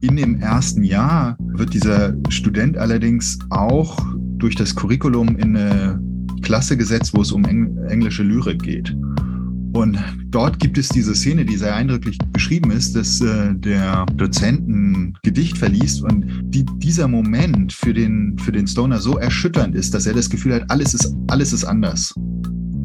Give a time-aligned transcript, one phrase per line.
[0.00, 3.98] In dem ersten Jahr wird dieser Student allerdings auch
[4.36, 6.00] durch das Curriculum in eine
[6.40, 8.96] Klasse gesetzt, wo es um englische Lyrik geht.
[9.72, 14.68] Und dort gibt es diese Szene, die sehr eindrücklich beschrieben ist, dass äh, der Dozent
[14.68, 19.94] ein Gedicht verliest und die, dieser Moment für den, für den Stoner so erschütternd ist,
[19.94, 22.14] dass er das Gefühl hat, alles ist, alles ist anders.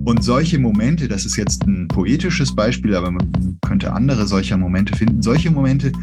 [0.06, 4.96] Und solche Momente, das ist jetzt ein poetisches Beispiel, aber man könnte andere solcher Momente
[4.96, 5.22] finden.
[5.22, 5.94] Solche Momente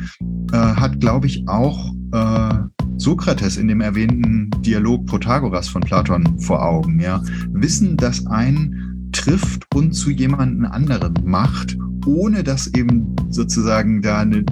[0.53, 2.55] äh, hat, glaube ich, auch äh,
[2.96, 6.99] Sokrates in dem erwähnten Dialog Protagoras von Platon vor Augen.
[6.99, 7.23] Ja?
[7.53, 11.76] Wissen, dass ein trifft und zu jemandem anderen macht,
[12.07, 14.45] ohne dass eben sozusagen da eine,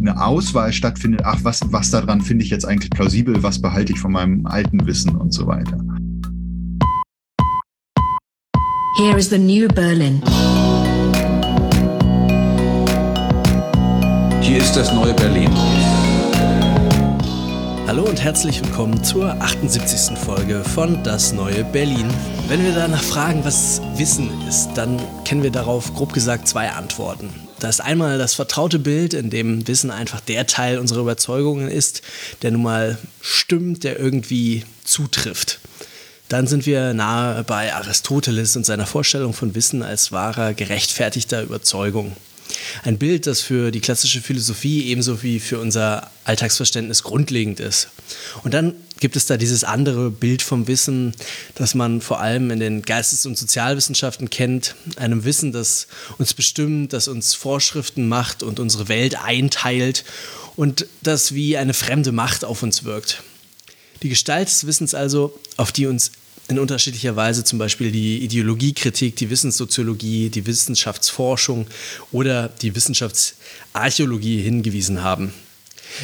[0.00, 4.00] eine Auswahl stattfindet, ach, was, was daran finde ich jetzt eigentlich plausibel, was behalte ich
[4.00, 5.78] von meinem alten Wissen und so weiter.
[8.98, 10.20] Here is the new Berlin.
[14.42, 15.48] Hier ist das neue Berlin.
[17.86, 20.18] Hallo und herzlich willkommen zur 78.
[20.18, 22.12] Folge von Das neue Berlin.
[22.48, 27.30] Wenn wir danach fragen, was Wissen ist, dann kennen wir darauf grob gesagt zwei Antworten.
[27.60, 32.02] Da ist einmal das vertraute Bild, in dem Wissen einfach der Teil unserer Überzeugungen ist,
[32.42, 35.60] der nun mal stimmt, der irgendwie zutrifft.
[36.28, 42.14] Dann sind wir nahe bei Aristoteles und seiner Vorstellung von Wissen als wahrer, gerechtfertigter Überzeugung.
[42.82, 47.88] Ein Bild, das für die klassische Philosophie ebenso wie für unser Alltagsverständnis grundlegend ist.
[48.42, 51.14] Und dann gibt es da dieses andere Bild vom Wissen,
[51.54, 56.92] das man vor allem in den Geistes- und Sozialwissenschaften kennt, einem Wissen, das uns bestimmt,
[56.92, 60.04] das uns Vorschriften macht und unsere Welt einteilt
[60.56, 63.22] und das wie eine fremde Macht auf uns wirkt.
[64.02, 66.12] Die Gestalt des Wissens also, auf die uns
[66.48, 71.66] in unterschiedlicher Weise zum Beispiel die Ideologiekritik, die Wissenssoziologie, die Wissenschaftsforschung
[72.10, 75.34] oder die Wissenschaftsarchäologie hingewiesen haben.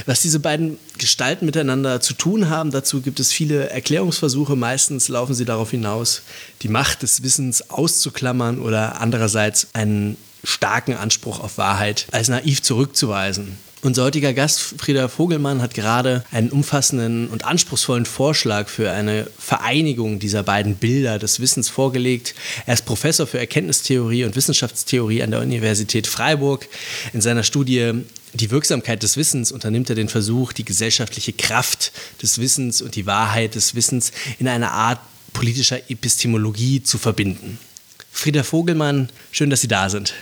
[0.06, 4.56] Was diese beiden Gestalten miteinander zu tun haben, dazu gibt es viele Erklärungsversuche.
[4.56, 6.22] Meistens laufen sie darauf hinaus,
[6.62, 13.58] die Macht des Wissens auszuklammern oder andererseits einen starken Anspruch auf Wahrheit als naiv zurückzuweisen.
[13.84, 20.18] Unser heutiger Gast, Frieda Vogelmann, hat gerade einen umfassenden und anspruchsvollen Vorschlag für eine Vereinigung
[20.18, 22.34] dieser beiden Bilder des Wissens vorgelegt.
[22.64, 26.66] Er ist Professor für Erkenntnistheorie und Wissenschaftstheorie an der Universität Freiburg.
[27.12, 27.92] In seiner Studie
[28.32, 31.92] Die Wirksamkeit des Wissens unternimmt er den Versuch, die gesellschaftliche Kraft
[32.22, 35.00] des Wissens und die Wahrheit des Wissens in einer Art
[35.34, 37.58] politischer Epistemologie zu verbinden.
[38.10, 40.14] Frieda Vogelmann, schön, dass Sie da sind.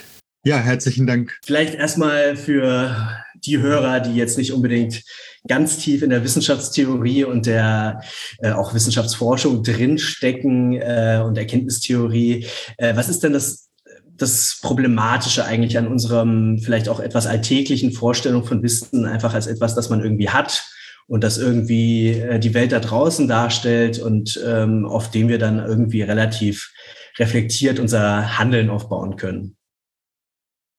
[0.44, 1.38] Ja, herzlichen Dank.
[1.44, 2.96] Vielleicht erstmal für
[3.44, 5.04] die Hörer, die jetzt nicht unbedingt
[5.46, 8.00] ganz tief in der Wissenschaftstheorie und der
[8.40, 12.46] äh, auch Wissenschaftsforschung drinstecken äh, und Erkenntnistheorie.
[12.76, 13.70] Äh, was ist denn das,
[14.16, 19.76] das Problematische eigentlich an unserem vielleicht auch etwas alltäglichen Vorstellung von Wissen einfach als etwas,
[19.76, 20.64] das man irgendwie hat
[21.06, 25.60] und das irgendwie äh, die Welt da draußen darstellt und ähm, auf dem wir dann
[25.60, 26.72] irgendwie relativ
[27.18, 29.56] reflektiert unser Handeln aufbauen können?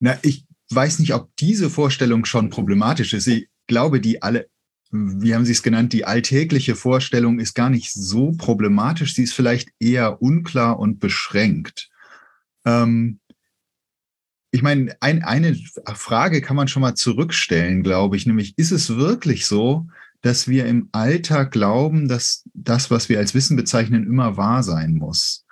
[0.03, 3.25] Na, ich weiß nicht, ob diese Vorstellung schon problematisch ist.
[3.25, 4.49] Ich glaube, die alle,
[4.91, 9.15] wie haben Sie es genannt, die alltägliche Vorstellung ist gar nicht so problematisch.
[9.15, 11.89] Sie ist vielleicht eher unklar und beschränkt.
[12.65, 13.21] Ähm,
[14.51, 15.55] ich meine, ein, eine
[15.95, 19.87] Frage kann man schon mal zurückstellen, glaube ich, nämlich ist es wirklich so,
[20.19, 24.95] dass wir im Alltag glauben, dass das, was wir als Wissen bezeichnen, immer wahr sein
[24.95, 25.45] muss?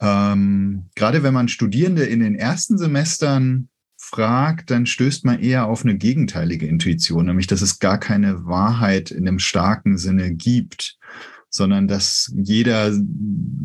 [0.00, 3.68] Ähm, gerade wenn man Studierende in den ersten Semestern
[4.10, 9.10] fragt, dann stößt man eher auf eine gegenteilige Intuition, nämlich dass es gar keine Wahrheit
[9.10, 10.98] in dem starken Sinne gibt,
[11.48, 12.92] sondern dass jeder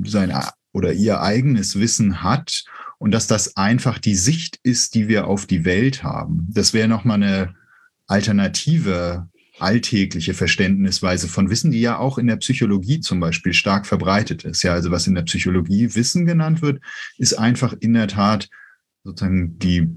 [0.06, 0.34] sein
[0.72, 2.64] oder ihr eigenes Wissen hat
[2.98, 6.48] und dass das einfach die Sicht ist, die wir auf die Welt haben.
[6.52, 7.56] Das wäre nochmal eine
[8.08, 9.28] alternative
[9.60, 14.64] alltägliche Verständnisweise von Wissen, die ja auch in der Psychologie zum Beispiel stark verbreitet ist.
[14.64, 16.82] Ja, also was in der Psychologie Wissen genannt wird,
[17.18, 18.50] ist einfach in der Tat
[19.04, 19.90] sozusagen die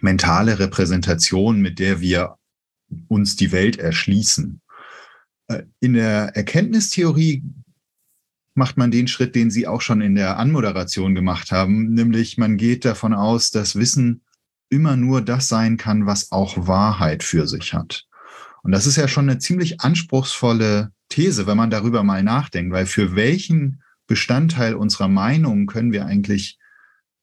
[0.00, 2.36] mentale Repräsentation, mit der wir
[3.08, 4.60] uns die Welt erschließen.
[5.48, 7.44] Äh, in der Erkenntnistheorie
[8.54, 12.56] macht man den Schritt, den Sie auch schon in der Anmoderation gemacht haben, nämlich man
[12.56, 14.22] geht davon aus, dass Wissen
[14.68, 18.06] immer nur das sein kann, was auch Wahrheit für sich hat.
[18.62, 22.86] Und das ist ja schon eine ziemlich anspruchsvolle These, wenn man darüber mal nachdenkt, weil
[22.86, 26.58] für welchen Bestandteil unserer Meinung können wir eigentlich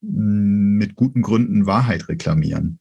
[0.01, 2.79] mit guten Gründen Wahrheit reklamieren.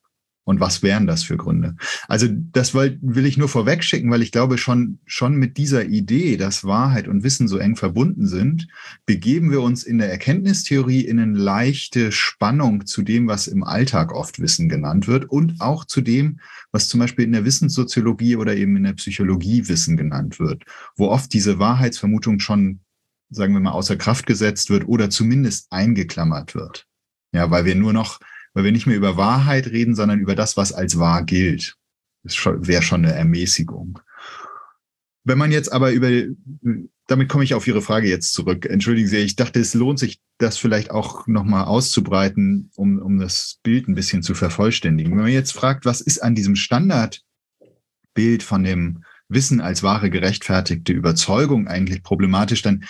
[0.49, 1.77] Und was wären das für Gründe?
[2.07, 5.85] Also das will, will ich nur vorweg schicken, weil ich glaube, schon, schon mit dieser
[5.85, 8.67] Idee, dass Wahrheit und Wissen so eng verbunden sind,
[9.05, 14.11] begeben wir uns in der Erkenntnistheorie in eine leichte Spannung zu dem, was im Alltag
[14.15, 16.41] oft Wissen genannt wird und auch zu dem,
[16.73, 20.63] was zum Beispiel in der Wissenssoziologie oder eben in der Psychologie Wissen genannt wird,
[20.97, 22.81] wo oft diese Wahrheitsvermutung schon,
[23.29, 26.88] sagen wir mal, außer Kraft gesetzt wird oder zumindest eingeklammert wird.
[27.33, 28.21] Ja, weil wir nur noch
[28.59, 31.77] weil wir nicht mehr über Wahrheit reden, sondern über das, was als wahr gilt.
[32.25, 34.01] Das wäre schon eine Ermäßigung.
[35.23, 36.11] Wenn man jetzt aber über,
[37.07, 38.67] damit komme ich auf Ihre Frage jetzt zurück.
[38.67, 43.61] Entschuldigen Sie, ich dachte, es lohnt sich, das vielleicht auch nochmal auszubreiten, um, um das
[43.63, 45.13] Bild ein bisschen zu vervollständigen.
[45.13, 47.23] Wenn man jetzt fragt, was ist an diesem Standardbild
[48.43, 52.85] von dem Wissen als wahre gerechtfertigte Überzeugung eigentlich problematisch, dann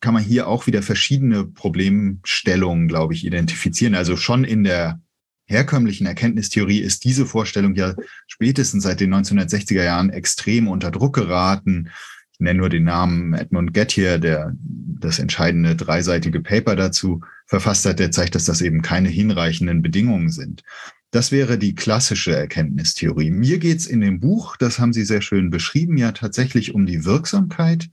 [0.00, 3.94] kann man hier auch wieder verschiedene Problemstellungen, glaube ich, identifizieren.
[3.94, 5.00] Also schon in der
[5.46, 7.94] herkömmlichen Erkenntnistheorie ist diese Vorstellung ja
[8.26, 11.88] spätestens seit den 1960er Jahren extrem unter Druck geraten.
[12.32, 14.52] Ich nenne nur den Namen Edmund Gettier, der
[15.00, 20.30] das entscheidende dreiseitige Paper dazu verfasst hat, der zeigt, dass das eben keine hinreichenden Bedingungen
[20.30, 20.62] sind.
[21.10, 23.30] Das wäre die klassische Erkenntnistheorie.
[23.30, 27.06] Mir geht's in dem Buch, das haben Sie sehr schön beschrieben, ja tatsächlich um die
[27.06, 27.88] Wirksamkeit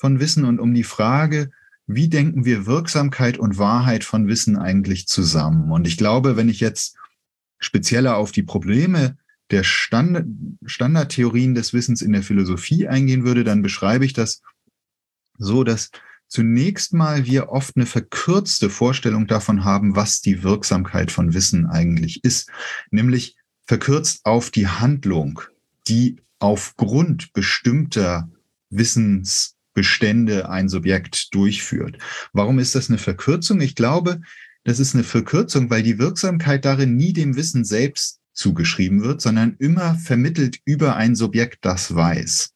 [0.00, 1.50] von Wissen und um die Frage,
[1.86, 5.70] wie denken wir Wirksamkeit und Wahrheit von Wissen eigentlich zusammen?
[5.70, 6.96] Und ich glaube, wenn ich jetzt
[7.58, 9.18] spezieller auf die Probleme
[9.50, 14.40] der Stand Standardtheorien des Wissens in der Philosophie eingehen würde, dann beschreibe ich das
[15.36, 15.90] so, dass
[16.28, 22.24] zunächst mal wir oft eine verkürzte Vorstellung davon haben, was die Wirksamkeit von Wissen eigentlich
[22.24, 22.50] ist,
[22.90, 23.36] nämlich
[23.66, 25.42] verkürzt auf die Handlung,
[25.88, 28.30] die aufgrund bestimmter
[28.70, 31.98] Wissens Bestände ein Subjekt durchführt.
[32.32, 33.60] Warum ist das eine Verkürzung?
[33.60, 34.20] Ich glaube,
[34.64, 39.56] das ist eine Verkürzung, weil die Wirksamkeit darin nie dem Wissen selbst zugeschrieben wird, sondern
[39.58, 42.54] immer vermittelt über ein Subjekt, das weiß.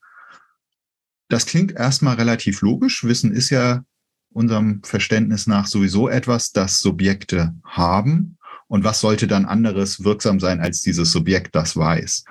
[1.28, 3.05] Das klingt erstmal relativ logisch.
[3.05, 3.84] Wissen ist ja
[4.31, 8.37] unserem Verständnis nach sowieso etwas, das Subjekte haben.
[8.66, 12.25] Und was sollte dann anderes wirksam sein als dieses Subjekt, das weiß?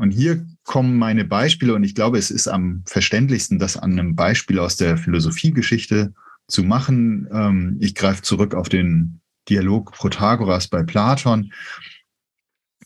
[0.00, 4.16] Und hier kommen meine Beispiele und ich glaube, es ist am verständlichsten, das an einem
[4.16, 6.14] Beispiel aus der Philosophiegeschichte
[6.48, 7.28] zu machen.
[7.30, 9.20] Ähm, ich greife zurück auf den
[9.50, 11.52] Dialog Protagoras bei Platon,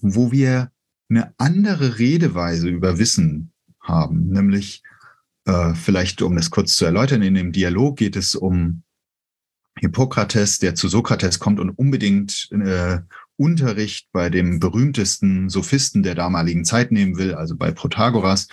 [0.00, 0.72] wo wir
[1.08, 4.82] eine andere Redeweise über Wissen haben, nämlich
[5.44, 8.82] äh, vielleicht, um das kurz zu erläutern, in dem Dialog geht es um
[9.78, 12.99] Hippokrates, der zu Sokrates kommt und unbedingt äh,
[13.36, 18.48] Unterricht bei dem berühmtesten Sophisten der damaligen Zeit nehmen will, also bei Protagoras.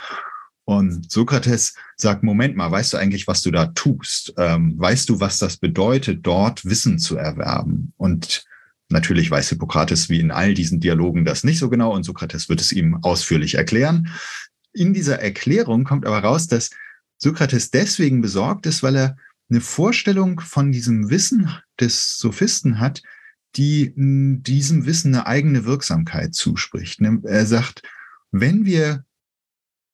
[0.66, 4.34] Und Sokrates sagt, Moment mal, weißt du eigentlich, was du da tust?
[4.38, 7.94] Ähm, weißt du, was das bedeutet, dort Wissen zu erwerben?
[7.98, 8.46] Und
[8.90, 12.62] natürlich weiß Hippokrates wie in all diesen Dialogen das nicht so genau und Sokrates wird
[12.62, 14.10] es ihm ausführlich erklären.
[14.74, 16.70] In dieser Erklärung kommt aber raus, dass
[17.18, 19.18] Sokrates deswegen besorgt ist, weil er
[19.50, 21.50] eine Vorstellung von diesem Wissen
[21.80, 23.02] des Sophisten hat,
[23.56, 27.02] die diesem Wissen eine eigene Wirksamkeit zuspricht.
[27.02, 27.84] Ne, er sagt,
[28.32, 29.06] wenn wir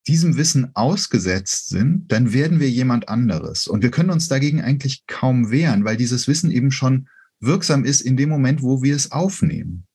[0.07, 3.67] diesem Wissen ausgesetzt sind, dann werden wir jemand anderes.
[3.67, 7.09] Und wir können uns dagegen eigentlich kaum wehren, weil dieses Wissen eben schon
[7.39, 9.85] wirksam ist in dem Moment, wo wir es aufnehmen.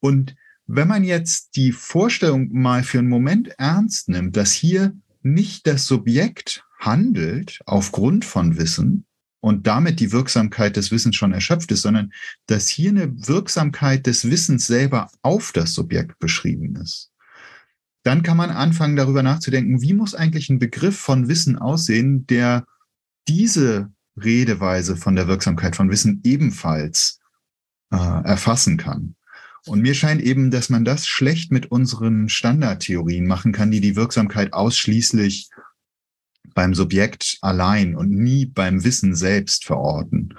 [0.00, 0.34] Und
[0.66, 5.86] wenn man jetzt die Vorstellung mal für einen Moment ernst nimmt, dass hier nicht das
[5.86, 9.06] Subjekt handelt aufgrund von Wissen,
[9.44, 12.14] und damit die Wirksamkeit des Wissens schon erschöpft ist, sondern
[12.46, 17.10] dass hier eine Wirksamkeit des Wissens selber auf das Subjekt beschrieben ist.
[18.04, 22.64] Dann kann man anfangen, darüber nachzudenken, wie muss eigentlich ein Begriff von Wissen aussehen, der
[23.28, 27.20] diese Redeweise von der Wirksamkeit von Wissen ebenfalls
[27.92, 29.14] äh, erfassen kann.
[29.66, 33.94] Und mir scheint eben, dass man das schlecht mit unseren Standardtheorien machen kann, die die
[33.94, 35.50] Wirksamkeit ausschließlich
[36.54, 40.34] beim Subjekt allein und nie beim Wissen selbst verorten.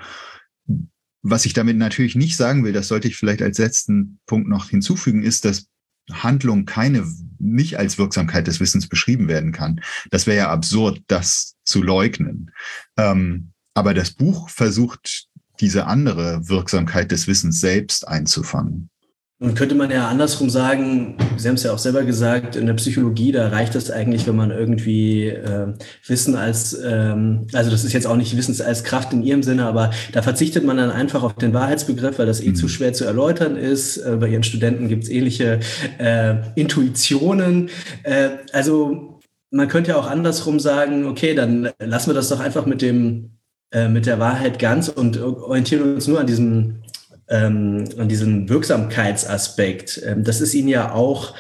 [1.22, 4.70] Was ich damit natürlich nicht sagen will, das sollte ich vielleicht als letzten Punkt noch
[4.70, 5.68] hinzufügen, ist, dass
[6.12, 7.06] Handlung keine,
[7.40, 9.82] nicht als Wirksamkeit des Wissens beschrieben werden kann.
[10.12, 12.52] Das wäre ja absurd, das zu leugnen.
[12.98, 15.28] Ähm, aber das Buch versucht,
[15.60, 18.90] diese andere Wirksamkeit des Wissens selbst einzufangen.
[19.38, 22.74] Und könnte man ja andersrum sagen, Sie haben es ja auch selber gesagt, in der
[22.76, 25.74] Psychologie, da reicht es eigentlich, wenn man irgendwie äh,
[26.08, 29.66] Wissen als, ähm, also das ist jetzt auch nicht Wissens als Kraft in Ihrem Sinne,
[29.66, 32.56] aber da verzichtet man dann einfach auf den Wahrheitsbegriff, weil das eh mhm.
[32.56, 33.98] zu schwer zu erläutern ist.
[33.98, 35.60] Äh, bei Ihren Studenten gibt es ähnliche
[35.98, 37.70] äh, Intuitionen.
[38.04, 39.20] Äh, also
[39.52, 43.32] man könnte ja auch andersrum sagen, okay, dann lassen wir das doch einfach mit dem,
[43.72, 46.85] äh, mit der Wahrheit ganz und orientieren uns nur an diesem
[47.30, 51.36] ähm, an diesem Wirksamkeitsaspekt, ähm, das ist Ihnen ja auch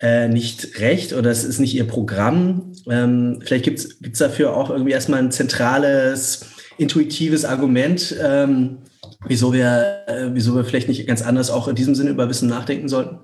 [0.00, 2.72] äh, nicht recht oder es ist nicht Ihr Programm.
[2.88, 6.46] Ähm, vielleicht gibt es dafür auch irgendwie erstmal ein zentrales,
[6.78, 8.78] intuitives Argument, ähm,
[9.26, 12.48] wieso, wir, äh, wieso wir vielleicht nicht ganz anders auch in diesem Sinne über Wissen
[12.48, 13.18] nachdenken sollten.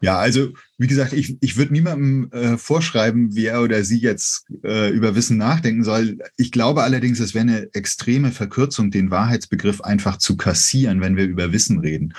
[0.00, 4.44] Ja, also wie gesagt, ich, ich würde niemandem äh, vorschreiben, wie er oder sie jetzt
[4.62, 6.18] äh, über Wissen nachdenken soll.
[6.36, 11.24] Ich glaube allerdings, es wäre eine extreme Verkürzung, den Wahrheitsbegriff einfach zu kassieren, wenn wir
[11.24, 12.12] über Wissen reden.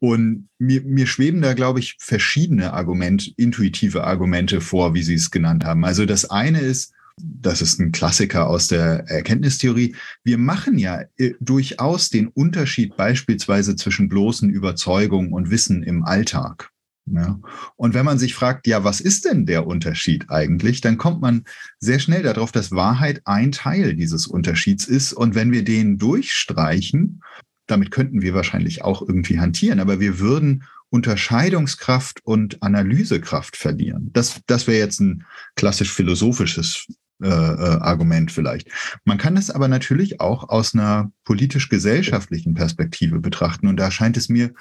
[0.00, 5.30] Und mir, mir schweben da, glaube ich, verschiedene Argumente, intuitive Argumente vor, wie Sie es
[5.30, 5.82] genannt haben.
[5.86, 9.96] Also das eine ist, das ist ein Klassiker aus der Erkenntnistheorie.
[10.22, 16.73] Wir machen ja äh, durchaus den Unterschied beispielsweise zwischen bloßen Überzeugungen und Wissen im Alltag.
[17.06, 17.38] Ja.
[17.76, 21.44] Und wenn man sich fragt, ja, was ist denn der Unterschied eigentlich, dann kommt man
[21.78, 25.12] sehr schnell darauf, dass Wahrheit ein Teil dieses Unterschieds ist.
[25.12, 27.22] Und wenn wir den durchstreichen,
[27.66, 34.10] damit könnten wir wahrscheinlich auch irgendwie hantieren, aber wir würden Unterscheidungskraft und Analysekraft verlieren.
[34.12, 35.24] Das, das wäre jetzt ein
[35.56, 36.86] klassisch philosophisches
[37.22, 38.68] äh, äh, Argument vielleicht.
[39.04, 43.66] Man kann das aber natürlich auch aus einer politisch-gesellschaftlichen Perspektive betrachten.
[43.66, 44.52] Und da scheint es mir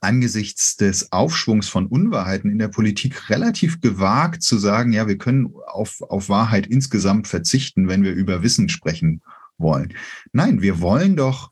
[0.00, 5.52] angesichts des Aufschwungs von Unwahrheiten in der Politik relativ gewagt zu sagen, ja, wir können
[5.66, 9.22] auf, auf Wahrheit insgesamt verzichten, wenn wir über Wissen sprechen
[9.58, 9.94] wollen.
[10.32, 11.50] Nein, wir wollen doch,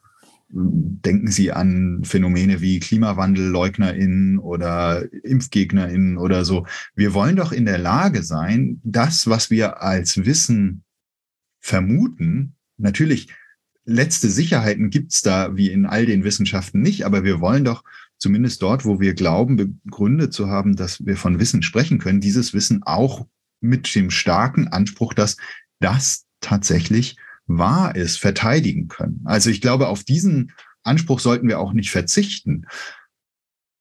[0.48, 6.66] denken Sie an Phänomene wie KlimawandellleugnerInnen oder ImpfgegnerInnen oder so.
[6.94, 10.84] Wir wollen doch in der Lage sein, das, was wir als Wissen
[11.60, 13.28] vermuten, natürlich
[13.84, 17.84] letzte Sicherheiten gibt's da wie in all den Wissenschaften nicht, aber wir wollen doch
[18.24, 22.54] zumindest dort, wo wir glauben, begründet zu haben, dass wir von Wissen sprechen können, dieses
[22.54, 23.26] Wissen auch
[23.60, 25.36] mit dem starken Anspruch, dass
[25.78, 29.20] das tatsächlich wahr ist, verteidigen können.
[29.24, 30.52] Also ich glaube, auf diesen
[30.84, 32.64] Anspruch sollten wir auch nicht verzichten.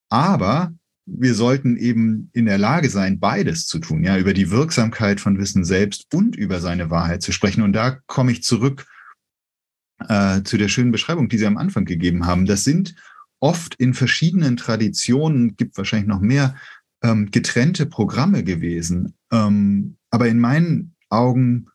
[0.10, 0.74] Aber
[1.06, 5.40] wir sollten eben in der Lage sein, beides zu tun, ja, über die Wirksamkeit von
[5.40, 7.62] Wissen selbst und über seine Wahrheit zu sprechen.
[7.62, 8.86] Und da komme ich zurück
[10.10, 12.46] äh, zu der schönen Beschreibung, die Sie am Anfang gegeben haben.
[12.46, 12.94] Das sind
[13.44, 16.56] oft in verschiedenen Traditionen, gibt wahrscheinlich noch mehr,
[17.04, 19.16] ähm, getrennte Programme gewesen.
[19.34, 21.68] Ähm, aber in meinen Augen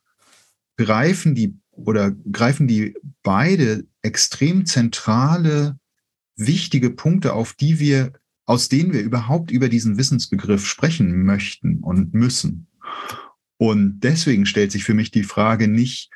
[0.78, 5.78] greifen die oder greifen die beide extrem zentrale,
[6.36, 8.14] wichtige Punkte auf, die wir,
[8.46, 12.66] aus denen wir überhaupt über diesen Wissensbegriff sprechen möchten und müssen.
[13.58, 16.10] Und deswegen stellt sich für mich die Frage nicht,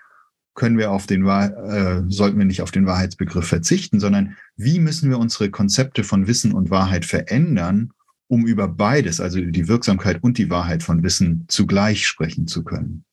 [0.55, 5.11] können wir auf den, äh, sollten wir nicht auf den Wahrheitsbegriff verzichten, sondern wie müssen
[5.11, 7.93] wir unsere Konzepte von Wissen und Wahrheit verändern,
[8.29, 13.05] um über beides, also die Wirksamkeit und die Wahrheit von Wissen zugleich sprechen zu können.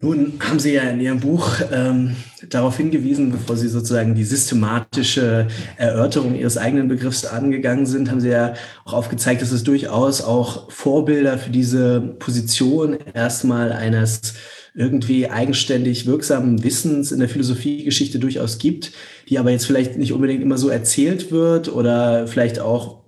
[0.00, 2.14] Nun haben Sie ja in Ihrem Buch ähm,
[2.50, 8.28] darauf hingewiesen, bevor Sie sozusagen die systematische Erörterung Ihres eigenen Begriffs angegangen sind, haben Sie
[8.28, 8.52] ja
[8.84, 14.34] auch aufgezeigt, dass es durchaus auch Vorbilder für diese Position erstmal eines
[14.74, 18.92] irgendwie eigenständig wirksamen Wissens in der Philosophiegeschichte durchaus gibt,
[19.28, 23.04] die aber jetzt vielleicht nicht unbedingt immer so erzählt wird oder vielleicht auch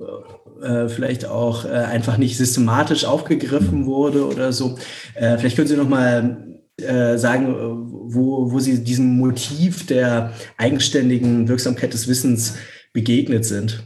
[0.63, 4.79] äh, vielleicht auch äh, einfach nicht systematisch aufgegriffen wurde oder so.
[5.15, 11.49] Äh, vielleicht können Sie noch mal äh, sagen, wo, wo Sie diesem Motiv der eigenständigen
[11.49, 12.55] Wirksamkeit des Wissens
[12.93, 13.83] begegnet sind.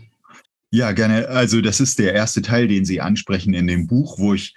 [0.71, 1.29] Ja, gerne.
[1.29, 4.55] Also das ist der erste Teil, den Sie ansprechen in dem Buch, wo ich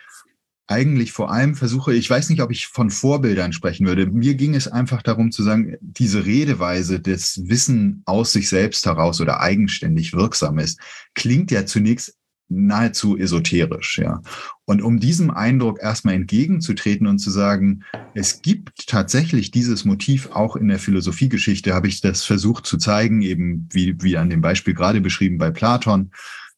[0.73, 4.07] eigentlich vor allem versuche, ich weiß nicht, ob ich von Vorbildern sprechen würde.
[4.07, 9.21] Mir ging es einfach darum zu sagen, diese Redeweise des Wissen aus sich selbst heraus
[9.21, 10.79] oder eigenständig wirksam ist,
[11.13, 12.15] klingt ja zunächst
[12.49, 14.21] nahezu esoterisch, ja.
[14.65, 20.55] Und um diesem Eindruck erstmal entgegenzutreten und zu sagen, es gibt tatsächlich dieses Motiv auch
[20.55, 24.73] in der Philosophiegeschichte, habe ich das versucht zu zeigen, eben wie, wie an dem Beispiel
[24.73, 26.11] gerade beschrieben bei Platon,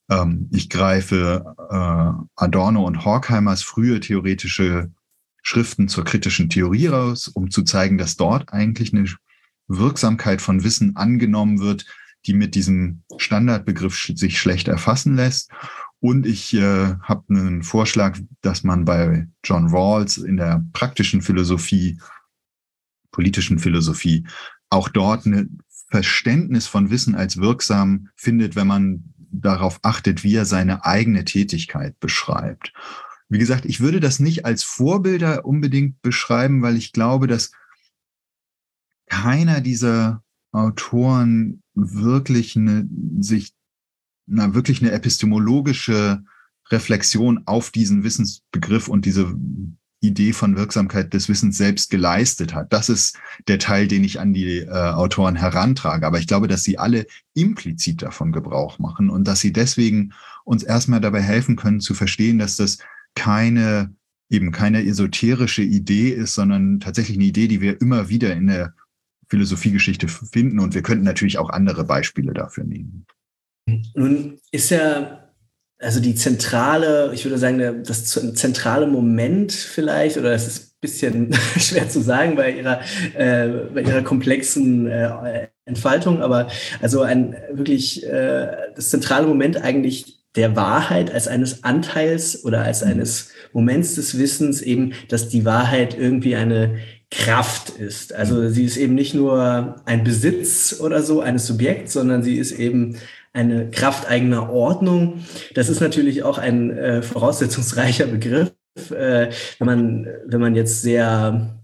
[0.09, 4.91] ähm, ich greife äh, Adorno und Horkheimers frühe theoretische
[5.41, 9.05] Schriften zur kritischen Theorie raus, um zu zeigen, dass dort eigentlich eine
[9.67, 11.85] Wirksamkeit von Wissen angenommen wird,
[12.25, 15.51] die mit diesem Standardbegriff sich schlecht erfassen lässt.
[15.99, 21.99] Und ich äh, habe einen Vorschlag, dass man bei John Rawls in der praktischen Philosophie,
[23.11, 24.27] politischen Philosophie,
[24.69, 25.59] auch dort ein
[25.89, 31.99] Verständnis von Wissen als wirksam findet, wenn man darauf achtet, wie er seine eigene Tätigkeit
[31.99, 32.73] beschreibt.
[33.29, 37.51] Wie gesagt, ich würde das nicht als Vorbilder unbedingt beschreiben, weil ich glaube, dass
[39.07, 42.87] keiner dieser Autoren wirklich eine,
[43.19, 43.53] sich,
[44.25, 46.23] na, wirklich eine epistemologische
[46.71, 49.35] Reflexion auf diesen Wissensbegriff und diese
[50.07, 52.71] Idee von Wirksamkeit des Wissens selbst geleistet hat.
[52.73, 56.05] Das ist der Teil, den ich an die äh, Autoren herantrage.
[56.05, 60.63] Aber ich glaube, dass sie alle implizit davon Gebrauch machen und dass sie deswegen uns
[60.63, 62.79] erstmal dabei helfen können zu verstehen, dass das
[63.15, 63.93] keine
[64.29, 68.73] eben keine esoterische Idee ist, sondern tatsächlich eine Idee, die wir immer wieder in der
[69.29, 70.59] Philosophiegeschichte finden.
[70.59, 73.05] Und wir könnten natürlich auch andere Beispiele dafür nehmen.
[73.95, 75.24] Nun ist ja
[75.85, 81.33] also die zentrale, ich würde sagen, das zentrale Moment vielleicht, oder es ist ein bisschen
[81.59, 82.81] schwer zu sagen bei ihrer,
[83.15, 86.47] äh, bei ihrer komplexen äh, Entfaltung, aber
[86.81, 92.83] also ein wirklich äh, das zentrale Moment eigentlich der Wahrheit als eines Anteils oder als
[92.83, 92.91] mhm.
[92.91, 96.79] eines Moments des Wissens eben, dass die Wahrheit irgendwie eine
[97.11, 98.13] Kraft ist.
[98.13, 102.51] Also sie ist eben nicht nur ein Besitz oder so eines Subjekts, sondern sie ist
[102.51, 102.97] eben
[103.35, 105.25] eine Kraft eigener Ordnung.
[105.53, 108.53] Das ist natürlich auch ein äh, voraussetzungsreicher Begriff.
[108.91, 111.61] Äh, wenn, man, wenn man jetzt sehr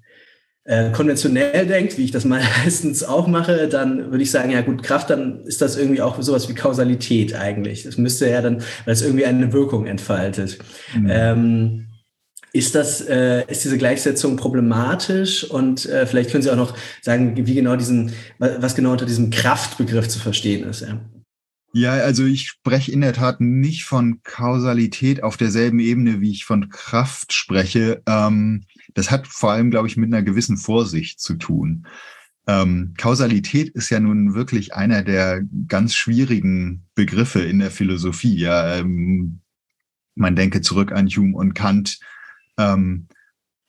[0.65, 2.25] äh, konventionell denkt, wie ich das
[2.65, 6.21] meistens auch mache, dann würde ich sagen, ja gut, Kraft, dann ist das irgendwie auch
[6.21, 7.83] sowas wie Kausalität eigentlich.
[7.83, 10.59] Das müsste ja dann, weil es irgendwie eine Wirkung entfaltet.
[10.93, 11.07] Mhm.
[11.09, 11.87] Ähm,
[12.53, 15.45] ist das, äh, ist diese Gleichsetzung problematisch?
[15.45, 19.29] Und äh, vielleicht können Sie auch noch sagen, wie genau diesen, was genau unter diesem
[19.29, 20.81] Kraftbegriff zu verstehen ist.
[20.81, 20.99] Ja.
[21.73, 26.43] Ja, also ich spreche in der Tat nicht von Kausalität auf derselben Ebene, wie ich
[26.43, 28.01] von Kraft spreche.
[28.07, 31.87] Ähm, das hat vor allem, glaube ich, mit einer gewissen Vorsicht zu tun.
[32.45, 38.35] Ähm, Kausalität ist ja nun wirklich einer der ganz schwierigen Begriffe in der Philosophie.
[38.35, 39.39] Ja, ähm,
[40.15, 41.99] man denke zurück an Hume und Kant.
[42.57, 43.07] Ähm,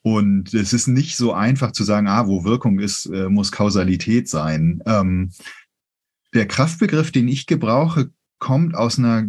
[0.03, 4.29] und es ist nicht so einfach zu sagen, ah, wo Wirkung ist, äh, muss Kausalität
[4.29, 4.83] sein.
[6.35, 9.29] Der Kraftbegriff, den ich gebrauche, kommt aus einer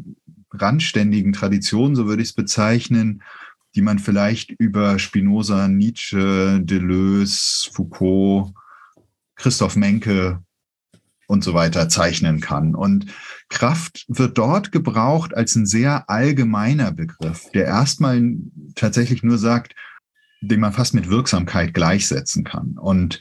[0.51, 3.23] randständigen Tradition, so würde ich es bezeichnen,
[3.75, 8.53] die man vielleicht über Spinoza, Nietzsche, Deleuze, Foucault,
[9.35, 10.43] Christoph Menke
[11.27, 12.75] und so weiter zeichnen kann.
[12.75, 13.07] Und
[13.49, 18.21] Kraft wird dort gebraucht als ein sehr allgemeiner Begriff, der erstmal
[18.75, 19.73] tatsächlich nur sagt,
[20.41, 22.77] den man fast mit Wirksamkeit gleichsetzen kann.
[22.77, 23.19] Und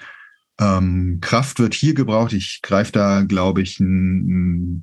[0.63, 2.33] ähm, Kraft wird hier gebraucht.
[2.33, 4.83] Ich greife da, glaube ich, eine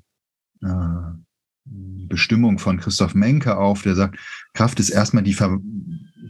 [0.61, 1.17] äh,
[1.65, 4.19] Bestimmung von Christoph Menke auf, der sagt,
[4.53, 5.59] Kraft ist erstmal die, Ver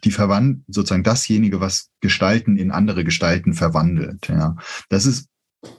[0.04, 4.28] die Verwand sozusagen dasjenige, was Gestalten in andere Gestalten verwandelt.
[4.28, 4.56] Ja.
[4.90, 5.30] Das ist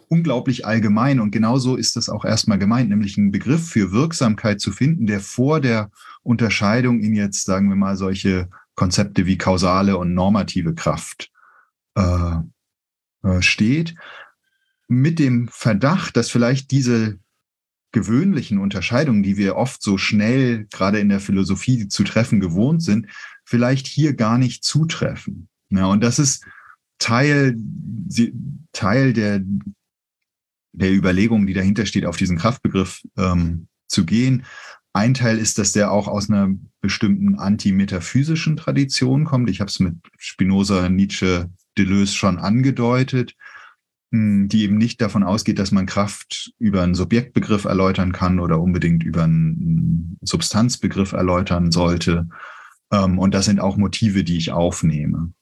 [0.09, 4.73] unglaublich allgemein und genauso ist das auch erstmal gemeint, nämlich einen Begriff für Wirksamkeit zu
[4.73, 5.91] finden, der vor der
[6.23, 11.31] Unterscheidung in jetzt, sagen wir mal, solche Konzepte wie kausale und normative Kraft
[11.95, 12.37] äh,
[13.23, 13.95] äh, steht,
[14.89, 17.19] mit dem Verdacht, dass vielleicht diese
[17.93, 23.07] gewöhnlichen Unterscheidungen, die wir oft so schnell gerade in der Philosophie zu treffen gewohnt sind,
[23.45, 25.49] vielleicht hier gar nicht zutreffen.
[25.71, 26.45] Ja, und das ist
[26.99, 27.57] Teil,
[28.73, 29.43] Teil der,
[30.73, 34.45] der Überlegung, die dahinter steht, auf diesen Kraftbegriff ähm, zu gehen.
[34.93, 36.49] Ein Teil ist, dass der auch aus einer
[36.81, 39.49] bestimmten antimetaphysischen Tradition kommt.
[39.51, 43.37] Ich habe es mit Spinoza, Nietzsche, Deleuze schon angedeutet,
[44.13, 48.61] hm, die eben nicht davon ausgeht, dass man Kraft über einen Subjektbegriff erläutern kann oder
[48.61, 52.29] unbedingt über einen Substanzbegriff erläutern sollte.
[52.93, 55.33] Ähm, und das sind auch Motive, die ich aufnehme.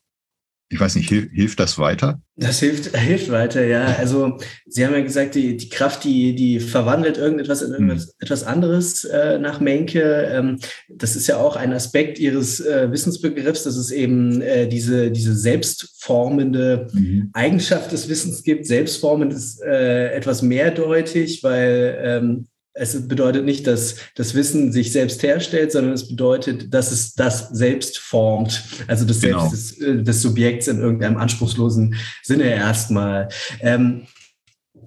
[0.70, 2.20] Ich weiß nicht, hilf, hilft das weiter?
[2.36, 3.86] Das hilft, hilft weiter, ja.
[3.98, 8.02] Also Sie haben ja gesagt, die, die Kraft, die, die verwandelt irgendetwas in hm.
[8.18, 10.02] etwas anderes äh, nach Menke.
[10.30, 15.10] Ähm, das ist ja auch ein Aspekt Ihres äh, Wissensbegriffs, dass es eben äh, diese,
[15.10, 17.30] diese selbstformende mhm.
[17.32, 18.66] Eigenschaft des Wissens gibt.
[18.66, 22.46] Selbstformend ist äh, etwas mehrdeutig, weil ähm,
[22.78, 27.48] es bedeutet nicht, dass das Wissen sich selbst herstellt, sondern es bedeutet, dass es das
[27.50, 29.48] selbst formt, also das genau.
[29.48, 33.28] Selbst des, äh, des, Subjekts in irgendeinem anspruchslosen Sinne erstmal.
[33.60, 34.06] Ähm,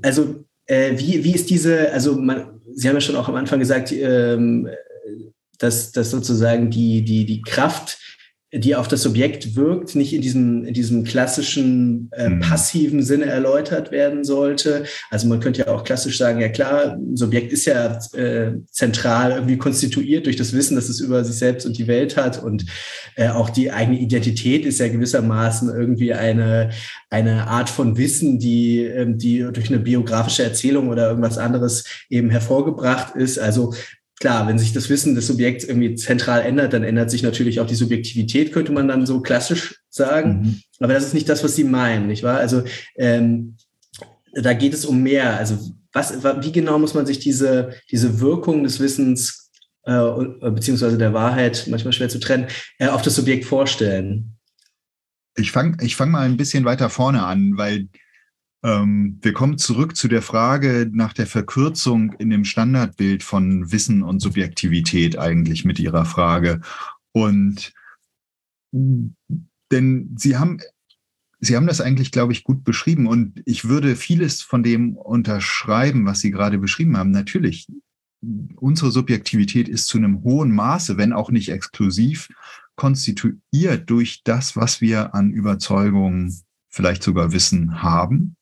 [0.02, 3.60] also äh, wie, wie ist diese, also man, Sie haben ja schon auch am Anfang
[3.60, 4.70] gesagt, ähm,
[5.58, 8.00] dass, dass sozusagen die, die, die Kraft
[8.54, 12.42] die auf das Subjekt wirkt, nicht in diesem, in diesem klassischen äh, mhm.
[12.42, 14.84] passiven Sinne erläutert werden sollte.
[15.10, 19.32] Also man könnte ja auch klassisch sagen, ja klar, ein Subjekt ist ja äh, zentral
[19.32, 22.44] irgendwie konstituiert durch das Wissen, das es über sich selbst und die Welt hat.
[22.44, 22.66] Und
[23.16, 26.72] äh, auch die eigene Identität ist ja gewissermaßen irgendwie eine,
[27.10, 32.30] eine Art von Wissen, die, ähm, die durch eine biografische Erzählung oder irgendwas anderes eben
[32.30, 33.40] hervorgebracht ist.
[33.40, 33.74] Also
[34.22, 37.66] klar, wenn sich das Wissen des Subjekts irgendwie zentral ändert, dann ändert sich natürlich auch
[37.66, 40.42] die Subjektivität, könnte man dann so klassisch sagen.
[40.42, 40.62] Mhm.
[40.80, 42.38] Aber das ist nicht das, was Sie meinen, nicht wahr?
[42.38, 42.64] Also
[42.96, 43.58] ähm,
[44.34, 45.38] da geht es um mehr.
[45.38, 45.58] Also
[45.92, 49.52] was, wie genau muss man sich diese, diese Wirkung des Wissens
[49.84, 54.38] äh, beziehungsweise der Wahrheit, manchmal schwer zu trennen, äh, auf das Subjekt vorstellen?
[55.36, 57.88] Ich fange ich fang mal ein bisschen weiter vorne an, weil
[58.64, 64.04] ähm, wir kommen zurück zu der Frage nach der Verkürzung in dem Standardbild von Wissen
[64.04, 66.62] und Subjektivität eigentlich mit Ihrer Frage.
[67.12, 67.74] Und
[68.72, 70.60] denn Sie haben,
[71.40, 73.08] Sie haben das eigentlich, glaube ich, gut beschrieben.
[73.08, 77.12] Und ich würde vieles von dem unterschreiben, was Sie gerade beschrieben haben.
[77.12, 77.68] Natürlich,
[78.56, 82.30] unsere Subjektivität ist zu einem hohen Maße, wenn auch nicht exklusiv,
[82.76, 86.36] konstituiert durch das, was wir an Überzeugungen,
[86.70, 88.36] vielleicht sogar Wissen haben.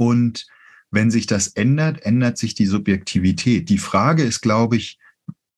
[0.00, 0.46] Und
[0.90, 3.68] wenn sich das ändert, ändert sich die Subjektivität.
[3.68, 4.98] Die Frage ist, glaube ich,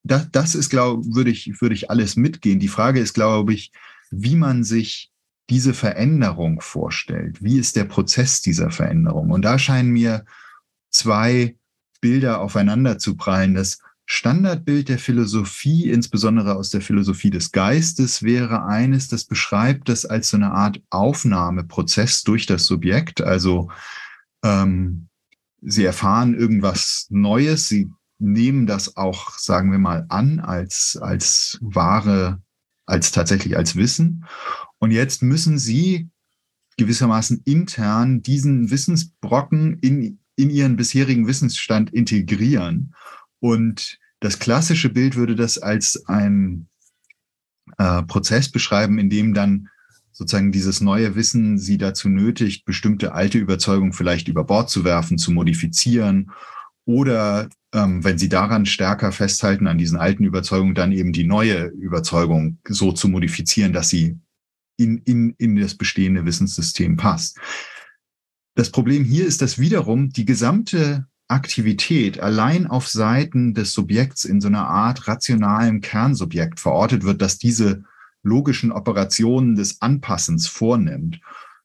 [0.03, 2.59] das, das ist, glaube würde ich, würde ich alles mitgehen.
[2.59, 3.71] Die Frage ist, glaube ich,
[4.11, 5.13] wie man sich
[5.49, 7.41] diese Veränderung vorstellt.
[7.41, 9.31] Wie ist der Prozess dieser Veränderung?
[9.31, 10.25] Und da scheinen mir
[10.91, 11.55] zwei
[12.01, 13.55] Bilder aufeinander zu prallen.
[13.55, 20.05] Das Standardbild der Philosophie, insbesondere aus der Philosophie des Geistes, wäre eines, das beschreibt das
[20.05, 23.21] als so eine Art Aufnahmeprozess durch das Subjekt.
[23.21, 23.71] Also
[24.43, 25.09] ähm,
[25.61, 32.41] sie erfahren irgendwas Neues, sie nehmen das auch, sagen wir mal, an als, als wahre,
[32.87, 34.25] als tatsächlich als Wissen.
[34.79, 36.09] Und jetzt müssen sie
[36.77, 42.95] gewissermaßen intern diesen Wissensbrocken in, in ihren bisherigen Wissensstand integrieren.
[43.41, 46.69] Und das klassische Bild würde das als ein
[47.79, 49.69] äh, Prozess beschreiben, in dem dann
[50.23, 55.19] sozusagen dieses neue Wissen sie dazu nötigt, bestimmte alte Überzeugungen vielleicht über Bord zu werfen,
[55.19, 56.31] zu modifizieren
[56.85, 61.65] oder ähm, wenn sie daran stärker festhalten, an diesen alten Überzeugungen, dann eben die neue
[61.65, 64.21] Überzeugung so zu modifizieren, dass sie
[64.77, 67.39] in, in, in das bestehende Wissenssystem passt.
[68.55, 74.41] Das Problem hier ist, dass wiederum die gesamte Aktivität allein auf Seiten des Subjekts in
[74.41, 77.85] so einer Art rationalem Kernsubjekt verortet wird, dass diese
[78.23, 81.21] logischen Operationen des Anpassens vornimmt.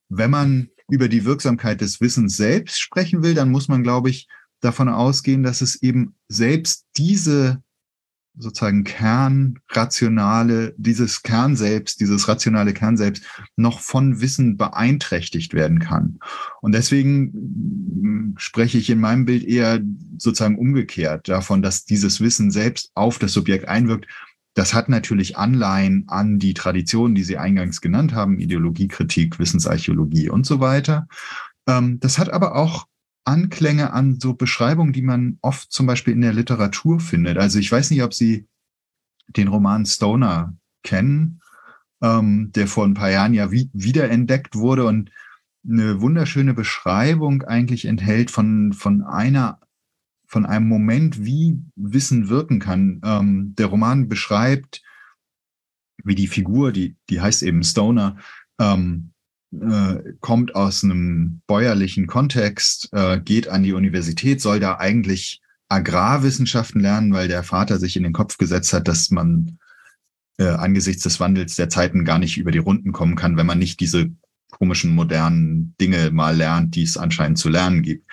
[0.10, 4.28] Wenn man über die Wirksamkeit des Wissens selbst sprechen will, dann muss man, glaube ich,
[4.62, 7.62] davon ausgehen, dass es eben selbst diese
[8.40, 13.24] sozusagen Kernrationale, dieses Kern selbst, dieses rationale Kern selbst
[13.56, 16.20] noch von Wissen beeinträchtigt werden kann.
[16.62, 19.82] Und deswegen hm, spreche ich in meinem Bild eher
[20.18, 24.06] sozusagen umgekehrt davon, dass dieses Wissen selbst auf das Subjekt einwirkt,
[24.58, 30.48] das hat natürlich Anleihen an die Traditionen, die Sie eingangs genannt haben, Ideologiekritik, Wissensarchäologie und
[30.48, 31.08] so weiter.
[31.68, 32.88] Ähm, das hat aber auch
[33.24, 37.38] Anklänge an so Beschreibungen, die man oft zum Beispiel in der Literatur findet.
[37.38, 38.48] Also ich weiß nicht, ob Sie
[39.28, 41.40] den Roman Stoner kennen,
[42.02, 45.12] ähm, der vor ein paar Jahren ja wiederentdeckt wurde und
[45.70, 49.60] eine wunderschöne Beschreibung eigentlich enthält von, von einer
[50.28, 53.02] von einem Moment, wie Wissen wirken kann.
[53.04, 54.84] Ähm, der Roman beschreibt,
[56.04, 58.18] wie die Figur, die, die heißt eben Stoner,
[58.60, 59.14] ähm,
[59.52, 66.82] äh, kommt aus einem bäuerlichen Kontext, äh, geht an die Universität, soll da eigentlich Agrarwissenschaften
[66.82, 69.60] lernen, weil der Vater sich in den Kopf gesetzt hat, dass man
[70.38, 73.60] äh, angesichts des Wandels der Zeiten gar nicht über die Runden kommen kann, wenn man
[73.60, 74.12] nicht diese
[74.52, 78.10] komischen modernen Dinge mal lernt, die es anscheinend zu lernen gibt.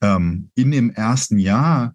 [0.00, 1.94] Ähm, in dem ersten Jahr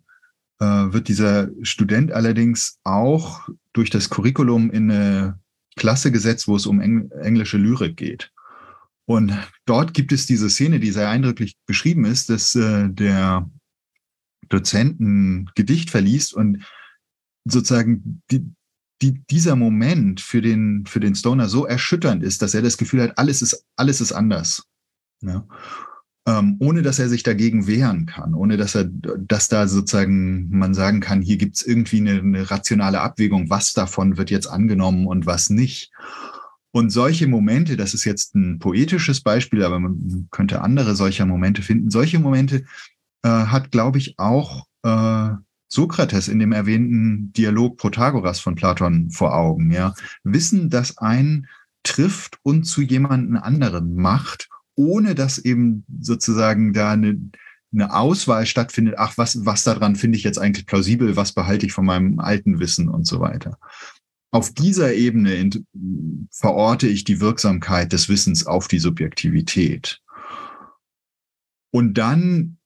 [0.59, 5.39] äh, wird dieser Student allerdings auch durch das Curriculum in eine
[5.75, 8.31] Klasse gesetzt, wo es um Eng englische Lyrik geht.
[9.05, 13.49] Und dort gibt es diese Szene, die sehr eindrücklich beschrieben ist, dass äh, der
[14.49, 16.63] Dozent ein Gedicht verliest und
[17.45, 18.45] sozusagen die,
[19.01, 23.01] die, dieser Moment für den, für den Stoner so erschütternd ist, dass er das Gefühl
[23.01, 24.63] hat, alles ist, alles ist anders.
[25.21, 25.45] Ja
[26.25, 30.73] ähm, ohne dass er sich dagegen wehren kann, ohne dass er, dass da sozusagen man
[30.73, 35.05] sagen kann, hier gibt es irgendwie eine, eine rationale Abwägung, was davon wird jetzt angenommen
[35.07, 35.91] und was nicht.
[36.71, 41.61] Und solche Momente, das ist jetzt ein poetisches Beispiel, aber man könnte andere solcher Momente
[41.61, 41.91] finden.
[41.91, 42.63] Solche Momente
[43.23, 45.29] äh, hat, glaube ich, auch äh,
[45.67, 49.71] Sokrates in dem erwähnten Dialog Protagoras von Platon vor Augen.
[49.71, 51.47] Ja, Wissen, dass ein
[51.83, 57.19] trifft und zu jemanden anderen macht ohne dass eben sozusagen da eine,
[57.71, 61.73] eine Auswahl stattfindet, ach, was, was daran finde ich jetzt eigentlich plausibel, was behalte ich
[61.73, 63.57] von meinem alten Wissen und so weiter.
[64.31, 65.49] Auf dieser Ebene
[66.31, 70.01] verorte ich die Wirksamkeit des Wissens auf die Subjektivität.
[71.71, 72.57] Und dann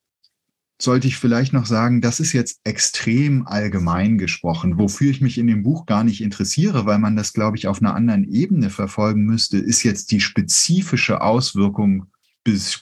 [0.80, 4.78] sollte ich vielleicht noch sagen, das ist jetzt extrem allgemein gesprochen.
[4.78, 7.82] Wofür ich mich in dem Buch gar nicht interessiere, weil man das, glaube ich, auf
[7.82, 12.08] einer anderen Ebene verfolgen müsste, ist jetzt die spezifische Auswirkung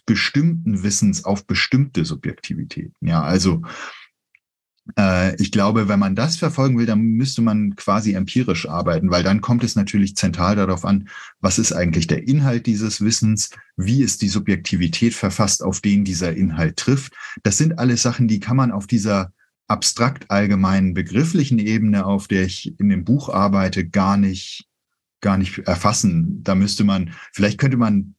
[0.05, 3.07] bestimmten Wissens auf bestimmte Subjektivitäten.
[3.07, 3.63] Ja, also
[5.39, 9.41] ich glaube, wenn man das verfolgen will, dann müsste man quasi empirisch arbeiten, weil dann
[9.41, 11.09] kommt es natürlich zentral darauf an,
[11.41, 16.35] was ist eigentlich der Inhalt dieses Wissens, wie ist die Subjektivität verfasst, auf den dieser
[16.35, 17.13] Inhalt trifft.
[17.41, 19.33] Das sind alles Sachen, die kann man auf dieser
[19.67, 24.67] abstrakt allgemeinen begrifflichen Ebene, auf der ich in dem Buch arbeite, gar nicht,
[25.19, 26.43] gar nicht erfassen.
[26.43, 28.13] Da müsste man, vielleicht könnte man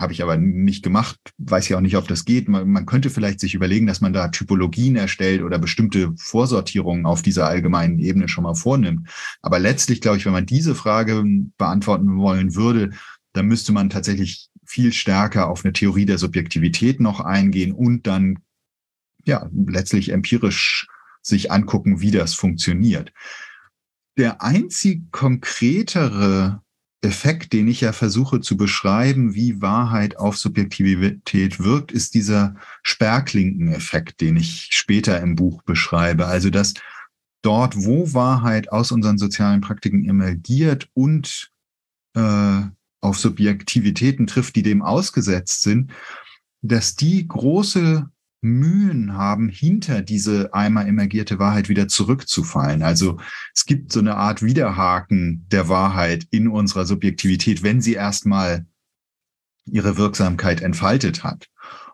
[0.00, 2.48] habe ich aber nicht gemacht, weiß ja auch nicht, ob das geht.
[2.48, 7.20] Man, man, könnte vielleicht sich überlegen, dass man da Typologien erstellt oder bestimmte Vorsortierungen auf
[7.20, 9.08] dieser allgemeinen Ebene schon mal vornimmt.
[9.42, 11.22] Aber letztlich, glaube ich, wenn man diese Frage
[11.58, 12.90] beantworten wollen würde,
[13.34, 18.38] dann müsste man tatsächlich viel stärker auf eine Theorie der Subjektivität noch eingehen und dann
[19.26, 20.88] ja letztlich empirisch
[21.20, 23.12] sich angucken, wie das funktioniert.
[24.16, 26.62] Der einzig konkretere
[27.02, 34.20] Effekt, den ich ja versuche zu beschreiben, wie Wahrheit auf Subjektivität wirkt, ist dieser Sperrklinken-Effekt,
[34.20, 36.26] den ich später im Buch beschreibe.
[36.26, 36.74] Also, dass
[37.42, 41.50] dort, wo Wahrheit aus unseren sozialen Praktiken emergiert und
[42.14, 42.60] äh,
[43.00, 45.92] auf Subjektivitäten trifft, die dem ausgesetzt sind,
[46.60, 48.10] dass die große
[48.42, 52.82] Mühen haben, hinter diese einmal emergierte Wahrheit wieder zurückzufallen.
[52.82, 53.18] Also
[53.54, 58.66] es gibt so eine Art Widerhaken der Wahrheit in unserer Subjektivität, wenn sie erstmal
[59.66, 61.48] ihre Wirksamkeit entfaltet hat.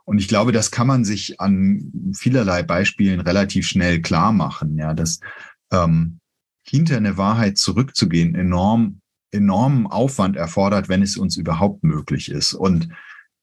[0.05, 4.95] Und ich glaube, das kann man sich an vielerlei Beispielen relativ schnell klar machen, ja,
[4.95, 5.19] dass
[5.73, 6.21] ähm,
[6.63, 9.01] hinter eine Wahrheit zurückzugehen enorm,
[9.33, 12.55] enormen Aufwand erfordert, wenn es uns überhaupt möglich ist.
[12.55, 12.89] Und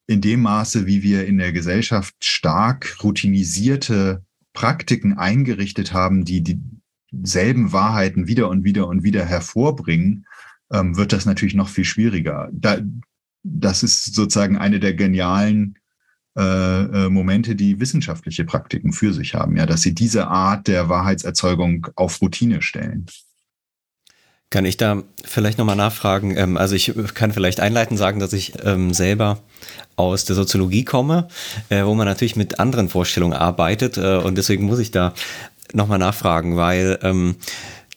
[0.07, 6.59] in dem Maße, wie wir in der Gesellschaft stark routinisierte Praktiken eingerichtet haben, die
[7.11, 10.25] dieselben Wahrheiten wieder und wieder und wieder hervorbringen,
[10.71, 12.49] ähm, wird das natürlich noch viel schwieriger.
[12.51, 12.79] Da,
[13.43, 15.77] das ist sozusagen eine der genialen
[16.37, 16.41] äh,
[17.05, 21.87] äh, Momente, die wissenschaftliche Praktiken für sich haben, ja, dass sie diese Art der Wahrheitserzeugung
[21.95, 23.05] auf Routine stellen.
[24.53, 26.37] Kann ich da vielleicht nochmal nachfragen?
[26.37, 29.39] Ähm, also ich kann vielleicht einleitend sagen, dass ich ähm, selber
[29.95, 31.27] aus der Soziologie komme,
[31.69, 35.15] äh, wo man natürlich mit anderen Vorstellungen arbeitet äh, und deswegen muss ich da
[35.73, 37.37] nochmal nachfragen, weil ähm,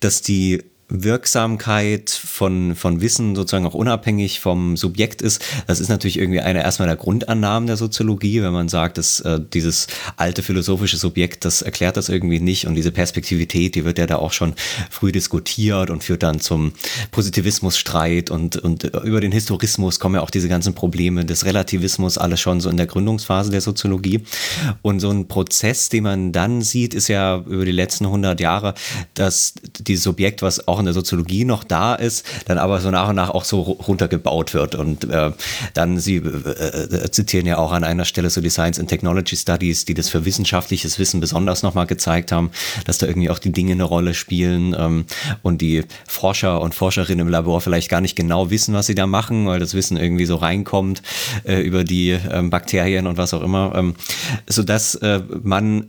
[0.00, 6.18] dass die Wirksamkeit von, von Wissen sozusagen auch unabhängig vom Subjekt ist, das ist natürlich
[6.18, 10.96] irgendwie eine erstmal der Grundannahmen der Soziologie, wenn man sagt, dass äh, dieses alte philosophische
[10.96, 14.54] Subjekt, das erklärt das irgendwie nicht und diese Perspektivität, die wird ja da auch schon
[14.90, 16.72] früh diskutiert und führt dann zum
[17.10, 22.40] Positivismusstreit und, und über den Historismus kommen ja auch diese ganzen Probleme des Relativismus, alles
[22.40, 24.22] schon so in der Gründungsphase der Soziologie.
[24.82, 28.74] Und so ein Prozess, den man dann sieht, ist ja über die letzten 100 Jahre,
[29.14, 32.90] dass dieses Subjekt, was auch auch in der Soziologie noch da ist, dann aber so
[32.90, 34.74] nach und nach auch so runtergebaut wird.
[34.74, 35.32] Und äh,
[35.74, 39.36] dann, Sie äh, äh, zitieren ja auch an einer Stelle so die Science and Technology
[39.36, 42.50] Studies, die das für wissenschaftliches Wissen besonders nochmal gezeigt haben,
[42.84, 45.06] dass da irgendwie auch die Dinge eine Rolle spielen ähm,
[45.42, 49.06] und die Forscher und Forscherinnen im Labor vielleicht gar nicht genau wissen, was sie da
[49.06, 51.02] machen, weil das Wissen irgendwie so reinkommt
[51.44, 53.94] äh, über die ähm, Bakterien und was auch immer, ähm,
[54.46, 55.86] sodass äh, man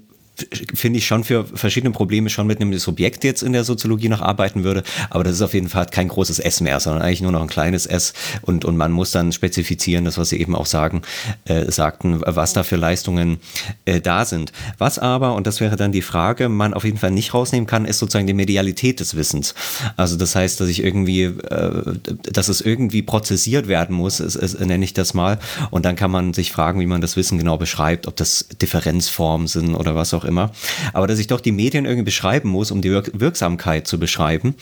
[0.74, 4.22] finde ich schon für verschiedene Probleme schon mit einem Subjekt jetzt in der Soziologie noch
[4.22, 4.84] arbeiten würde.
[5.10, 7.48] Aber das ist auf jeden Fall kein großes S mehr, sondern eigentlich nur noch ein
[7.48, 8.14] kleines S.
[8.42, 11.02] Und, und man muss dann spezifizieren, das, was Sie eben auch sagen,
[11.46, 13.40] äh, sagten, was da für Leistungen
[13.86, 14.52] äh, da sind.
[14.78, 17.86] Was aber, und das wäre dann die Frage, man auf jeden Fall nicht rausnehmen kann,
[17.86, 19.56] ist sozusagen die Medialität des Wissens.
[19.96, 21.94] Also das heißt, dass ich irgendwie, äh,
[22.32, 25.40] dass es irgendwie prozessiert werden muss, ist, ist, nenne ich das mal.
[25.72, 29.48] Und dann kann man sich fragen, wie man das Wissen genau beschreibt, ob das Differenzformen
[29.48, 30.52] sind oder was auch immer.
[30.94, 34.56] Aber dass ich doch die Medien irgendwie beschreiben muss, um die Wirksamkeit zu beschreiben,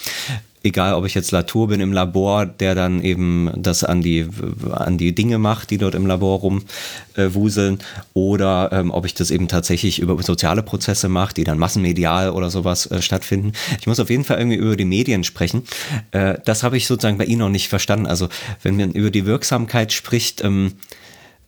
[0.65, 4.27] egal ob ich jetzt Latour bin im Labor, der dann eben das an die,
[4.71, 7.79] an die Dinge macht, die dort im Labor rumwuseln,
[8.13, 12.49] oder ähm, ob ich das eben tatsächlich über soziale Prozesse mache, die dann massenmedial oder
[12.49, 13.53] sowas äh, stattfinden.
[13.79, 15.63] Ich muss auf jeden Fall irgendwie über die Medien sprechen.
[16.11, 18.07] Äh, das habe ich sozusagen bei Ihnen noch nicht verstanden.
[18.07, 18.27] Also
[18.63, 20.73] wenn man über die Wirksamkeit spricht, ähm,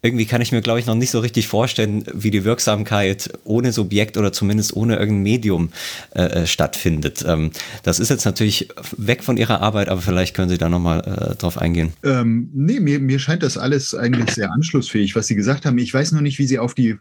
[0.01, 3.71] irgendwie kann ich mir, glaube ich, noch nicht so richtig vorstellen, wie die Wirksamkeit ohne
[3.71, 5.69] Subjekt oder zumindest ohne irgendein Medium
[6.13, 7.23] äh, äh, stattfindet.
[7.27, 7.51] Ähm,
[7.83, 11.35] das ist jetzt natürlich weg von Ihrer Arbeit, aber vielleicht können Sie da nochmal äh,
[11.35, 11.93] drauf eingehen.
[12.03, 15.77] Ähm, nee, mir, mir scheint das alles eigentlich sehr anschlussfähig, was Sie gesagt haben.
[15.77, 16.97] Ich weiß nur nicht, wie Sie auf die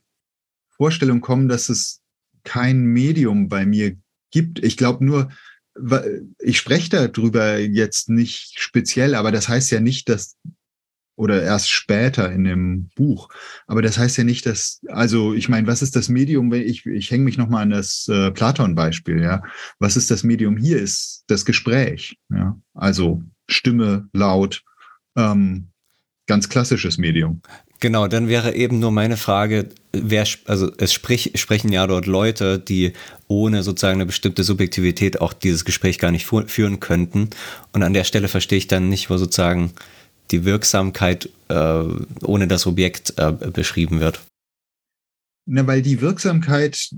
[0.77, 2.01] Vorstellung kommen, dass es
[2.45, 3.97] kein Medium bei mir
[4.31, 4.63] gibt.
[4.65, 5.31] Ich glaube nur,
[6.39, 10.37] ich spreche darüber jetzt nicht speziell, aber das heißt ja nicht, dass
[11.17, 13.29] oder erst später in dem Buch.
[13.67, 16.87] Aber das heißt ja nicht, dass, also ich meine, was ist das Medium, wenn ich,
[16.87, 19.43] ich hänge mich nochmal an das äh, Platon-Beispiel, ja.
[19.79, 20.79] Was ist das Medium hier?
[20.79, 22.57] Ist das Gespräch, ja.
[22.75, 24.63] Also Stimme, laut,
[25.17, 25.69] ähm,
[26.27, 27.41] ganz klassisches Medium.
[27.81, 32.59] Genau, dann wäre eben nur meine Frage, wer, also es sprich, sprechen ja dort Leute,
[32.59, 32.93] die
[33.29, 37.31] ohne sozusagen eine bestimmte Subjektivität auch dieses Gespräch gar nicht führen könnten.
[37.73, 39.73] Und an der Stelle verstehe ich dann nicht, wo sozusagen
[40.31, 41.83] die Wirksamkeit äh,
[42.23, 44.21] ohne das Objekt äh, beschrieben wird.
[45.47, 46.91] Na, weil die Wirksamkeit,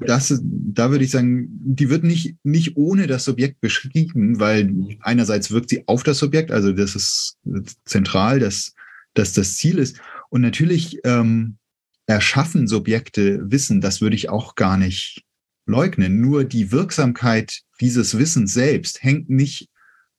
[0.00, 5.50] das, da würde ich sagen, die wird nicht, nicht ohne das Subjekt beschrieben, weil einerseits
[5.50, 7.36] wirkt sie auf das Subjekt, also das ist
[7.84, 8.74] zentral, dass,
[9.14, 10.00] dass das Ziel ist.
[10.30, 11.58] Und natürlich ähm,
[12.06, 15.24] erschaffen Subjekte Wissen, das würde ich auch gar nicht
[15.66, 16.20] leugnen.
[16.20, 19.68] Nur die Wirksamkeit dieses Wissens selbst hängt nicht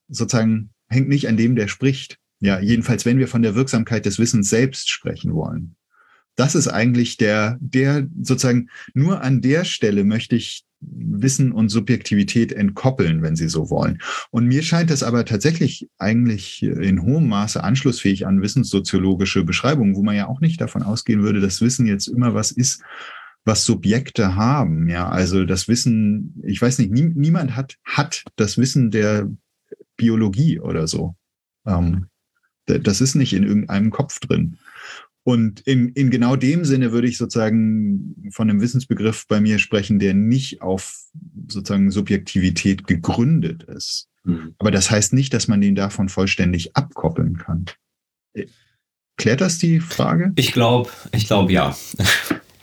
[0.07, 2.17] sozusagen, hängt nicht an dem, der spricht.
[2.43, 5.75] Ja, jedenfalls, wenn wir von der Wirksamkeit des Wissens selbst sprechen wollen.
[6.35, 12.51] Das ist eigentlich der, der sozusagen nur an der Stelle möchte ich Wissen und Subjektivität
[12.51, 14.01] entkoppeln, wenn Sie so wollen.
[14.29, 20.03] Und mir scheint es aber tatsächlich eigentlich in hohem Maße anschlussfähig an wissenssoziologische Beschreibungen, wo
[20.03, 22.81] man ja auch nicht davon ausgehen würde, dass Wissen jetzt immer was ist,
[23.45, 24.89] was Subjekte haben.
[24.89, 29.31] Ja, also das Wissen, ich weiß nicht, nie, niemand hat, hat das Wissen der
[29.95, 31.15] Biologie oder so.
[31.65, 32.07] Ähm,
[32.65, 34.57] das ist nicht in irgendeinem Kopf drin.
[35.23, 39.97] Und in, in genau dem Sinne würde ich sozusagen von einem Wissensbegriff bei mir sprechen,
[39.99, 40.99] der nicht auf
[41.47, 44.09] sozusagen Subjektivität gegründet ist.
[44.25, 44.55] Mhm.
[44.59, 47.65] Aber das heißt nicht, dass man den davon vollständig abkoppeln kann.
[49.15, 50.33] Klärt das die Frage?
[50.35, 51.75] Ich glaube, ich glaube ja.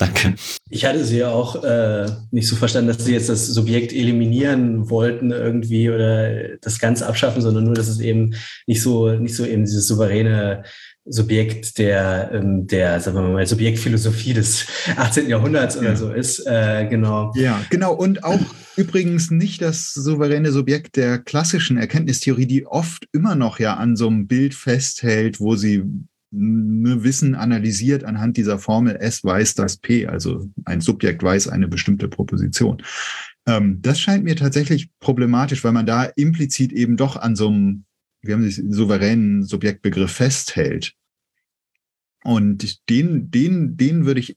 [0.01, 0.35] Danke.
[0.71, 4.89] Ich hatte Sie ja auch äh, nicht so verstanden, dass Sie jetzt das Subjekt eliminieren
[4.89, 8.35] wollten irgendwie oder das Ganze abschaffen, sondern nur, dass es eben
[8.67, 10.65] nicht so, nicht so eben dieses souveräne
[11.05, 15.29] Subjekt der, ähm, der, sagen wir mal, Subjektphilosophie des 18.
[15.29, 15.97] Jahrhunderts oder ja.
[15.97, 16.47] so ist.
[16.47, 17.33] Äh, genau.
[17.35, 17.93] Ja, genau.
[17.93, 18.41] Und auch
[18.77, 24.07] übrigens nicht das souveräne Subjekt der klassischen Erkenntnistheorie, die oft immer noch ja an so
[24.07, 25.85] einem Bild festhält, wo sie
[26.33, 32.09] Wissen analysiert anhand dieser Formel S weiß das P, also ein Subjekt weiß eine bestimmte
[32.09, 32.83] Proposition.
[33.47, 37.85] Ähm, das scheint mir tatsächlich problematisch, weil man da implizit eben doch an so einem,
[38.23, 40.95] wir haben den souveränen Subjektbegriff festhält.
[42.23, 44.37] Und den, den, den würde ich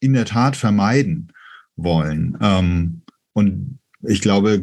[0.00, 1.32] in der Tat vermeiden
[1.76, 2.36] wollen.
[2.40, 3.02] Ähm,
[3.34, 4.62] und ich glaube,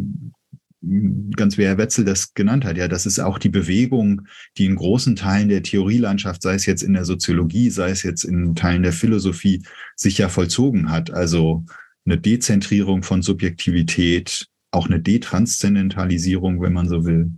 [1.36, 4.76] ganz wie Herr Wetzel das genannt hat, ja, das ist auch die Bewegung, die in
[4.76, 8.84] großen Teilen der Theorielandschaft, sei es jetzt in der Soziologie, sei es jetzt in Teilen
[8.84, 9.64] der Philosophie,
[9.96, 11.12] sich ja vollzogen hat.
[11.12, 11.66] Also
[12.06, 17.32] eine Dezentrierung von Subjektivität, auch eine Detranszendentalisierung, wenn man so will,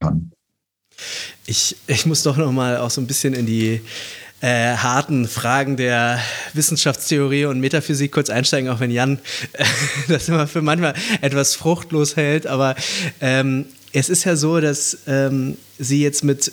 [0.00, 0.32] kann.
[1.46, 3.80] Ich, ich muss doch noch mal auch so ein bisschen in die
[4.40, 6.20] äh, harten Fragen der
[6.52, 9.18] Wissenschaftstheorie und Metaphysik kurz einsteigen, auch wenn Jan
[9.52, 9.64] äh,
[10.08, 12.46] das immer für manchmal etwas fruchtlos hält.
[12.46, 12.76] Aber
[13.20, 16.50] ähm, es ist ja so, dass ähm, Sie jetzt mit äh,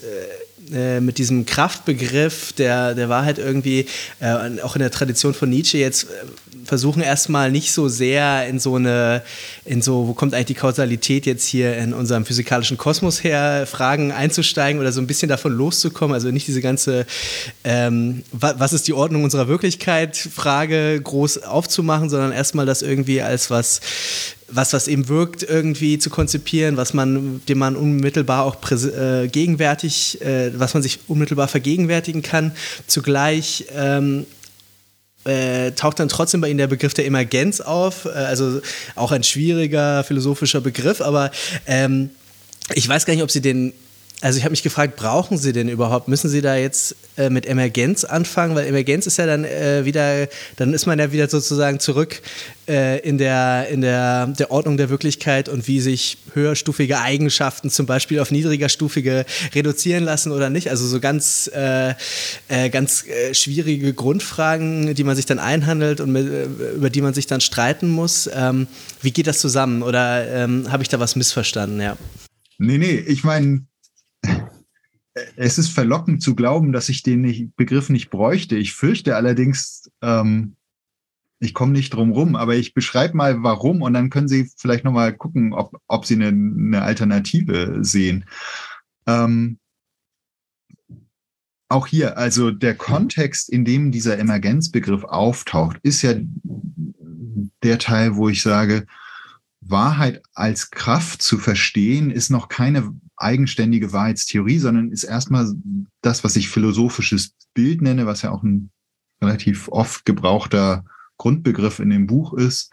[0.73, 3.85] äh, mit diesem Kraftbegriff der, der Wahrheit irgendwie,
[4.19, 6.07] äh, auch in der Tradition von Nietzsche jetzt äh,
[6.65, 9.21] versuchen erstmal nicht so sehr in so eine,
[9.63, 14.11] in so, wo kommt eigentlich die Kausalität jetzt hier in unserem physikalischen Kosmos her, Fragen
[14.11, 16.13] einzusteigen oder so ein bisschen davon loszukommen.
[16.13, 17.05] Also nicht diese ganze,
[17.63, 23.49] ähm, was ist die Ordnung unserer Wirklichkeit, Frage groß aufzumachen, sondern erstmal das irgendwie als
[23.49, 23.81] was
[24.47, 30.21] was, was eben wirkt, irgendwie zu konzipieren, was man, dem man unmittelbar auch äh, gegenwärtig,
[30.21, 32.51] äh, was man sich unmittelbar vergegenwärtigen kann.
[32.87, 34.25] Zugleich ähm,
[35.25, 38.61] äh, taucht dann trotzdem bei Ihnen der Begriff der Emergenz auf, äh, also
[38.95, 41.31] auch ein schwieriger philosophischer Begriff, aber
[41.65, 42.09] ähm,
[42.73, 43.73] ich weiß gar nicht, ob Sie den
[44.21, 46.07] also ich habe mich gefragt, brauchen Sie denn überhaupt?
[46.07, 48.55] Müssen Sie da jetzt äh, mit Emergenz anfangen?
[48.55, 52.21] Weil Emergenz ist ja dann äh, wieder, dann ist man ja wieder sozusagen zurück
[52.67, 57.85] äh, in, der, in der, der Ordnung der Wirklichkeit und wie sich höherstufige Eigenschaften zum
[57.85, 60.69] Beispiel auf niedrigerstufige reduzieren lassen oder nicht.
[60.69, 61.93] Also so ganz, äh,
[62.47, 66.27] äh, ganz äh, schwierige Grundfragen, die man sich dann einhandelt und mit,
[66.75, 68.29] über die man sich dann streiten muss.
[68.33, 68.67] Ähm,
[69.01, 69.83] wie geht das zusammen?
[69.83, 71.81] Oder ähm, habe ich da was missverstanden?
[71.81, 71.97] Ja.
[72.57, 73.65] Nee, nee, ich meine,
[75.35, 78.57] es ist verlockend zu glauben, dass ich den nicht, Begriff nicht bräuchte.
[78.57, 80.55] Ich fürchte allerdings, ähm,
[81.39, 84.83] ich komme nicht drum rum, aber ich beschreibe mal warum und dann können Sie vielleicht
[84.83, 88.25] nochmal gucken, ob, ob Sie eine, eine Alternative sehen.
[89.07, 89.59] Ähm,
[91.67, 96.13] auch hier, also der Kontext, in dem dieser Emergenzbegriff auftaucht, ist ja
[97.63, 98.85] der Teil, wo ich sage,
[99.61, 105.53] Wahrheit als Kraft zu verstehen, ist noch keine eigenständige Wahrheitstheorie, sondern ist erstmal
[106.01, 108.71] das, was ich philosophisches Bild nenne, was ja auch ein
[109.21, 110.85] relativ oft gebrauchter
[111.17, 112.71] Grundbegriff in dem Buch ist,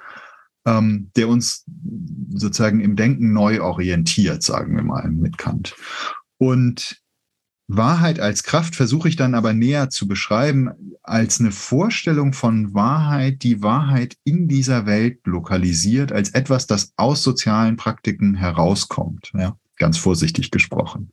[0.66, 1.64] ähm, der uns
[2.34, 5.74] sozusagen im Denken neu orientiert, sagen wir mal mit Kant.
[6.38, 7.02] Und
[7.68, 10.70] Wahrheit als Kraft versuche ich dann aber näher zu beschreiben
[11.02, 17.22] als eine Vorstellung von Wahrheit, die Wahrheit in dieser Welt lokalisiert, als etwas, das aus
[17.22, 19.32] sozialen Praktiken herauskommt.
[19.34, 21.10] Ja, ganz vorsichtig gesprochen.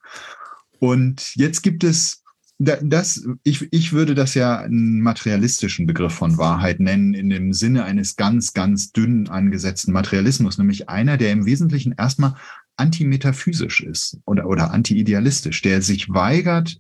[0.80, 2.24] Und jetzt gibt es
[2.60, 7.86] das, ich, ich würde das ja einen materialistischen Begriff von Wahrheit nennen, in dem Sinne
[7.86, 12.36] eines ganz, ganz dünn angesetzten Materialismus, nämlich einer, der im Wesentlichen erstmal
[12.76, 16.78] antimetaphysisch ist oder, oder anti-idealistisch, der sich weigert,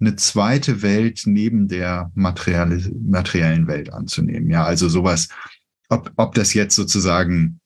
[0.00, 4.50] eine zweite Welt neben der materiellen Welt anzunehmen.
[4.50, 5.28] Ja, also sowas,
[5.88, 7.60] ob, ob das jetzt sozusagen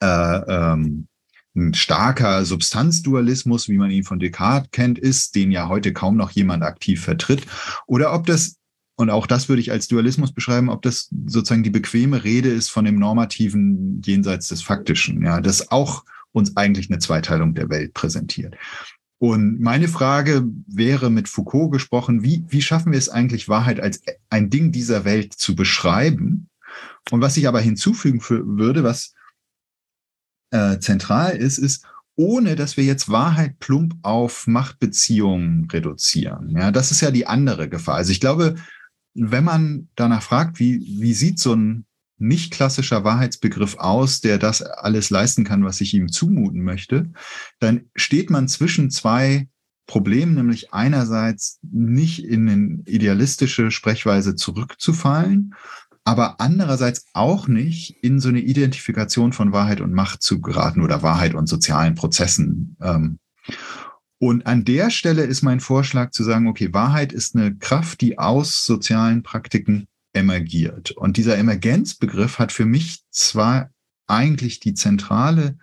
[0.00, 1.06] äh, ähm,
[1.56, 6.30] ein starker Substanzdualismus, wie man ihn von Descartes kennt, ist, den ja heute kaum noch
[6.30, 7.46] jemand aktiv vertritt,
[7.86, 8.56] oder ob das
[8.96, 12.68] und auch das würde ich als Dualismus beschreiben, ob das sozusagen die bequeme Rede ist
[12.68, 17.94] von dem normativen jenseits des Faktischen, ja, das auch uns eigentlich eine Zweiteilung der Welt
[17.94, 18.56] präsentiert.
[19.16, 24.02] Und meine Frage wäre mit Foucault gesprochen, wie, wie schaffen wir es eigentlich, Wahrheit als
[24.28, 26.50] ein Ding dieser Welt zu beschreiben?
[27.10, 29.14] Und was ich aber hinzufügen würde, was
[30.50, 31.84] äh, zentral ist, ist,
[32.16, 36.50] ohne dass wir jetzt Wahrheit plump auf Machtbeziehungen reduzieren.
[36.50, 37.96] Ja, das ist ja die andere Gefahr.
[37.96, 38.56] Also ich glaube,
[39.14, 41.86] wenn man danach fragt, wie, wie sieht so ein
[42.18, 47.10] nicht klassischer Wahrheitsbegriff aus, der das alles leisten kann, was ich ihm zumuten möchte,
[47.58, 49.48] dann steht man zwischen zwei
[49.86, 55.54] Problemen, nämlich einerseits nicht in eine idealistische Sprechweise zurückzufallen,
[56.04, 61.02] aber andererseits auch nicht in so eine Identifikation von Wahrheit und Macht zu geraten oder
[61.02, 62.76] Wahrheit und sozialen Prozessen.
[62.80, 63.18] Ähm.
[64.18, 68.18] Und an der Stelle ist mein Vorschlag zu sagen, okay, Wahrheit ist eine Kraft, die
[68.18, 70.90] aus sozialen Praktiken emergiert.
[70.90, 73.70] Und dieser Emergenzbegriff hat für mich zwar
[74.06, 75.56] eigentlich die zentrale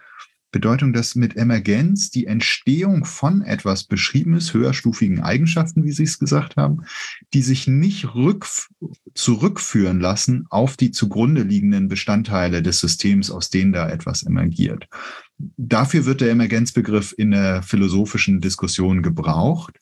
[0.58, 6.18] Bedeutung, dass mit Emergenz die Entstehung von etwas beschrieben ist, höherstufigen Eigenschaften, wie Sie es
[6.18, 6.82] gesagt haben,
[7.36, 8.48] die sich nicht rück,
[9.14, 14.88] zurückführen lassen auf die zugrunde liegenden Bestandteile des Systems, aus denen da etwas emergiert.
[15.38, 19.78] Dafür wird der Emergenzbegriff in der philosophischen Diskussion gebraucht.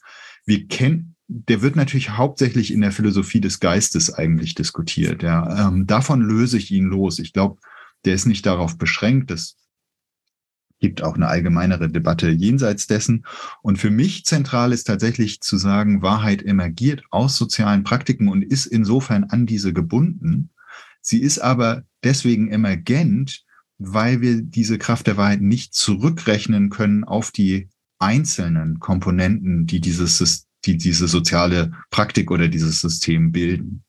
[0.45, 5.23] Wir kennen der wird natürlich hauptsächlich in der Philosophie des Geistes eigentlich diskutiert.
[5.23, 5.69] Ja.
[5.69, 7.17] Ähm, davon löse ich ihn los.
[7.17, 7.59] Ich glaube,
[8.05, 9.31] der ist nicht darauf beschränkt.
[9.31, 9.57] Es
[10.79, 13.25] gibt auch eine allgemeinere Debatte jenseits dessen.
[13.61, 18.65] Und für mich zentral ist tatsächlich zu sagen, Wahrheit emergiert aus sozialen Praktiken und ist
[18.65, 20.49] insofern an diese gebunden.
[21.01, 23.43] Sie ist aber deswegen emergent,
[23.77, 27.69] weil wir diese Kraft der Wahrheit nicht zurückrechnen können auf die
[27.99, 33.83] einzelnen Komponenten, die dieses die diese soziale Praktik oder dieses System bilden.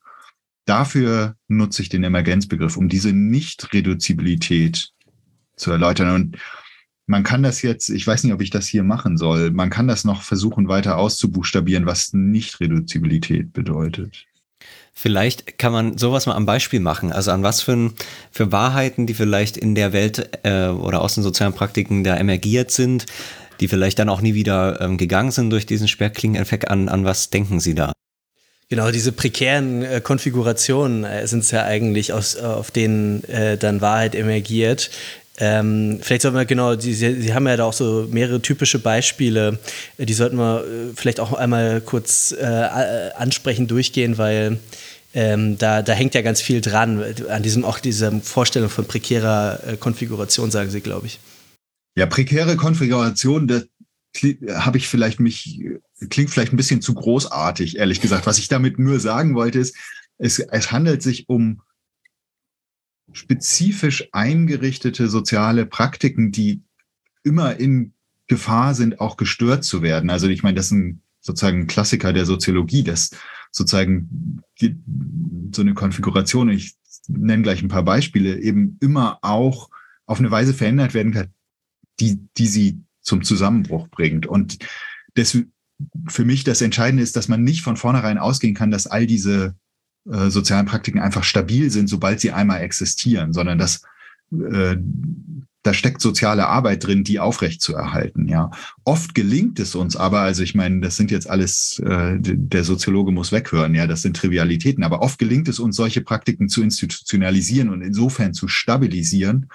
[0.66, 4.90] Dafür nutze ich den Emergenzbegriff, um diese Nicht-Reduzibilität
[5.56, 6.14] zu erläutern.
[6.14, 6.38] Und
[7.06, 9.88] man kann das jetzt, ich weiß nicht, ob ich das hier machen soll, man kann
[9.88, 14.26] das noch versuchen weiter auszubuchstabieren, was Nicht-Reduzibilität bedeutet.
[14.92, 17.12] Vielleicht kann man sowas mal am Beispiel machen.
[17.12, 17.92] Also an was für,
[18.30, 22.70] für Wahrheiten, die vielleicht in der Welt äh, oder aus den sozialen Praktiken da emergiert
[22.70, 23.04] sind,
[23.60, 26.68] die vielleicht dann auch nie wieder ähm, gegangen sind durch diesen Sperrklingeneffekt.
[26.68, 27.92] An, an was denken Sie da?
[28.68, 33.56] Genau, diese prekären äh, Konfigurationen äh, sind es ja eigentlich, aus, äh, auf denen äh,
[33.56, 34.90] dann Wahrheit emergiert.
[35.38, 39.58] Ähm, vielleicht sollten wir genau, Sie, Sie, haben ja da auch so mehrere typische Beispiele,
[39.98, 44.58] äh, die sollten wir äh, vielleicht auch einmal kurz ansprechen, durchgehen, weil
[45.14, 49.76] ähm, da, da hängt ja ganz viel dran, an diesem auch dieser Vorstellung von prekärer
[49.80, 51.20] Konfiguration, sagen Sie, glaube ich.
[51.96, 53.66] Ja, prekäre Konfiguration, das
[54.54, 55.60] habe ich vielleicht mich,
[56.10, 58.26] klingt vielleicht ein bisschen zu großartig, ehrlich gesagt.
[58.26, 59.76] Was ich damit nur sagen wollte, ist,
[60.18, 61.62] es, es handelt sich um
[63.12, 66.62] spezifisch eingerichtete soziale Praktiken, die
[67.22, 67.92] immer in
[68.26, 70.10] Gefahr sind, auch gestört zu werden.
[70.10, 73.10] Also ich meine, das ist ein sozusagen ein Klassiker der Soziologie, dass
[73.50, 74.42] sozusagen
[75.52, 76.74] so eine Konfiguration, ich
[77.08, 79.70] nenne gleich ein paar Beispiele, eben immer auch
[80.06, 81.28] auf eine Weise verändert werden kann,
[82.00, 84.26] die, die sie zum Zusammenbruch bringt.
[84.26, 84.58] Und
[85.14, 85.36] das,
[86.08, 89.56] für mich das Entscheidende ist, dass man nicht von vornherein ausgehen kann, dass all diese
[90.10, 93.82] äh, sozialen Praktiken einfach stabil sind, sobald sie einmal existieren, sondern dass
[94.32, 94.76] äh,
[95.62, 98.28] da steckt soziale Arbeit drin, die aufrecht zu erhalten.
[98.28, 98.52] Ja,
[98.84, 103.10] oft gelingt es uns aber, also ich meine, das sind jetzt alles, äh, der Soziologe
[103.10, 107.70] muss weghören, ja, das sind Trivialitäten, aber oft gelingt es uns, solche Praktiken zu institutionalisieren
[107.70, 109.48] und insofern zu stabilisieren,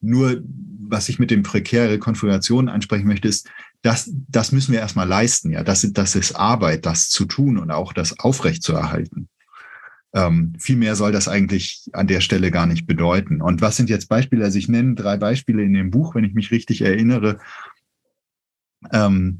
[0.00, 0.42] nur,
[0.88, 3.48] was ich mit dem prekäre Konfiguration ansprechen möchte, ist,
[3.82, 5.50] das, das müssen wir erstmal leisten.
[5.50, 9.28] Ja, das, das ist Arbeit, das zu tun und auch das aufrechtzuerhalten.
[10.14, 13.42] Ähm, viel mehr soll das eigentlich an der Stelle gar nicht bedeuten.
[13.42, 14.44] Und was sind jetzt Beispiele?
[14.44, 17.38] Also ich nenne drei Beispiele in dem Buch, wenn ich mich richtig erinnere.
[18.92, 19.38] Ähm,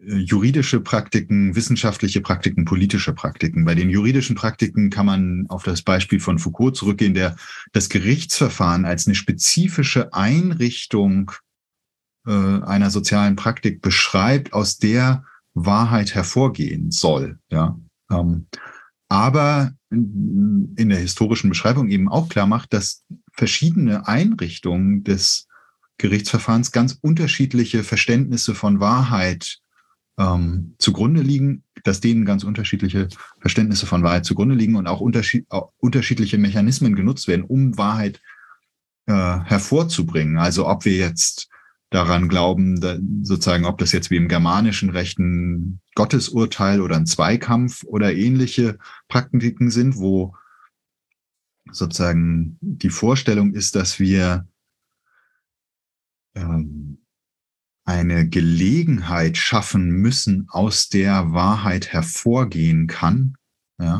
[0.00, 3.64] äh, juridische Praktiken, wissenschaftliche Praktiken, politische Praktiken.
[3.64, 7.36] Bei den juridischen Praktiken kann man auf das Beispiel von Foucault zurückgehen, der
[7.72, 11.32] das Gerichtsverfahren als eine spezifische Einrichtung
[12.26, 15.24] äh, einer sozialen Praktik beschreibt, aus der
[15.54, 17.38] Wahrheit hervorgehen soll.
[17.50, 17.78] Ja,
[18.10, 18.46] ähm,
[19.10, 25.48] aber in der historischen Beschreibung eben auch klar macht, dass verschiedene Einrichtungen des
[25.98, 29.58] Gerichtsverfahrens ganz unterschiedliche Verständnisse von Wahrheit
[30.16, 33.08] ähm, zugrunde liegen, dass denen ganz unterschiedliche
[33.40, 38.20] Verständnisse von Wahrheit zugrunde liegen und auch, unterschied auch unterschiedliche Mechanismen genutzt werden, um Wahrheit
[39.06, 40.38] äh, hervorzubringen.
[40.38, 41.48] Also ob wir jetzt
[41.90, 47.06] daran glauben, da, sozusagen, ob das jetzt wie im germanischen Recht ein Gottesurteil oder ein
[47.06, 48.78] Zweikampf oder ähnliche
[49.08, 50.34] Praktiken sind, wo
[51.70, 54.48] sozusagen die Vorstellung ist, dass wir
[56.34, 56.98] ähm,
[57.84, 63.36] eine Gelegenheit schaffen müssen, aus der Wahrheit hervorgehen kann,
[63.80, 63.98] ja,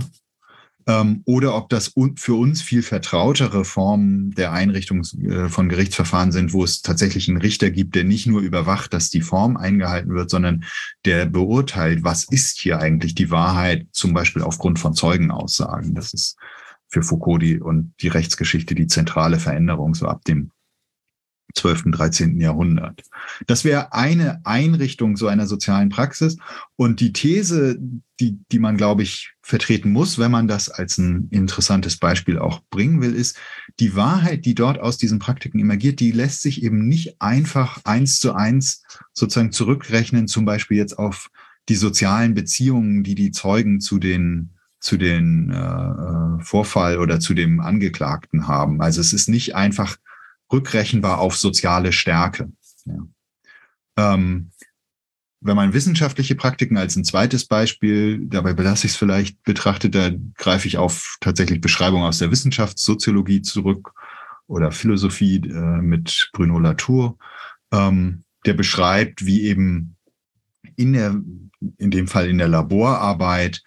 [1.24, 6.64] oder ob das für uns viel vertrautere Formen der Einrichtung äh, von Gerichtsverfahren sind, wo
[6.64, 10.64] es tatsächlich einen Richter gibt, der nicht nur überwacht, dass die Form eingehalten wird, sondern
[11.04, 15.94] der beurteilt, was ist hier eigentlich die Wahrheit, zum Beispiel aufgrund von Zeugenaussagen.
[15.94, 16.36] Das ist
[16.88, 20.50] für Foucault die, und die Rechtsgeschichte die zentrale Veränderung so ab dem
[21.54, 22.40] 12., 13.
[22.40, 23.02] Jahrhundert.
[23.46, 26.36] Das wäre eine Einrichtung so einer sozialen Praxis.
[26.76, 27.78] Und die These,
[28.20, 32.62] die, die man, glaube ich, vertreten muss, wenn man das als ein interessantes Beispiel auch
[32.70, 33.36] bringen will, ist,
[33.80, 38.20] die Wahrheit, die dort aus diesen Praktiken emergiert, die lässt sich eben nicht einfach eins
[38.20, 38.82] zu eins
[39.12, 41.30] sozusagen zurückrechnen, zum Beispiel jetzt auf
[41.68, 47.34] die sozialen Beziehungen, die die Zeugen zu den zu den äh, äh Vorfall oder zu
[47.34, 48.80] dem Angeklagten haben.
[48.80, 49.98] Also es ist nicht einfach
[50.50, 52.50] rückrechenbar auf soziale Stärke.
[52.86, 54.14] Ja.
[54.14, 54.52] Ähm,
[55.40, 60.10] wenn man wissenschaftliche Praktiken als ein zweites Beispiel, dabei belasse ich es vielleicht, betrachtet, da
[60.36, 63.92] greife ich auf tatsächlich Beschreibungen aus der Wissenschaftssoziologie zurück
[64.46, 67.16] oder Philosophie äh, mit Bruno Latour,
[67.72, 69.96] ähm, der beschreibt, wie eben
[70.76, 71.14] in der,
[71.78, 73.62] in dem Fall in der Laborarbeit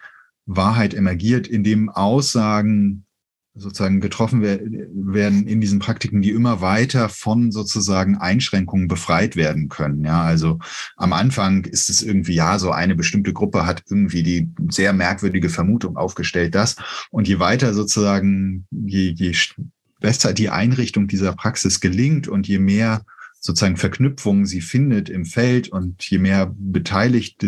[0.46, 3.03] Wahrheit emergiert, indem Aussagen
[3.56, 10.04] sozusagen getroffen werden in diesen Praktiken, die immer weiter von sozusagen Einschränkungen befreit werden können.
[10.04, 10.58] Ja, also
[10.96, 15.50] am Anfang ist es irgendwie, ja, so eine bestimmte Gruppe hat irgendwie die sehr merkwürdige
[15.50, 16.74] Vermutung aufgestellt, das.
[17.10, 19.36] Und je weiter sozusagen, je, je
[20.00, 23.04] besser die Einrichtung dieser Praxis gelingt und je mehr
[23.38, 27.46] sozusagen Verknüpfungen sie findet im Feld und je mehr beteiligt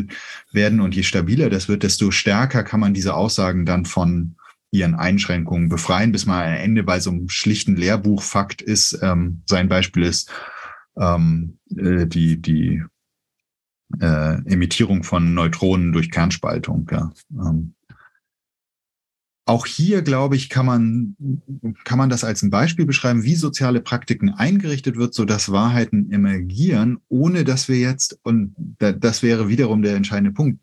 [0.52, 4.36] werden und je stabiler das wird, desto stärker kann man diese Aussagen dann von
[4.70, 8.98] ihren Einschränkungen befreien, bis man am Ende bei so einem schlichten Lehrbuchfakt ist.
[9.02, 10.30] Ähm, sein Beispiel ist
[10.98, 12.82] ähm, äh, die, die
[14.00, 16.88] äh, Emittierung von Neutronen durch Kernspaltung.
[16.90, 17.12] Ja.
[17.30, 17.75] Ähm,
[19.48, 21.16] auch hier, glaube ich, kann man,
[21.84, 26.10] kann man das als ein Beispiel beschreiben, wie soziale Praktiken eingerichtet wird, so dass Wahrheiten
[26.10, 30.60] emergieren, ohne dass wir jetzt, und das wäre wiederum der entscheidende Punkt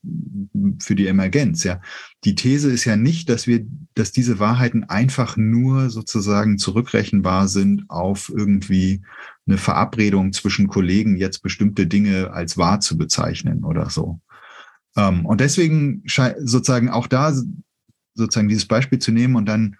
[0.80, 1.80] für die Emergenz, ja.
[2.26, 3.66] Die These ist ja nicht, dass wir,
[3.96, 9.02] dass diese Wahrheiten einfach nur sozusagen zurückrechenbar sind auf irgendwie
[9.48, 14.20] eine Verabredung zwischen Kollegen, jetzt bestimmte Dinge als wahr zu bezeichnen oder so.
[14.98, 17.34] Ähm, und deswegen sozusagen auch da
[18.14, 19.78] sozusagen dieses Beispiel zu nehmen und dann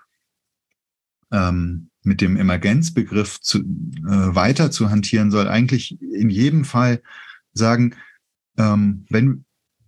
[1.32, 7.02] ähm, mit dem Emergenzbegriff zu, äh, weiter zu hantieren, soll eigentlich in jedem Fall
[7.54, 7.96] sagen,
[8.58, 9.46] ähm, wenn,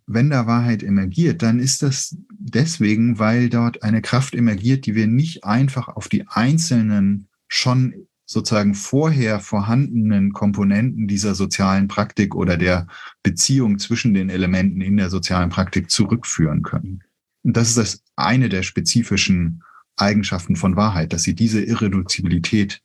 [0.08, 5.08] wenn da Wahrheit emergiert, dann ist das deswegen, weil dort eine Kraft emergiert, die wir
[5.08, 12.88] nicht einfach auf die einzelnen schon sozusagen vorher vorhandenen Komponenten dieser sozialen Praktik oder der
[13.22, 17.04] Beziehung zwischen den Elementen in der sozialen Praktik zurückführen können.
[17.46, 19.64] Und das ist das eine der spezifischen
[19.98, 22.82] Eigenschaften von Wahrheit, dass sie diese Irreduzibilität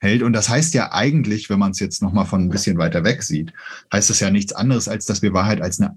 [0.00, 0.22] hält.
[0.22, 3.22] Und das heißt ja eigentlich, wenn man es jetzt nochmal von ein bisschen weiter weg
[3.22, 3.52] sieht,
[3.92, 5.96] heißt das ja nichts anderes, als dass wir Wahrheit als eine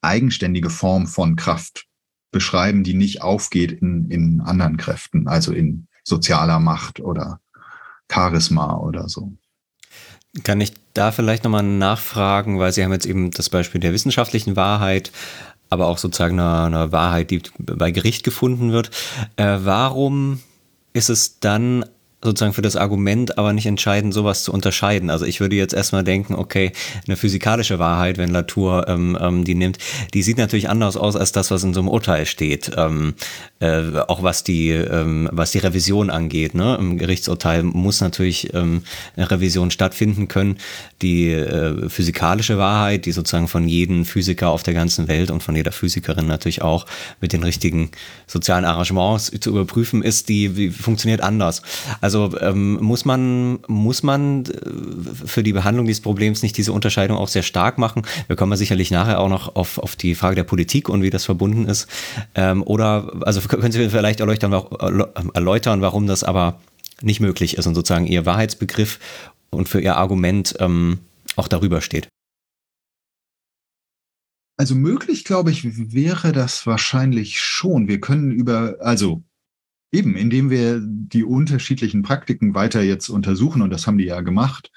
[0.00, 1.86] eigenständige Form von Kraft
[2.30, 7.40] beschreiben, die nicht aufgeht in, in anderen Kräften, also in sozialer Macht oder
[8.10, 9.32] Charisma oder so.
[10.44, 14.54] Kann ich da vielleicht nochmal nachfragen, weil Sie haben jetzt eben das Beispiel der wissenschaftlichen
[14.54, 15.10] Wahrheit
[15.70, 18.90] aber auch sozusagen eine, eine Wahrheit, die bei Gericht gefunden wird.
[19.36, 20.40] Äh, warum
[20.92, 21.84] ist es dann
[22.22, 25.08] sozusagen für das Argument aber nicht entscheidend, sowas zu unterscheiden.
[25.08, 26.72] Also ich würde jetzt erstmal denken, okay,
[27.06, 29.78] eine physikalische Wahrheit, wenn Latour ähm, ähm, die nimmt,
[30.12, 32.72] die sieht natürlich anders aus als das, was in so einem Urteil steht.
[32.76, 33.14] Ähm,
[33.60, 36.54] äh, auch was die, ähm, was die Revision angeht.
[36.54, 36.76] Ne?
[36.78, 38.82] Im Gerichtsurteil muss natürlich ähm,
[39.16, 40.58] eine Revision stattfinden können.
[41.02, 45.56] Die äh, physikalische Wahrheit, die sozusagen von jedem Physiker auf der ganzen Welt und von
[45.56, 46.86] jeder Physikerin natürlich auch
[47.20, 47.90] mit den richtigen
[48.26, 51.62] sozialen Arrangements zu überprüfen ist, die, die funktioniert anders.
[52.00, 56.72] Also also ähm, muss man, muss man äh, für die Behandlung dieses Problems nicht diese
[56.72, 58.02] Unterscheidung auch sehr stark machen?
[58.26, 61.10] Wir kommen ja sicherlich nachher auch noch auf, auf die Frage der Politik und wie
[61.10, 61.86] das verbunden ist.
[62.34, 64.52] Ähm, oder, also können Sie vielleicht erläutern,
[65.34, 66.60] erläutern, warum das aber
[67.00, 68.98] nicht möglich ist und sozusagen Ihr Wahrheitsbegriff
[69.50, 70.98] und für Ihr Argument ähm,
[71.36, 72.08] auch darüber steht?
[74.56, 75.62] Also möglich, glaube ich,
[75.94, 77.86] wäre das wahrscheinlich schon.
[77.86, 79.22] Wir können über, also
[79.92, 84.70] Eben, indem wir die unterschiedlichen Praktiken weiter jetzt untersuchen, und das haben die ja gemacht,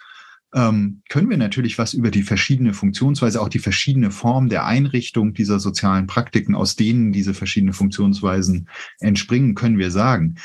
[0.54, 5.34] ähm, können wir natürlich was über die verschiedene Funktionsweise, auch die verschiedene Form der Einrichtung
[5.34, 10.36] dieser sozialen Praktiken, aus denen diese verschiedenen Funktionsweisen entspringen, können wir sagen.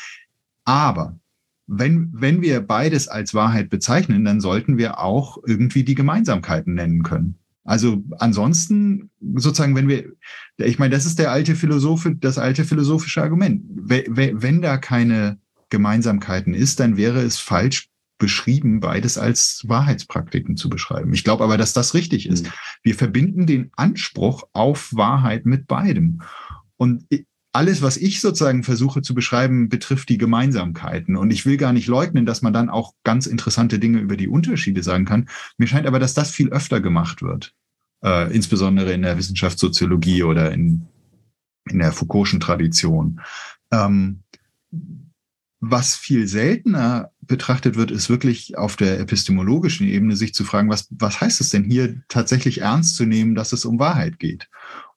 [0.65, 1.19] Aber
[1.67, 7.03] wenn, wenn wir beides als Wahrheit bezeichnen, dann sollten wir auch irgendwie die Gemeinsamkeiten nennen
[7.03, 7.39] können.
[7.69, 10.11] Also ansonsten sozusagen, wenn wir,
[10.57, 13.63] ich meine, das ist der alte Philosoph, das alte philosophische Argument.
[13.69, 15.39] Wenn da keine
[15.69, 21.13] Gemeinsamkeiten ist, dann wäre es falsch beschrieben, beides als Wahrheitspraktiken zu beschreiben.
[21.13, 22.47] Ich glaube aber, dass das richtig ist.
[22.47, 22.53] Mhm.
[22.85, 26.23] Wir verbinden den Anspruch auf Wahrheit mit beidem.
[26.79, 27.05] Und
[27.59, 31.17] alles, was ich sozusagen versuche zu beschreiben, betrifft die Gemeinsamkeiten.
[31.17, 34.29] Und ich will gar nicht leugnen, dass man dann auch ganz interessante Dinge über die
[34.29, 35.29] Unterschiede sagen kann.
[35.57, 37.57] Mir scheint aber, dass das viel öfter gemacht wird,
[38.05, 40.87] äh, insbesondere in der Wissenschaftssoziologie oder in,
[41.69, 43.23] in der Foucault'schen Tradition.
[43.73, 44.23] Ähm,
[45.59, 50.87] was viel seltener betrachtet wird, ist wirklich auf der epistemologischen Ebene sich zu fragen, was,
[50.91, 54.49] was heißt es denn hier tatsächlich ernst zu nehmen, dass es um Wahrheit geht?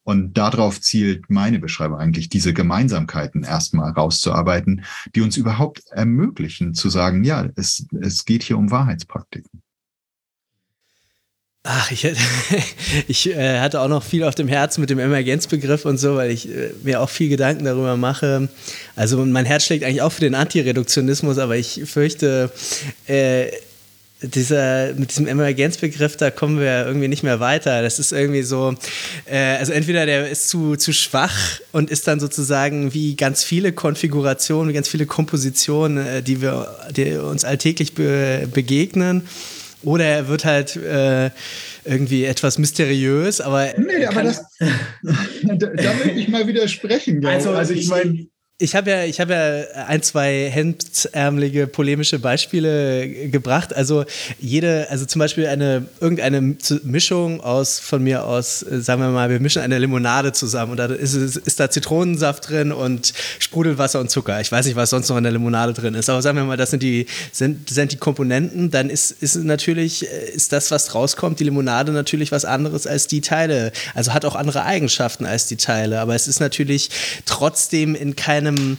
[0.03, 4.83] Und darauf zielt meine Beschreibung eigentlich, diese Gemeinsamkeiten erstmal rauszuarbeiten,
[5.15, 9.61] die uns überhaupt ermöglichen zu sagen, ja, es, es geht hier um Wahrheitspraktiken.
[11.63, 12.07] Ach, ich,
[13.07, 16.31] ich äh, hatte auch noch viel auf dem Herzen mit dem Emergenzbegriff und so, weil
[16.31, 18.49] ich äh, mir auch viel Gedanken darüber mache.
[18.95, 22.51] Also mein Herz schlägt eigentlich auch für den Antireduktionismus, aber ich fürchte,
[23.05, 23.51] äh,
[24.21, 27.81] dieser, mit diesem Emergenzbegriff, da kommen wir irgendwie nicht mehr weiter.
[27.81, 28.75] Das ist irgendwie so,
[29.25, 33.73] äh, also entweder der ist zu, zu schwach und ist dann sozusagen wie ganz viele
[33.73, 39.23] Konfigurationen, wie ganz viele Kompositionen, äh, die wir, die uns alltäglich be begegnen,
[39.83, 41.31] oder er wird halt äh,
[41.85, 43.73] irgendwie etwas mysteriös, aber.
[43.77, 44.43] Nee, aber das.
[44.59, 47.25] da, da möchte ich mal widersprechen.
[47.25, 48.27] Also, also ich meine
[48.61, 53.75] ich habe ja, ich habe ja ein, zwei hemdsärmelige polemische Beispiele gebracht.
[53.75, 54.05] Also
[54.39, 59.29] jede, also zum Beispiel eine irgendeine Mischung aus von mir aus, äh, sagen wir mal,
[59.31, 64.11] wir mischen eine Limonade zusammen und da ist, ist da Zitronensaft drin und Sprudelwasser und
[64.11, 64.39] Zucker.
[64.41, 66.57] Ich weiß nicht, was sonst noch in der Limonade drin ist, aber sagen wir mal,
[66.57, 68.69] das sind die sind, sind die Komponenten.
[68.69, 73.07] Dann ist ist natürlich äh, ist das, was rauskommt, die Limonade natürlich was anderes als
[73.07, 73.71] die Teile.
[73.95, 76.89] Also hat auch andere Eigenschaften als die Teile, aber es ist natürlich
[77.25, 78.77] trotzdem in keinem keinem,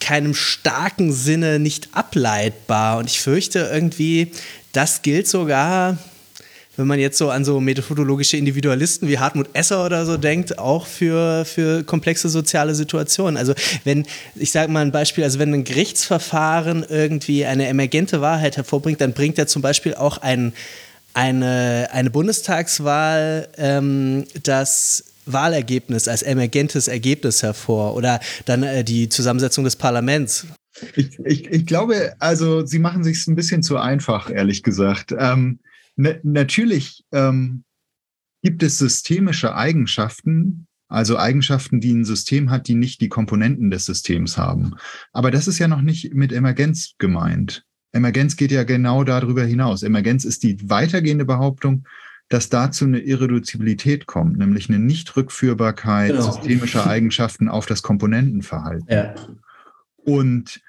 [0.00, 2.98] keinem starken Sinne nicht ableitbar.
[2.98, 4.32] Und ich fürchte irgendwie,
[4.72, 5.98] das gilt sogar,
[6.76, 10.86] wenn man jetzt so an so methodologische Individualisten wie Hartmut Esser oder so denkt, auch
[10.86, 13.38] für, für komplexe soziale Situationen.
[13.38, 18.58] Also wenn, ich sage mal ein Beispiel, also wenn ein Gerichtsverfahren irgendwie eine emergente Wahrheit
[18.58, 20.52] hervorbringt, dann bringt er zum Beispiel auch ein,
[21.14, 29.64] eine, eine Bundestagswahl ähm, das Wahlergebnis als emergentes Ergebnis hervor oder dann äh, die Zusammensetzung
[29.64, 30.46] des Parlaments.
[30.94, 35.14] Ich, ich, ich glaube, also Sie machen sich ein bisschen zu einfach, ehrlich gesagt.
[35.18, 35.60] Ähm,
[35.96, 37.64] ne, natürlich ähm,
[38.42, 43.86] gibt es systemische Eigenschaften, also Eigenschaften, die ein System hat, die nicht die Komponenten des
[43.86, 44.74] Systems haben.
[45.12, 47.64] Aber das ist ja noch nicht mit Emergenz gemeint.
[47.92, 49.82] Emergenz geht ja genau darüber hinaus.
[49.82, 51.86] Emergenz ist die weitergehende Behauptung,
[52.28, 56.32] dass dazu eine Irreduzibilität kommt, nämlich eine Nichtrückführbarkeit genau.
[56.32, 58.88] systemischer Eigenschaften auf das Komponentenverhalten.
[58.88, 59.14] Ja.
[59.96, 60.60] Und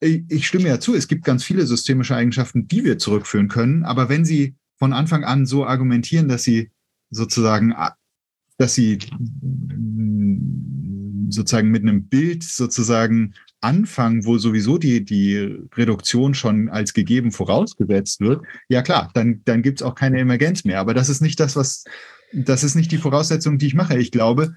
[0.00, 4.08] ich stimme ja zu, es gibt ganz viele systemische Eigenschaften, die wir zurückführen können, aber
[4.08, 6.70] wenn Sie von Anfang an so argumentieren, dass Sie
[7.10, 7.74] sozusagen,
[8.56, 8.98] dass Sie
[11.30, 18.20] sozusagen mit einem Bild sozusagen anfangen, wo sowieso die, die Reduktion schon als gegeben vorausgesetzt
[18.20, 20.78] wird, ja klar, dann, dann gibt es auch keine Emergenz mehr.
[20.78, 21.84] Aber das ist nicht das, was,
[22.32, 23.98] das ist nicht die Voraussetzung, die ich mache.
[23.98, 24.54] Ich glaube,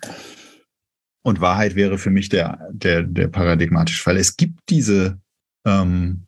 [1.24, 4.18] und Wahrheit wäre für mich der, der, der paradigmatische Fall.
[4.18, 5.20] Es gibt diese
[5.66, 6.26] ähm,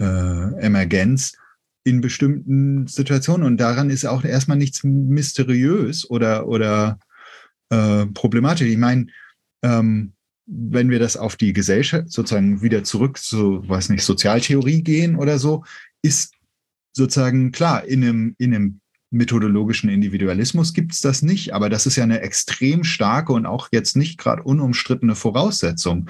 [0.00, 1.36] äh, Emergenz
[1.84, 3.46] in bestimmten Situationen.
[3.46, 6.98] Und daran ist auch erstmal nichts mysteriös oder, oder
[7.70, 8.66] äh, problematisch.
[8.66, 9.06] Ich meine,
[9.62, 10.15] ähm,
[10.46, 15.38] wenn wir das auf die Gesellschaft sozusagen wieder zurück zu, weiß nicht, Sozialtheorie gehen oder
[15.38, 15.64] so,
[16.02, 16.34] ist
[16.92, 18.80] sozusagen klar, in einem, in einem
[19.10, 23.68] methodologischen Individualismus gibt es das nicht, aber das ist ja eine extrem starke und auch
[23.72, 26.08] jetzt nicht gerade unumstrittene Voraussetzung.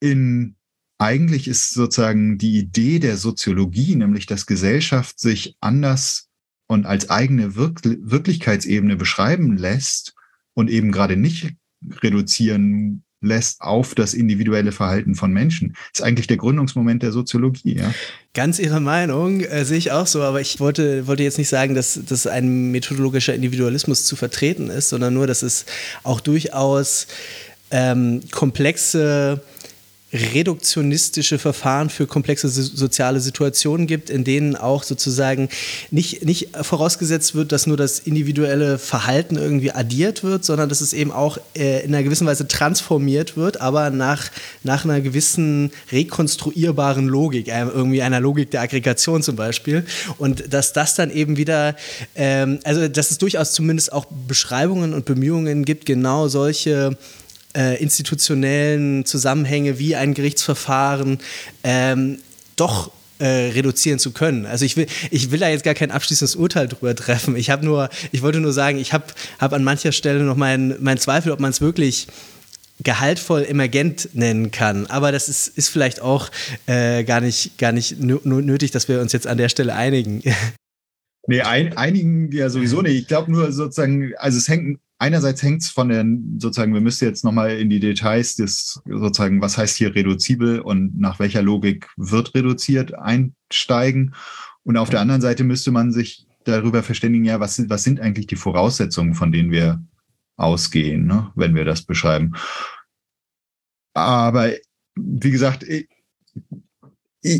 [0.00, 0.56] In
[0.98, 6.28] eigentlich ist sozusagen die Idee der Soziologie, nämlich dass Gesellschaft sich anders
[6.68, 10.14] und als eigene Wirk Wirklichkeitsebene beschreiben lässt
[10.54, 11.56] und eben gerade nicht
[12.02, 15.74] reduzieren lässt auf das individuelle Verhalten von Menschen.
[15.92, 17.78] Das ist eigentlich der Gründungsmoment der Soziologie.
[17.78, 17.94] Ja?
[18.34, 21.74] Ganz Ihre Meinung äh, sehe ich auch so, aber ich wollte, wollte jetzt nicht sagen,
[21.74, 25.64] dass, dass ein methodologischer Individualismus zu vertreten ist, sondern nur, dass es
[26.02, 27.06] auch durchaus
[27.70, 29.40] ähm, komplexe
[30.12, 35.48] reduktionistische Verfahren für komplexe soziale Situationen gibt, in denen auch sozusagen
[35.90, 40.92] nicht, nicht vorausgesetzt wird, dass nur das individuelle Verhalten irgendwie addiert wird, sondern dass es
[40.92, 44.30] eben auch äh, in einer gewissen Weise transformiert wird, aber nach,
[44.62, 49.86] nach einer gewissen rekonstruierbaren Logik, äh, irgendwie einer Logik der Aggregation zum Beispiel.
[50.18, 51.74] Und dass das dann eben wieder,
[52.14, 56.98] ähm, also dass es durchaus zumindest auch Beschreibungen und Bemühungen gibt, genau solche
[57.56, 61.18] äh, institutionellen Zusammenhänge wie ein Gerichtsverfahren
[61.64, 62.18] ähm,
[62.56, 64.46] doch äh, reduzieren zu können.
[64.46, 67.36] Also ich will, ich will da jetzt gar kein abschließendes Urteil drüber treffen.
[67.36, 69.04] Ich habe nur, ich wollte nur sagen, ich habe
[69.38, 72.08] hab an mancher Stelle noch meinen mein Zweifel, ob man es wirklich
[72.82, 74.86] gehaltvoll emergent nennen kann.
[74.86, 76.30] Aber das ist, ist vielleicht auch
[76.66, 80.22] äh, gar nicht, gar nicht nötig, dass wir uns jetzt an der Stelle einigen.
[81.28, 82.96] Nee, ein, einigen ja sowieso nicht.
[82.96, 87.04] Ich glaube nur sozusagen, also es hängt einerseits hängt es von den, sozusagen, wir müssen
[87.04, 91.88] jetzt nochmal in die Details des, sozusagen, was heißt hier reduzibel und nach welcher Logik
[91.96, 94.14] wird reduziert, einsteigen.
[94.62, 98.28] Und auf der anderen Seite müsste man sich darüber verständigen, ja, was, was sind eigentlich
[98.28, 99.84] die Voraussetzungen, von denen wir
[100.36, 102.34] ausgehen, ne, wenn wir das beschreiben.
[103.94, 104.52] Aber
[104.94, 105.88] wie gesagt, ich,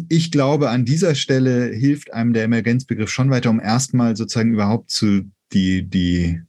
[0.09, 4.91] ich glaube, an dieser Stelle hilft einem der Emergenzbegriff schon weiter, um erstmal sozusagen überhaupt
[4.91, 6.43] zu die, die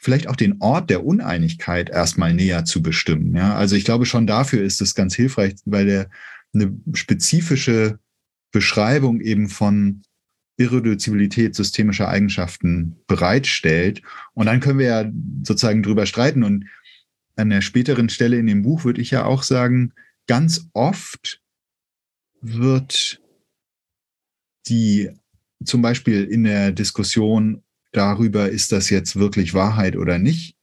[0.00, 3.36] vielleicht auch den Ort der Uneinigkeit erstmal näher zu bestimmen.
[3.36, 6.10] Ja, also ich glaube schon dafür ist es ganz hilfreich, weil der
[6.54, 7.98] eine spezifische
[8.50, 10.02] Beschreibung eben von
[10.56, 14.02] Irreduzibilität systemischer Eigenschaften bereitstellt.
[14.32, 16.44] Und dann können wir ja sozusagen drüber streiten.
[16.44, 16.64] Und
[17.36, 19.92] an der späteren Stelle in dem Buch würde ich ja auch sagen,
[20.26, 21.42] ganz oft
[22.40, 23.20] wird
[24.66, 25.10] die
[25.64, 27.62] zum Beispiel in der Diskussion
[27.92, 30.56] darüber, ist das jetzt wirklich Wahrheit oder nicht,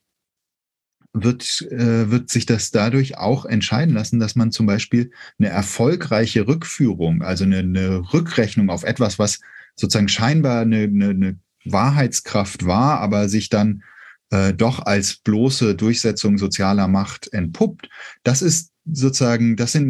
[1.12, 6.46] wird, äh, wird sich das dadurch auch entscheiden lassen, dass man zum Beispiel eine erfolgreiche
[6.46, 9.40] Rückführung, also eine, eine Rückrechnung auf etwas, was
[9.74, 13.82] sozusagen scheinbar eine, eine, eine Wahrheitskraft war, aber sich dann
[14.30, 17.88] äh, doch als bloße Durchsetzung sozialer Macht entpuppt.
[18.22, 19.88] Das ist sozusagen, das sind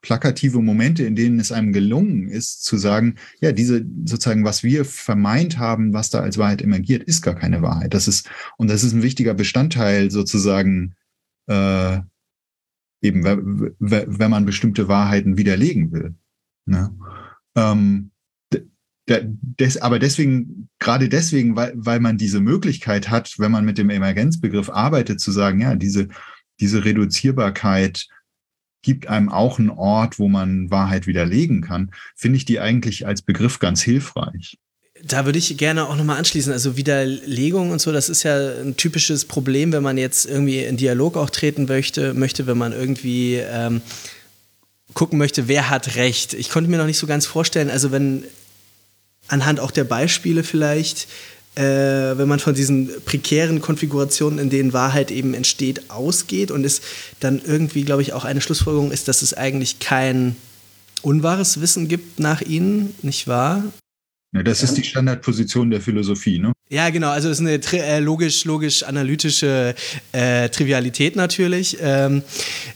[0.00, 4.84] plakative Momente, in denen es einem gelungen ist, zu sagen, ja, diese sozusagen, was wir
[4.84, 7.94] vermeint haben, was da als Wahrheit emergiert, ist gar keine Wahrheit.
[7.94, 8.28] Das ist,
[8.58, 10.94] und das ist ein wichtiger Bestandteil sozusagen,
[11.48, 11.98] äh,
[13.02, 13.24] eben,
[13.78, 16.14] wenn man bestimmte Wahrheiten widerlegen will.
[16.66, 16.94] Ne?
[17.56, 18.10] Ähm,
[19.08, 23.90] des, aber deswegen, gerade deswegen, weil, weil man diese Möglichkeit hat, wenn man mit dem
[23.90, 26.08] Emergenzbegriff arbeitet, zu sagen, ja, diese,
[26.60, 28.06] diese Reduzierbarkeit
[28.82, 33.22] gibt einem auch einen Ort, wo man Wahrheit widerlegen kann, finde ich die eigentlich als
[33.22, 34.58] Begriff ganz hilfreich.
[35.04, 36.52] Da würde ich gerne auch nochmal anschließen.
[36.52, 40.76] Also Widerlegung und so, das ist ja ein typisches Problem, wenn man jetzt irgendwie in
[40.76, 43.80] Dialog auch treten möchte, möchte wenn man irgendwie ähm,
[44.94, 46.34] gucken möchte, wer hat Recht.
[46.34, 48.24] Ich konnte mir noch nicht so ganz vorstellen, also wenn
[49.28, 51.06] anhand auch der Beispiele vielleicht,
[51.58, 56.80] äh, wenn man von diesen prekären Konfigurationen, in denen Wahrheit eben entsteht, ausgeht und es
[57.18, 60.36] dann irgendwie, glaube ich, auch eine Schlussfolgerung ist, dass es eigentlich kein
[61.02, 63.64] unwahres Wissen gibt nach ihnen, nicht wahr?
[64.32, 66.52] Ja, das ist die Standardposition der Philosophie, ne?
[66.68, 67.08] Ja, genau.
[67.08, 69.74] Also es ist eine äh, logisch, logisch analytische
[70.12, 71.78] äh, Trivialität natürlich.
[71.80, 72.22] Ähm,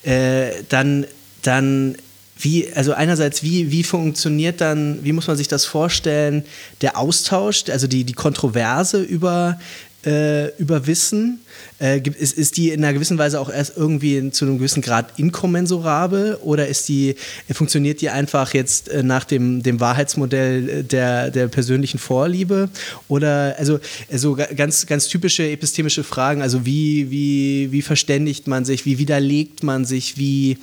[0.03, 1.07] äh, dann,
[1.43, 1.97] dann
[2.43, 6.45] wie, also einerseits, wie, wie funktioniert dann, wie muss man sich das vorstellen,
[6.81, 9.61] der Austausch, also die, die Kontroverse über,
[10.05, 11.41] äh, über Wissen?
[11.79, 15.19] Äh, ist, ist die in einer gewissen Weise auch erst irgendwie zu einem gewissen Grad
[15.19, 17.17] inkommensurabel oder ist die,
[17.53, 22.69] funktioniert die einfach jetzt äh, nach dem, dem Wahrheitsmodell der, der persönlichen Vorliebe?
[23.09, 23.81] Oder also,
[24.11, 29.63] also ganz, ganz typische epistemische Fragen, also wie, wie, wie verständigt man sich, wie widerlegt
[29.63, 30.59] man sich, wie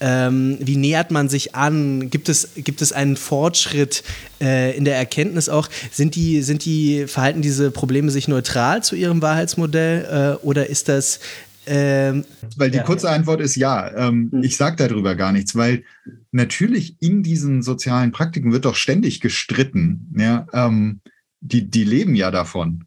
[0.00, 2.10] Ähm, wie nähert man sich an?
[2.10, 4.02] Gibt es, gibt es einen Fortschritt
[4.40, 5.68] äh, in der Erkenntnis auch?
[5.92, 10.88] Sind die, sind die, verhalten diese Probleme sich neutral zu ihrem Wahrheitsmodell äh, oder ist
[10.88, 11.20] das
[11.66, 12.24] ähm,
[12.56, 13.94] weil die ja, kurze Antwort ist ja.
[13.94, 14.42] Ähm, hm.
[14.42, 15.84] Ich sage darüber gar nichts, weil
[16.32, 20.12] natürlich in diesen sozialen Praktiken wird doch ständig gestritten.
[20.16, 21.00] Ja, ähm,
[21.40, 22.86] die, die leben ja davon.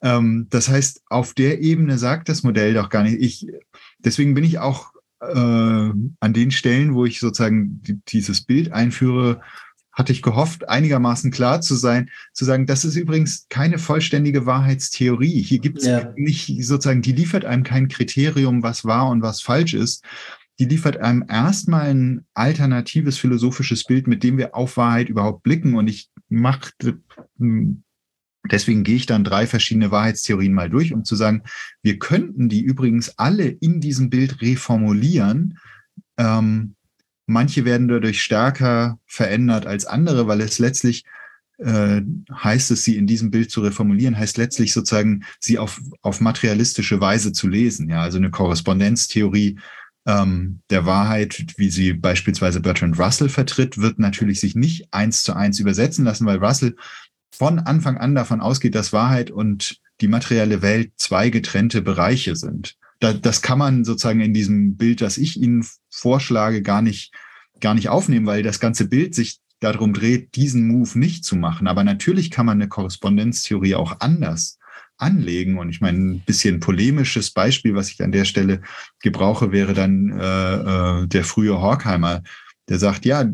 [0.00, 3.20] Ähm, das heißt, auf der Ebene sagt das Modell doch gar nicht.
[3.20, 3.46] Ich,
[3.98, 9.40] deswegen bin ich auch äh, an den Stellen, wo ich sozusagen dieses Bild einführe,
[9.94, 15.40] hatte ich gehofft, einigermaßen klar zu sein, zu sagen, das ist übrigens keine vollständige Wahrheitstheorie.
[15.40, 16.12] Hier gibt es ja.
[16.16, 20.04] nicht sozusagen, die liefert einem kein Kriterium, was wahr und was falsch ist.
[20.58, 25.74] Die liefert einem erstmal ein alternatives philosophisches Bild, mit dem wir auf Wahrheit überhaupt blicken.
[25.76, 27.00] Und ich machte,
[27.38, 27.84] hm,
[28.50, 31.42] deswegen gehe ich dann drei verschiedene Wahrheitstheorien mal durch, um zu sagen,
[31.82, 35.58] wir könnten die übrigens alle in diesem Bild reformulieren.
[36.16, 36.74] Ähm,
[37.26, 41.04] Manche werden dadurch stärker verändert als andere, weil es letztlich
[41.58, 46.20] äh, heißt es, sie in diesem Bild zu reformulieren, heißt letztlich sozusagen, sie auf, auf
[46.20, 47.88] materialistische Weise zu lesen.
[47.88, 49.58] Ja, also eine Korrespondenztheorie
[50.06, 55.34] ähm, der Wahrheit, wie sie beispielsweise Bertrand Russell vertritt, wird natürlich sich nicht eins zu
[55.34, 56.76] eins übersetzen lassen, weil Russell
[57.36, 62.76] von Anfang an davon ausgeht, dass Wahrheit und die materielle Welt zwei getrennte Bereiche sind
[63.04, 67.12] da, das kann man sozusagen in diesem Bild, das ich Ihnen vorschlage, gar nicht,
[67.60, 71.66] gar nicht aufnehmen, weil das ganze Bild sich darum dreht, diesen Move nicht zu machen.
[71.66, 74.58] Aber natürlich kann man eine Korrespondenztheorie auch anders
[74.96, 75.58] anlegen.
[75.58, 78.62] Und ich meine, ein bisschen polemisches Beispiel, was ich an der Stelle
[79.00, 82.22] gebrauche, wäre dann äh, äh, der frühe Horkheimer,
[82.68, 83.24] der sagt, ja,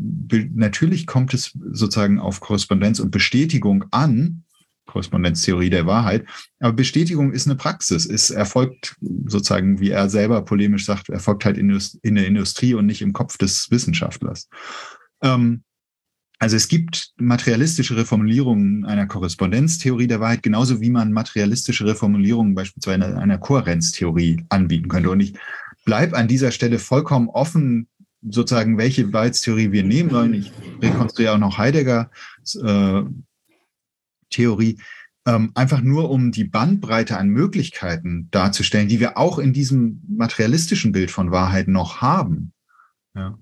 [0.53, 4.43] natürlich kommt es sozusagen auf Korrespondenz und Bestätigung an,
[4.87, 6.25] Korrespondenztheorie der Wahrheit.
[6.59, 11.57] Aber Bestätigung ist eine Praxis, es erfolgt sozusagen, wie er selber polemisch sagt, erfolgt halt
[11.57, 14.49] in, der Industrie und nicht im Kopf des Wissenschaftlers.
[15.21, 15.63] Ähm,
[16.39, 23.15] also es gibt materialistische Reformulierungen einer Korrespondenztheorie der Wahrheit, genauso wie man materialistische Reformulierungen beispielsweise
[23.15, 25.11] einer Kohärenztheorie anbieten könnte.
[25.11, 25.35] Und ich
[25.85, 27.87] bleibe an dieser Stelle vollkommen offen,
[28.21, 30.33] sozusagen, welche Wahrheitstheorie wir nehmen sollen.
[30.33, 30.51] Ich
[30.81, 32.11] rekonstruiere auch noch Heidegger
[32.63, 33.01] äh,
[34.29, 34.77] Theorie,
[35.25, 40.91] ähm, einfach nur um die Bandbreite an Möglichkeiten darzustellen, die wir auch in diesem materialistischen
[40.91, 42.53] Bild von Wahrheit noch haben.
[43.15, 43.37] Ja.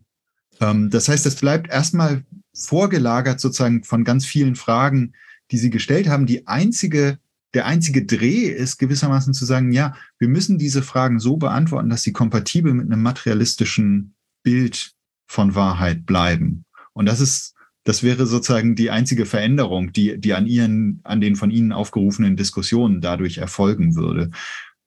[0.59, 5.13] Ähm, das heißt, es bleibt erstmal vorgelagert sozusagen von ganz vielen Fragen,
[5.51, 6.25] die Sie gestellt haben.
[6.25, 7.19] Die einzige,
[7.53, 12.03] der einzige Dreh ist gewissermaßen zu sagen, ja, wir müssen diese Fragen so beantworten, dass
[12.03, 14.91] sie kompatibel mit einem materialistischen Bild
[15.27, 16.65] von Wahrheit bleiben.
[16.93, 17.55] Und das ist
[17.89, 22.35] das wäre sozusagen die einzige Veränderung, die, die an ihren, an den von Ihnen aufgerufenen
[22.35, 24.29] Diskussionen dadurch erfolgen würde.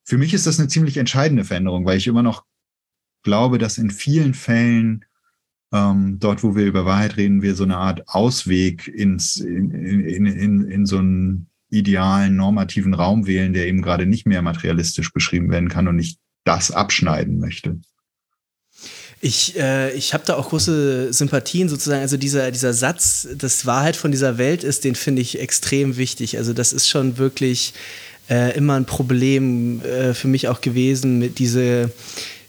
[0.04, 2.44] Für mich ist das eine ziemlich entscheidende Veränderung, weil ich immer noch
[3.24, 5.04] glaube, dass in vielen Fällen
[5.72, 10.26] ähm, dort, wo wir über Wahrheit reden, wir so eine Art Ausweg ins, in, in,
[10.26, 15.50] in, in so einen idealen normativen Raum wählen, der eben gerade nicht mehr materialistisch beschrieben
[15.50, 17.80] werden kann und ich das abschneiden möchte.
[19.24, 22.02] Ich, äh, ich habe da auch große Sympathien sozusagen.
[22.02, 26.38] Also dieser, dieser Satz, das Wahrheit von dieser Welt ist, den finde ich extrem wichtig.
[26.38, 27.72] Also das ist schon wirklich
[28.28, 31.92] äh, immer ein Problem äh, für mich auch gewesen, mit diese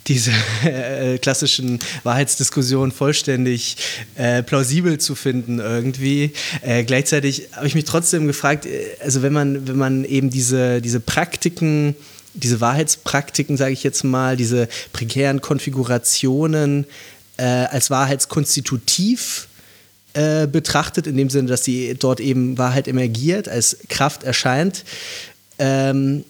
[0.08, 0.32] diese
[0.66, 3.78] äh, klassischen Wahrheitsdiskussionen vollständig
[4.16, 6.34] äh, plausibel zu finden irgendwie.
[6.62, 10.82] Äh, gleichzeitig habe ich mich trotzdem gefragt, äh, also wenn man, wenn man eben diese,
[10.82, 11.96] diese Praktiken
[12.34, 16.86] diese Wahrheitspraktiken, sage ich jetzt mal, diese prekären Konfigurationen
[17.38, 19.48] äh, als wahrheitskonstitutiv
[20.14, 24.84] äh, betrachtet, in dem Sinne, dass sie dort eben Wahrheit emergiert, als Kraft erscheint.
[25.60, 26.26] Ähm,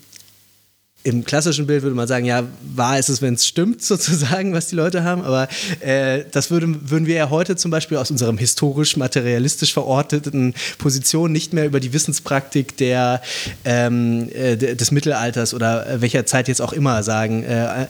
[1.04, 2.43] im klassischen Bild würde man sagen, ja,
[2.76, 5.22] wahr ist es, wenn es stimmt, sozusagen, was die Leute haben.
[5.22, 5.47] Aber
[5.82, 11.54] äh, das würde, würden wir ja heute zum Beispiel aus unserem historisch-materialistisch verorteten Position nicht
[11.54, 13.22] mehr über die Wissenspraktik der,
[13.66, 17.43] ähm, äh, des Mittelalters oder welcher Zeit jetzt auch immer sagen.
[17.43, 17.88] Äh, äh,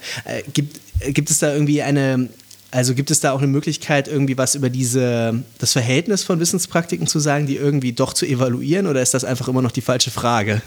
[0.51, 0.79] gibt,
[1.13, 2.29] gibt es da irgendwie eine,
[2.71, 7.05] also gibt es da auch eine Möglichkeit, irgendwie was über diese, das Verhältnis von Wissenspraktiken
[7.05, 10.09] zu sagen, die irgendwie doch zu evaluieren oder ist das einfach immer noch die falsche
[10.09, 10.63] Frage?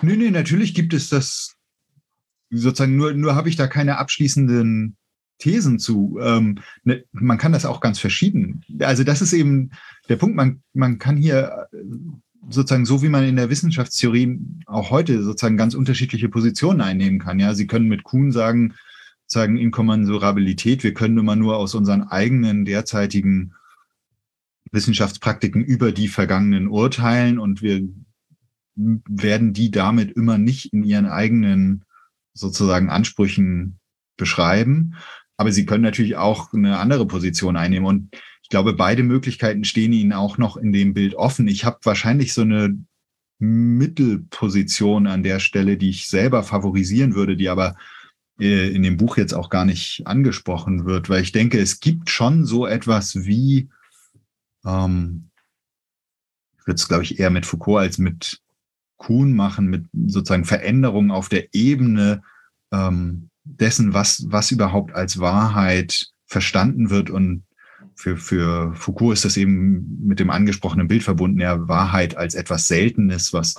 [0.00, 1.51] Nö, nee, natürlich gibt es das
[2.52, 4.96] sozusagen nur, nur habe ich da keine abschließenden
[5.38, 6.18] Thesen zu.
[6.22, 8.64] Ähm, ne, man kann das auch ganz verschieden.
[8.80, 9.70] Also das ist eben
[10.08, 11.76] der Punkt, man, man kann hier äh,
[12.48, 17.38] sozusagen so wie man in der Wissenschaftstheorie auch heute sozusagen ganz unterschiedliche Positionen einnehmen kann.
[17.38, 18.74] Ja, Sie können mit Kuhn sagen,
[19.26, 23.54] sagen Inkommensurabilität, wir können immer nur aus unseren eigenen derzeitigen
[24.72, 27.88] Wissenschaftspraktiken über die vergangenen urteilen und wir
[28.74, 31.84] werden die damit immer nicht in ihren eigenen
[32.34, 33.78] sozusagen Ansprüchen
[34.16, 34.94] beschreiben.
[35.38, 37.86] aber sie können natürlich auch eine andere Position einnehmen.
[37.86, 41.48] Und ich glaube, beide Möglichkeiten stehen ihnen auch noch in dem Bild offen.
[41.48, 42.78] Ich habe wahrscheinlich so eine
[43.40, 47.76] Mittelposition an der Stelle, die ich selber favorisieren würde, die aber
[48.38, 52.08] äh, in dem Buch jetzt auch gar nicht angesprochen wird, weil ich denke, es gibt
[52.08, 53.68] schon so etwas wie,
[54.64, 55.30] ähm,
[56.58, 58.41] ich würde es, glaube ich, eher mit Foucault als mit
[59.02, 62.22] Kuhn machen, mit sozusagen Veränderungen auf der Ebene
[62.72, 67.44] ähm, dessen, was, was überhaupt als Wahrheit verstanden wird und
[67.94, 72.68] für, für Foucault ist das eben mit dem angesprochenen Bild verbunden, ja, Wahrheit als etwas
[72.68, 73.56] Seltenes, was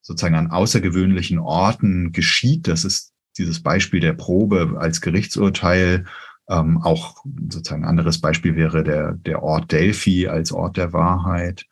[0.00, 2.68] sozusagen an außergewöhnlichen Orten geschieht.
[2.68, 6.06] Das ist dieses Beispiel der Probe als Gerichtsurteil.
[6.48, 11.66] Ähm, auch sozusagen ein anderes Beispiel wäre der, der Ort Delphi als Ort der Wahrheit.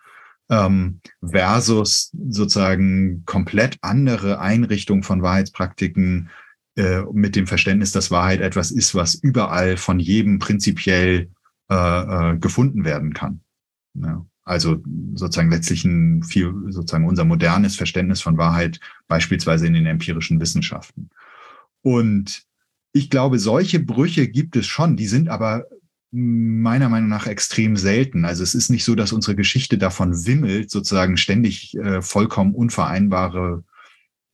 [0.50, 6.30] Ähm, versus sozusagen komplett andere Einrichtung von Wahrheitspraktiken
[6.76, 11.30] äh, mit dem Verständnis, dass Wahrheit etwas ist, was überall von jedem prinzipiell
[11.70, 11.74] äh,
[12.32, 13.40] äh, gefunden werden kann.
[13.94, 14.26] Ja.
[14.44, 14.82] Also
[15.14, 21.10] sozusagen letztlich ein viel, sozusagen unser modernes Verständnis von Wahrheit, beispielsweise in den empirischen Wissenschaften.
[21.82, 22.44] Und
[22.92, 25.66] ich glaube, solche Brüche gibt es schon, die sind aber
[26.12, 28.24] meiner Meinung nach extrem selten.
[28.26, 33.64] Also es ist nicht so, dass unsere Geschichte davon wimmelt, sozusagen ständig äh, vollkommen unvereinbare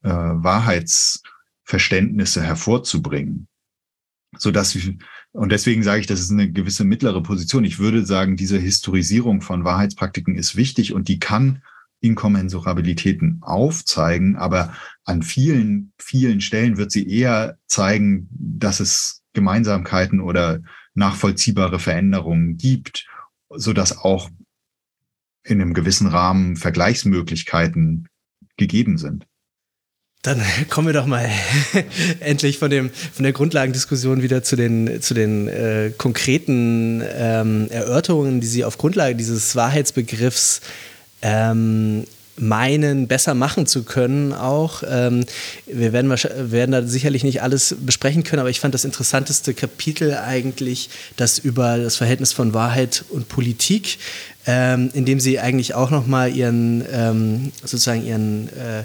[0.03, 3.47] äh, Wahrheitsverständnisse hervorzubringen.
[4.37, 4.77] So dass
[5.31, 7.63] und deswegen sage ich, das ist eine gewisse mittlere Position.
[7.63, 11.61] Ich würde sagen, diese Historisierung von Wahrheitspraktiken ist wichtig und die kann
[12.01, 14.73] Inkommensurabilitäten aufzeigen, aber
[15.05, 20.61] an vielen, vielen Stellen wird sie eher zeigen, dass es Gemeinsamkeiten oder
[20.99, 23.07] nachvollziehbare Veränderungen gibt,
[23.49, 24.29] so dass auch
[25.43, 28.07] in einem gewissen Rahmen Vergleichsmöglichkeiten
[28.57, 29.25] gegeben sind.
[30.21, 31.29] Dann kommen wir doch mal
[32.19, 38.41] endlich von, dem, von der Grundlagendiskussion wieder zu den, zu den äh, konkreten ähm, Erörterungen,
[38.41, 40.61] die Sie auf Grundlage dieses Wahrheitsbegriffs
[41.21, 42.05] ähm,
[42.39, 44.83] meinen, besser machen zu können auch.
[44.87, 45.25] Ähm,
[45.65, 50.15] wir werden, werden da sicherlich nicht alles besprechen können, aber ich fand das interessanteste Kapitel
[50.15, 53.99] eigentlich das über das Verhältnis von Wahrheit und Politik,
[54.47, 58.83] ähm, in dem sie eigentlich auch nochmal ihren, ähm, sozusagen ihren äh,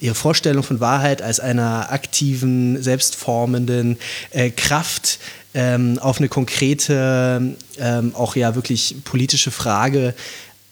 [0.00, 3.98] ihre Vorstellung von Wahrheit als einer aktiven, selbstformenden
[4.30, 5.18] äh, Kraft
[5.52, 10.14] ähm, auf eine konkrete, ähm, auch ja wirklich politische Frage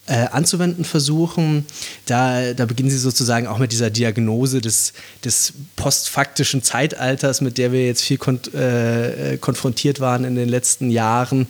[0.09, 1.67] äh, anzuwenden versuchen.
[2.07, 4.93] Da, da beginnen sie sozusagen auch mit dieser Diagnose des,
[5.25, 10.91] des postfaktischen Zeitalters, mit der wir jetzt viel kon äh, konfrontiert waren in den letzten
[10.91, 11.47] Jahren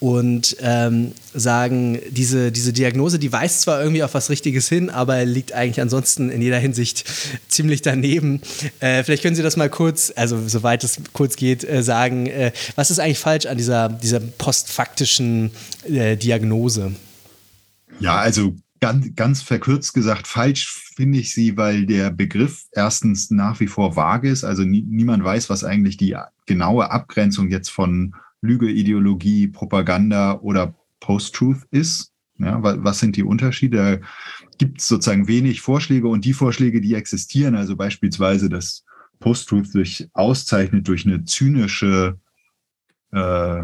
[0.00, 5.24] und ähm, sagen, diese, diese Diagnose, die weist zwar irgendwie auf was Richtiges hin, aber
[5.24, 7.04] liegt eigentlich ansonsten in jeder Hinsicht
[7.48, 8.40] ziemlich daneben.
[8.80, 12.52] Äh, vielleicht können Sie das mal kurz, also soweit es kurz geht, äh, sagen, äh,
[12.76, 15.50] was ist eigentlich falsch an dieser, dieser postfaktischen
[15.88, 16.92] äh, Diagnose?
[18.00, 23.58] Ja, also ganz, ganz verkürzt gesagt, falsch finde ich sie, weil der Begriff erstens nach
[23.60, 24.44] wie vor vage ist.
[24.44, 26.16] Also nie, niemand weiß, was eigentlich die
[26.46, 32.12] genaue Abgrenzung jetzt von Lüge, Ideologie, Propaganda oder Post-Truth ist.
[32.38, 33.76] Ja, was sind die Unterschiede?
[33.76, 34.06] Da
[34.58, 38.84] gibt es sozusagen wenig Vorschläge und die Vorschläge, die existieren, also beispielsweise, dass
[39.20, 42.18] Post-Truth sich auszeichnet durch eine zynische
[43.12, 43.62] äh,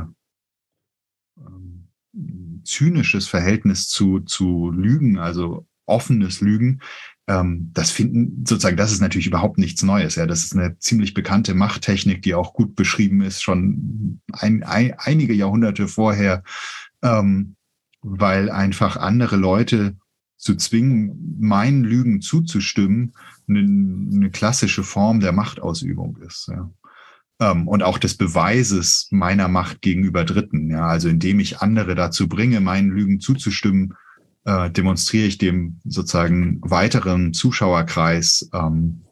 [2.70, 6.80] zynisches Verhältnis zu, zu Lügen, also offenes Lügen,
[7.26, 10.16] ähm, das finden sozusagen, das ist natürlich überhaupt nichts Neues.
[10.16, 14.94] Ja, das ist eine ziemlich bekannte Machttechnik, die auch gut beschrieben ist, schon ein, ein,
[14.98, 16.42] einige Jahrhunderte vorher,
[17.02, 17.56] ähm,
[18.02, 19.96] weil einfach andere Leute
[20.36, 23.12] zu zwingen, meinen Lügen zuzustimmen,
[23.46, 26.48] eine, eine klassische Form der Machtausübung ist.
[26.48, 26.70] Ja
[27.40, 30.70] ähm, und auch des Beweises meiner Macht gegenüber Dritten.
[30.70, 33.94] Ja, also indem ich andere dazu bringe, meinen Lügen zuzustimmen,
[34.44, 39.02] äh, demonstriere ich dem sozusagen weiteren Zuschauerkreis, ähm,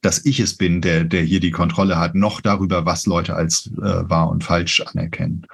[0.00, 3.70] dass ich es bin, der, der hier die Kontrolle hat, noch darüber, was Leute als
[3.76, 5.46] äh, wahr und falsch anerkennen.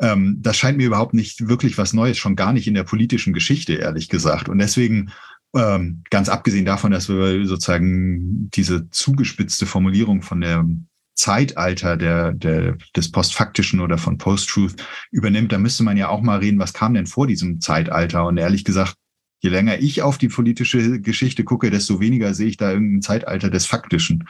[0.00, 3.32] Ähm, das scheint mir überhaupt nicht wirklich was Neues, schon gar nicht in der politischen
[3.32, 4.48] Geschichte, ehrlich gesagt.
[4.48, 5.12] Und deswegen
[5.54, 10.64] ähm, ganz abgesehen davon, dass wir sozusagen diese zugespitzte Formulierung von der
[11.16, 14.76] Zeitalter der, der, des Postfaktischen oder von Post-Truth
[15.10, 18.26] übernimmt, da müsste man ja auch mal reden, was kam denn vor diesem Zeitalter?
[18.26, 18.94] Und ehrlich gesagt,
[19.40, 23.50] je länger ich auf die politische Geschichte gucke, desto weniger sehe ich da irgendein Zeitalter
[23.50, 24.28] des Faktischen.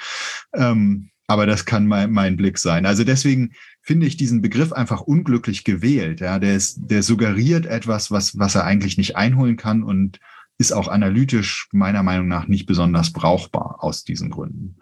[0.55, 2.87] Ähm, aber das kann mein, mein Blick sein.
[2.87, 6.21] Also deswegen finde ich diesen Begriff einfach unglücklich gewählt.
[6.21, 10.21] Ja, der, ist, der suggeriert etwas, was, was er eigentlich nicht einholen kann und
[10.59, 14.79] ist auch analytisch meiner Meinung nach nicht besonders brauchbar aus diesen Gründen.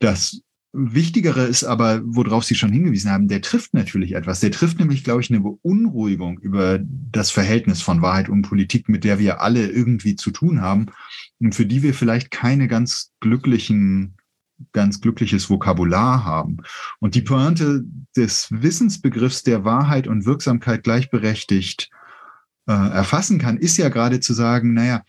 [0.00, 0.42] Das
[0.72, 4.38] Wichtigere ist aber, worauf Sie schon hingewiesen haben, der trifft natürlich etwas.
[4.38, 9.02] Der trifft nämlich, glaube ich, eine Beunruhigung über das Verhältnis von Wahrheit und Politik, mit
[9.02, 10.86] der wir alle irgendwie zu tun haben
[11.40, 14.16] und für die wir vielleicht keine ganz glücklichen,
[14.72, 16.58] ganz glückliches Vokabular haben.
[17.00, 17.84] Und die Pointe
[18.16, 21.90] des Wissensbegriffs der Wahrheit und Wirksamkeit gleichberechtigt
[22.68, 25.02] äh, erfassen kann, ist ja gerade zu sagen, naja,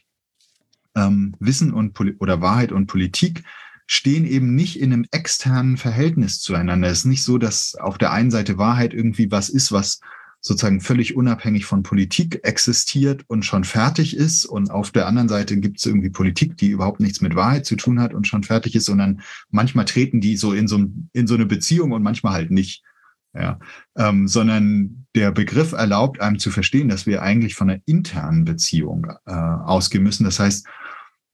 [0.96, 3.44] ähm, Wissen und Poli oder Wahrheit und Politik
[3.92, 6.88] stehen eben nicht in einem externen Verhältnis zueinander.
[6.88, 10.00] Es ist nicht so, dass auf der einen Seite Wahrheit irgendwie was ist, was
[10.40, 14.46] sozusagen völlig unabhängig von Politik existiert und schon fertig ist.
[14.46, 17.76] Und auf der anderen Seite gibt es irgendwie Politik, die überhaupt nichts mit Wahrheit zu
[17.76, 21.36] tun hat und schon fertig ist, sondern manchmal treten die so in so, in so
[21.36, 22.86] eine Beziehung und manchmal halt nicht.
[23.34, 23.60] Ja,
[23.98, 29.08] ähm, sondern der Begriff erlaubt einem zu verstehen, dass wir eigentlich von einer internen Beziehung
[29.26, 30.24] äh, ausgehen müssen.
[30.24, 30.66] Das heißt,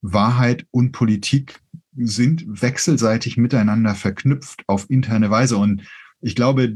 [0.01, 1.59] Wahrheit und Politik
[1.97, 5.57] sind wechselseitig miteinander verknüpft auf interne Weise.
[5.57, 5.83] Und
[6.21, 6.75] ich glaube,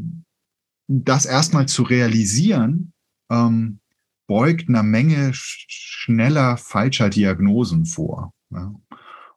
[0.88, 2.94] das erstmal zu realisieren,
[3.30, 3.80] ähm,
[4.28, 8.34] beugt einer Menge schneller falscher Diagnosen vor.
[8.50, 8.74] Ja.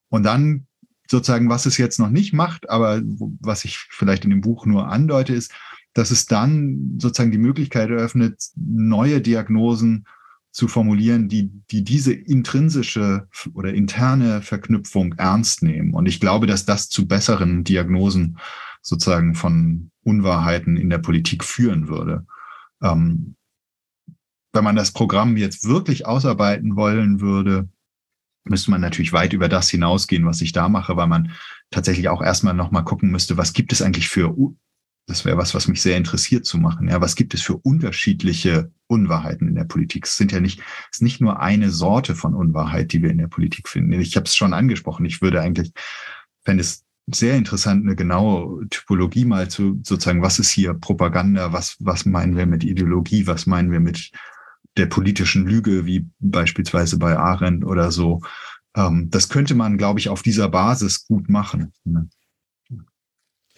[0.09, 0.67] Und dann
[1.11, 3.03] sozusagen, was es jetzt noch nicht macht, aber
[3.41, 5.53] was ich vielleicht in dem Buch nur andeute, ist,
[5.93, 10.07] dass es dann sozusagen die Möglichkeit eröffnet, neue Diagnosen
[10.55, 15.93] zu formulieren, die, die diese intrinsische oder interne Verknüpfung ernst nehmen.
[15.95, 18.39] Und ich glaube, dass das zu besseren Diagnosen
[18.81, 22.25] sozusagen von Unwahrheiten in der Politik führen würde.
[22.81, 23.35] Ähm,
[24.53, 27.69] wenn man das Programm jetzt wirklich ausarbeiten wollen würde,
[28.45, 31.33] müsste man natürlich weit über das hinausgehen, was ich da mache, weil man
[31.73, 34.37] tatsächlich auch erstmal nochmal gucken müsste, was gibt es eigentlich für
[35.07, 36.89] das wäre was, was mich sehr interessiert zu machen.
[36.89, 40.07] Ja, was gibt es für unterschiedliche Unwahrheiten in der Politik?
[40.07, 43.19] Es sind ja nicht, es ist nicht nur eine Sorte von Unwahrheit, die wir in
[43.19, 43.93] der Politik finden.
[43.93, 45.05] Ich habe es schon angesprochen.
[45.05, 45.73] Ich würde eigentlich,
[46.45, 51.77] fände es sehr interessant, eine genaue Typologie mal zu sozusagen, was ist hier Propaganda, was,
[51.81, 54.11] was meinen wir mit Ideologie, was meinen wir mit
[54.79, 58.23] der politischen Lüge, wie beispielsweise bei Arendt oder so.
[58.75, 61.73] Ähm, das könnte man, glaube ich, auf dieser Basis gut machen.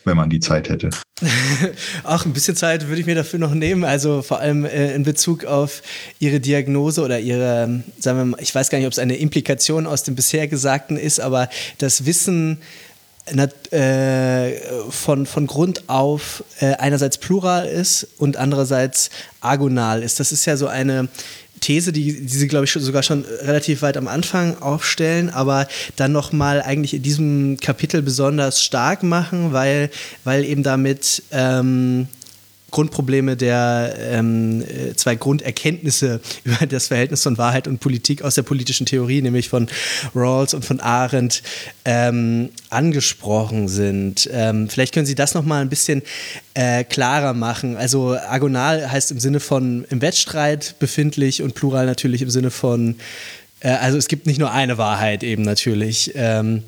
[0.06, 0.90] Wenn man die Zeit hätte.
[2.04, 3.84] Ach, ein bisschen Zeit würde ich mir dafür noch nehmen.
[3.84, 5.82] Also vor allem äh, in Bezug auf
[6.20, 9.86] Ihre Diagnose oder Ihre, sagen wir mal, ich weiß gar nicht, ob es eine Implikation
[9.86, 11.48] aus dem bisher Gesagten ist, aber
[11.78, 12.58] das Wissen
[13.72, 14.52] äh,
[14.90, 20.20] von, von Grund auf äh, einerseits plural ist und andererseits agonal ist.
[20.20, 21.08] Das ist ja so eine
[21.60, 26.12] These, die, die sie, glaube ich, sogar schon relativ weit am Anfang aufstellen, aber dann
[26.12, 29.90] nochmal eigentlich in diesem Kapitel besonders stark machen, weil,
[30.24, 32.08] weil eben damit ähm,
[32.70, 38.42] Grundprobleme der ähm, äh, zwei Grunderkenntnisse über das Verhältnis von Wahrheit und Politik aus der
[38.42, 39.68] politischen Theorie, nämlich von
[40.14, 41.42] Rawls und von Arendt,
[41.84, 44.28] ähm, angesprochen sind.
[44.32, 46.02] Ähm, vielleicht können Sie das noch mal ein bisschen
[46.54, 47.76] äh, klarer machen.
[47.76, 52.96] Also agonal heißt im Sinne von im Wettstreit befindlich und plural natürlich im Sinne von,
[53.60, 56.12] äh, also es gibt nicht nur eine Wahrheit eben natürlich.
[56.16, 56.64] Ähm,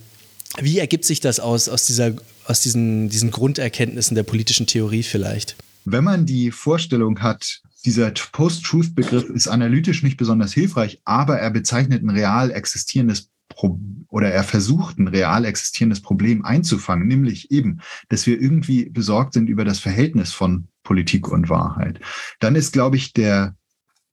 [0.61, 2.13] wie ergibt sich das aus, aus, dieser,
[2.47, 5.57] aus diesen, diesen Grunderkenntnissen der politischen Theorie vielleicht?
[5.93, 12.03] Wenn man die Vorstellung hat, dieser Post-Truth-Begriff ist analytisch nicht besonders hilfreich, aber er bezeichnet
[12.03, 18.27] ein real existierendes Pro oder er versucht ein real existierendes Problem einzufangen, nämlich eben, dass
[18.27, 22.01] wir irgendwie besorgt sind über das Verhältnis von Politik und Wahrheit.
[22.41, 23.57] Dann ist, glaube ich, der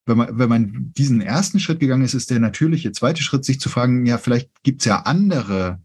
[0.06, 3.60] wenn man, wenn man diesen ersten Schritt gegangen ist, ist der natürliche zweite Schritt, sich
[3.60, 5.82] zu fragen, ja, vielleicht gibt es ja andere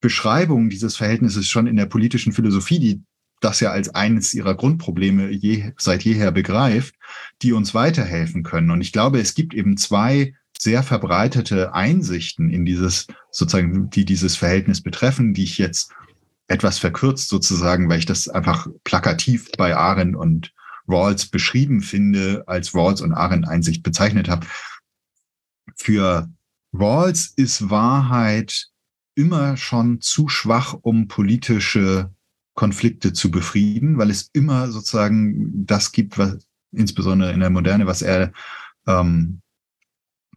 [0.00, 3.02] Beschreibungen dieses Verhältnisses schon in der politischen Philosophie, die
[3.40, 6.94] das ja als eines ihrer Grundprobleme je, seit jeher begreift,
[7.42, 8.70] die uns weiterhelfen können.
[8.70, 14.36] Und ich glaube, es gibt eben zwei sehr verbreitete Einsichten in dieses, sozusagen, die dieses
[14.36, 15.92] Verhältnis betreffen, die ich jetzt
[16.48, 20.52] etwas verkürzt sozusagen, weil ich das einfach plakativ bei Arendt und
[20.88, 24.46] Rawls beschrieben finde, als Rawls und Arendt Einsicht bezeichnet habe.
[25.76, 26.28] Für
[26.72, 28.68] Rawls ist Wahrheit
[29.14, 32.10] immer schon zu schwach, um politische
[32.58, 36.38] Konflikte zu befrieden, weil es immer sozusagen das gibt, was
[36.72, 38.32] insbesondere in der Moderne, was er
[38.88, 39.42] ähm,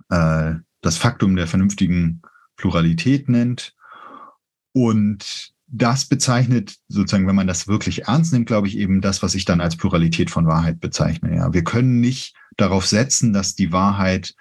[0.10, 2.22] äh, das Faktum der vernünftigen
[2.58, 3.74] Pluralität nennt.
[4.72, 9.34] Und das bezeichnet sozusagen, wenn man das wirklich ernst nimmt, glaube ich, eben das, was
[9.34, 11.36] ich dann als Pluralität von Wahrheit bezeichne.
[11.36, 14.36] Ja, wir können nicht darauf setzen, dass die Wahrheit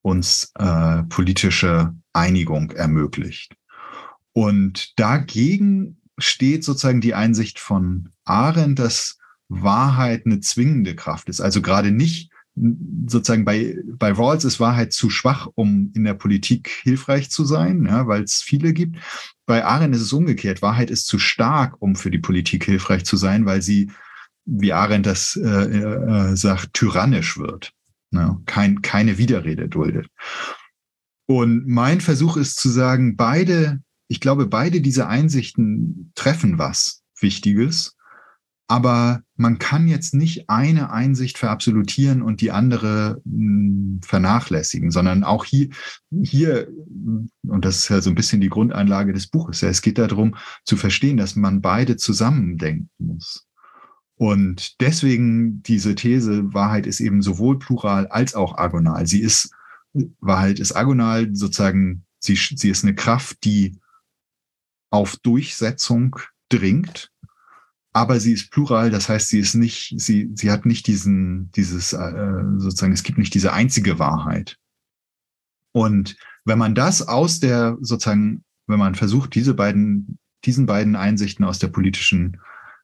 [0.00, 3.54] uns äh, politische Einigung ermöglicht.
[4.32, 9.18] Und dagegen steht sozusagen die Einsicht von Arendt, dass
[9.48, 11.40] Wahrheit eine zwingende Kraft ist.
[11.40, 12.30] Also gerade nicht
[13.06, 17.84] sozusagen bei, bei Rawls ist Wahrheit zu schwach, um in der Politik hilfreich zu sein,
[17.86, 18.96] ja, weil es viele gibt.
[19.44, 20.62] Bei Arendt ist es umgekehrt.
[20.62, 23.90] Wahrheit ist zu stark, um für die Politik hilfreich zu sein, weil sie,
[24.46, 27.72] wie Arendt das äh, äh, sagt, tyrannisch wird.
[28.10, 30.08] Ja, kein, keine Widerrede duldet.
[31.26, 37.96] Und mein Versuch ist zu sagen, beide, ich glaube, beide diese Einsichten treffen was Wichtiges
[38.68, 45.44] aber man kann jetzt nicht eine Einsicht verabsolutieren und die andere hm, vernachlässigen, sondern auch
[45.44, 45.68] hier,
[46.10, 46.68] hier,
[47.46, 50.34] und das ist ja so ein bisschen die Grundeinlage des Buches, es geht darum
[50.64, 53.46] zu verstehen, dass man beide zusammendenken muss.
[54.16, 59.06] Und deswegen diese These, Wahrheit ist eben sowohl plural als auch agonal.
[59.06, 59.50] Sie ist,
[60.20, 63.78] Wahrheit ist agonal, sozusagen, sie, sie ist eine Kraft, die
[64.90, 66.16] auf Durchsetzung
[66.48, 67.10] dringt
[67.96, 71.94] aber sie ist plural, das heißt, sie ist nicht, sie, sie hat nicht diesen, dieses,
[71.94, 74.58] äh, sozusagen, es gibt nicht diese einzige Wahrheit.
[75.72, 76.14] Und
[76.44, 81.58] wenn man das aus der, sozusagen, wenn man versucht, diese beiden, diesen beiden Einsichten aus
[81.58, 82.38] der politischen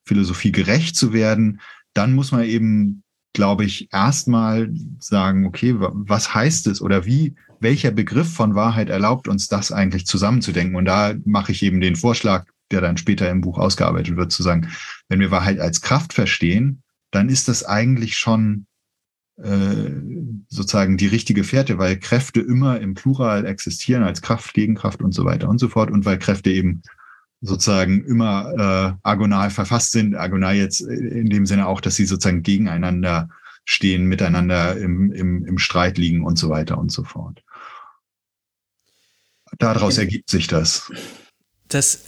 [0.06, 1.60] Philosophie gerecht zu werden,
[1.92, 3.02] dann muss man eben,
[3.34, 9.28] glaube ich, erstmal sagen, okay, was heißt es oder wie, welcher Begriff von Wahrheit erlaubt
[9.28, 10.76] uns das eigentlich zusammenzudenken?
[10.76, 14.42] Und da mache ich eben den Vorschlag, der dann später im Buch ausgearbeitet wird, zu
[14.42, 14.68] sagen,
[15.08, 18.66] wenn wir Wahrheit als Kraft verstehen, dann ist das eigentlich schon
[19.36, 19.90] äh,
[20.48, 25.24] sozusagen die richtige Fährte, weil Kräfte immer im Plural existieren als Kraft, Gegenkraft und so
[25.24, 26.82] weiter und so fort und weil Kräfte eben
[27.40, 30.14] sozusagen immer äh, agonal verfasst sind.
[30.14, 33.28] Agonal jetzt in dem Sinne auch, dass sie sozusagen gegeneinander
[33.64, 37.42] stehen, miteinander im, im, im Streit liegen und so weiter und so fort.
[39.58, 40.90] Daraus ergibt sich das.
[41.68, 42.00] Das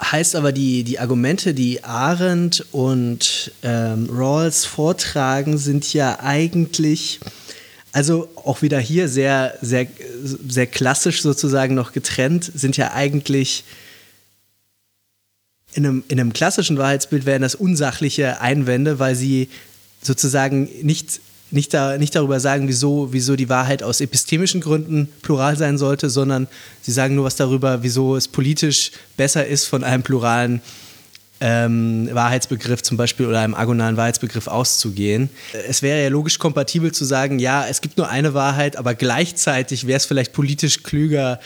[0.00, 7.20] heißt aber, die, die Argumente, die Arendt und ähm, Rawls vortragen, sind ja eigentlich,
[7.92, 9.86] also auch wieder hier sehr, sehr,
[10.22, 13.64] sehr klassisch sozusagen noch getrennt, sind ja eigentlich
[15.74, 19.48] in einem, in einem klassischen Wahrheitsbild wären das unsachliche Einwände, weil sie
[20.02, 21.20] sozusagen nicht
[21.50, 26.10] nicht, da, nicht darüber sagen, wieso, wieso die Wahrheit aus epistemischen Gründen plural sein sollte,
[26.10, 26.46] sondern
[26.82, 30.60] sie sagen nur was darüber, wieso es politisch besser ist, von einem pluralen
[31.40, 35.30] ähm, Wahrheitsbegriff zum Beispiel oder einem agonalen Wahrheitsbegriff auszugehen.
[35.68, 39.86] Es wäre ja logisch kompatibel zu sagen, ja, es gibt nur eine Wahrheit, aber gleichzeitig
[39.86, 41.38] wäre es vielleicht politisch klüger,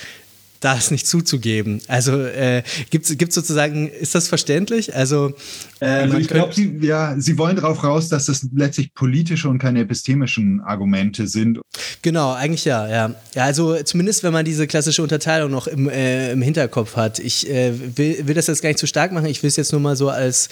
[0.62, 1.80] das nicht zuzugeben.
[1.88, 4.94] Also äh, gibt es sozusagen, ist das verständlich?
[4.94, 5.34] Also,
[5.80, 9.58] äh, also ich glaube, Sie, ja, Sie wollen darauf raus, dass das letztlich politische und
[9.58, 11.60] keine epistemischen Argumente sind.
[12.02, 13.14] Genau, eigentlich ja, ja.
[13.34, 17.18] Ja, also zumindest wenn man diese klassische Unterteilung noch im, äh, im Hinterkopf hat.
[17.18, 19.72] Ich äh, will, will das jetzt gar nicht zu stark machen, ich will es jetzt
[19.72, 20.48] nur mal so als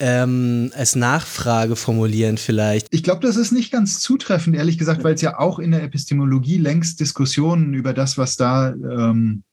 [0.00, 2.88] ähm, als Nachfrage formulieren vielleicht.
[2.90, 5.84] Ich glaube, das ist nicht ganz zutreffend, ehrlich gesagt, weil es ja auch in der
[5.84, 9.44] Epistemologie längst Diskussionen über das, was da ähm,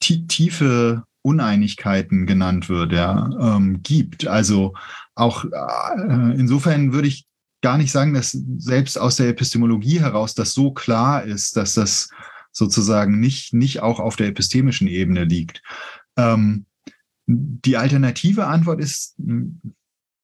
[0.00, 4.26] tiefe Uneinigkeiten genannt wird, ja, ähm, gibt.
[4.26, 4.74] Also
[5.14, 7.26] auch äh, insofern würde ich
[7.62, 12.10] gar nicht sagen, dass selbst aus der Epistemologie heraus das so klar ist, dass das
[12.52, 15.62] sozusagen nicht, nicht auch auf der epistemischen Ebene liegt.
[16.16, 16.66] Ähm,
[17.26, 19.16] die alternative Antwort ist,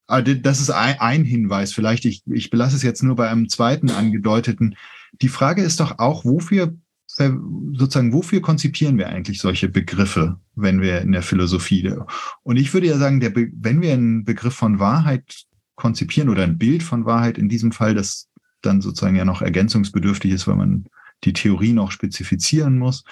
[0.06, 3.90] äh, das ist ein, Hinweis, vielleicht, ich, ich belasse es jetzt nur bei einem zweiten
[3.90, 4.76] angedeuteten.
[5.22, 6.74] Die Frage ist doch auch, wofür
[7.16, 11.94] sozusagen, wofür konzipieren wir eigentlich solche Begriffe, wenn wir in der Philosophie?
[12.42, 15.44] Und ich würde ja sagen, der wenn wir einen Begriff von Wahrheit
[15.76, 18.28] konzipieren oder ein Bild von Wahrheit in diesem Fall, das
[18.62, 20.84] dann sozusagen ja noch ergänzungsbedürftig ist, weil man
[21.24, 23.04] die Theorie noch spezifizieren muss,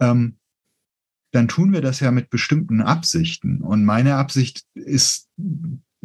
[0.00, 0.38] ähm,
[1.32, 3.60] dann tun wir das ja mit bestimmten Absichten.
[3.60, 5.28] Und meine Absicht ist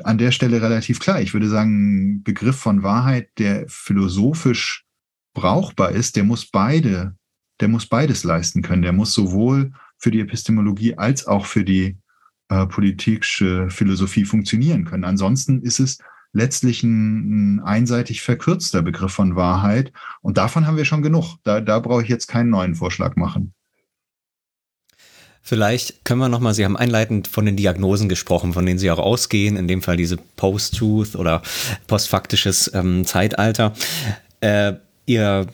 [0.04, 1.22] an der Stelle relativ klar.
[1.22, 4.86] Ich würde sagen, ein Begriff von Wahrheit, der philosophisch
[5.34, 7.16] brauchbar ist, der muss beide
[7.60, 8.82] der muss beides leisten können.
[8.82, 11.98] Der muss sowohl für die Epistemologie als auch für die
[12.50, 15.06] äh, politische Philosophie funktionieren können.
[15.06, 15.98] Ansonsten ist es
[16.34, 19.94] letztlich ein, ein, einseitig verkürzter Begriff von Wahrheit.
[20.22, 21.38] Und davon haben wir schon genug.
[21.44, 23.54] Da, da brauche ich jetzt keinen neuen Vorschlag machen.
[25.46, 29.00] Vielleicht können wir nochmal, Sie haben einleitend von den Diagnosen gesprochen, von denen Sie auch
[29.00, 31.42] ausgehen, in dem Fall diese Post-Truth oder
[31.88, 33.74] postfaktisches ähm, Zeitalter.
[34.40, 34.74] Äh,
[35.06, 35.48] Ihr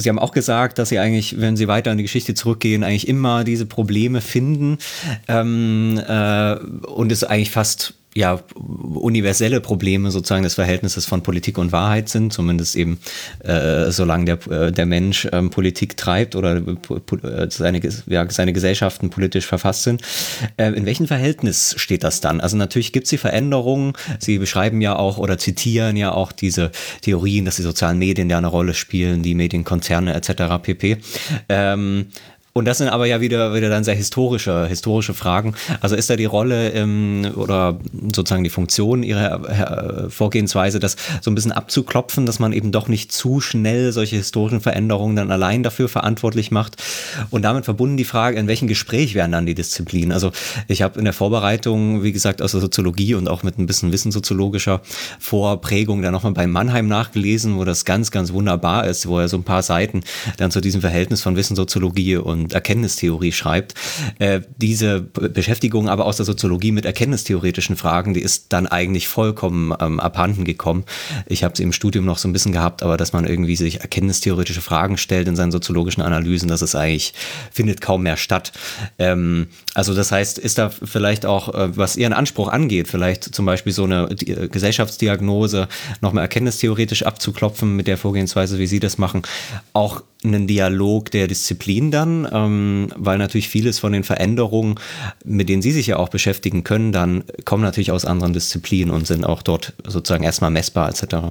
[0.00, 3.08] Sie haben auch gesagt, dass Sie eigentlich, wenn Sie weiter in die Geschichte zurückgehen, eigentlich
[3.08, 4.78] immer diese Probleme finden.
[5.26, 6.54] Ähm, äh,
[6.86, 12.32] und es eigentlich fast ja, universelle Probleme sozusagen des Verhältnisses von Politik und Wahrheit sind,
[12.32, 12.98] zumindest eben
[13.44, 19.10] äh, solange der, äh, der Mensch ähm, Politik treibt oder äh, seine, ja, seine Gesellschaften
[19.10, 20.02] politisch verfasst sind.
[20.56, 22.40] Äh, in welchem Verhältnis steht das dann?
[22.40, 23.92] Also natürlich gibt es die Veränderungen.
[24.18, 26.72] Sie beschreiben ja auch oder zitieren ja auch diese
[27.02, 30.62] Theorien, dass die sozialen Medien ja eine Rolle spielen, die Medienkonzerne etc.
[30.62, 30.96] pp.
[31.48, 32.06] Ähm,
[32.58, 35.54] und das sind aber ja wieder, wieder dann sehr historische, historische Fragen.
[35.80, 37.78] Also ist da die Rolle ähm, oder
[38.12, 42.88] sozusagen die Funktion ihrer äh, Vorgehensweise, das so ein bisschen abzuklopfen, dass man eben doch
[42.88, 46.82] nicht zu schnell solche historischen Veränderungen dann allein dafür verantwortlich macht.
[47.30, 50.10] Und damit verbunden die Frage, in welchem Gespräch werden dann die Disziplinen?
[50.10, 50.32] Also
[50.66, 53.92] ich habe in der Vorbereitung, wie gesagt, aus der Soziologie und auch mit ein bisschen
[53.92, 54.80] wissenssoziologischer
[55.20, 59.36] Vorprägung dann nochmal bei Mannheim nachgelesen, wo das ganz, ganz wunderbar ist, wo er so
[59.36, 60.02] ein paar Seiten
[60.38, 63.74] dann zu diesem Verhältnis von Wissenssoziologie und Erkenntnistheorie schreibt.
[64.18, 69.74] Äh, diese Beschäftigung aber aus der Soziologie mit erkenntnistheoretischen Fragen, die ist dann eigentlich vollkommen
[69.80, 70.84] ähm, abhanden gekommen.
[71.26, 73.80] Ich habe sie im Studium noch so ein bisschen gehabt, aber dass man irgendwie sich
[73.80, 77.14] erkenntnistheoretische Fragen stellt in seinen soziologischen Analysen, das ist eigentlich,
[77.50, 78.52] findet kaum mehr statt.
[78.98, 83.46] Ähm, also das heißt, ist da vielleicht auch, äh, was Ihren Anspruch angeht, vielleicht zum
[83.46, 85.68] Beispiel so eine äh, Gesellschaftsdiagnose
[86.00, 89.22] nochmal erkenntnistheoretisch abzuklopfen mit der Vorgehensweise, wie Sie das machen,
[89.72, 94.76] auch einen Dialog der Disziplin dann, ähm, weil natürlich vieles von den Veränderungen,
[95.24, 99.06] mit denen Sie sich ja auch beschäftigen können, dann kommen natürlich aus anderen Disziplinen und
[99.06, 101.28] sind auch dort sozusagen erstmal messbar etc.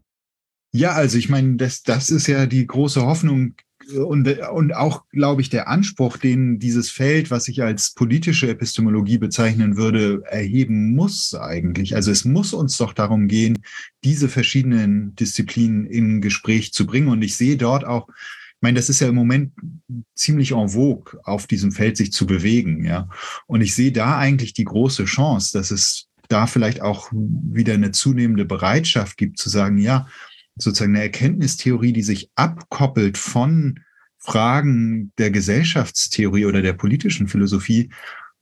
[0.73, 3.55] Ja, also ich meine, das, das ist ja die große Hoffnung
[3.95, 9.17] und, und auch, glaube ich, der Anspruch, den dieses Feld, was ich als politische Epistemologie
[9.17, 11.95] bezeichnen würde, erheben muss eigentlich.
[11.95, 13.59] Also es muss uns doch darum gehen,
[14.03, 17.07] diese verschiedenen Disziplinen in Gespräch zu bringen.
[17.07, 18.07] Und ich sehe dort auch
[18.57, 19.53] ich meine, das ist ja im Moment
[20.15, 23.07] ziemlich en vogue, auf diesem Feld sich zu bewegen, ja.
[23.45, 27.91] Und ich sehe da eigentlich die große Chance, dass es da vielleicht auch wieder eine
[27.91, 30.07] zunehmende Bereitschaft gibt, zu sagen, ja,
[30.55, 33.79] sozusagen eine Erkenntnistheorie, die sich abkoppelt von
[34.17, 37.91] Fragen der Gesellschaftstheorie oder der politischen Philosophie,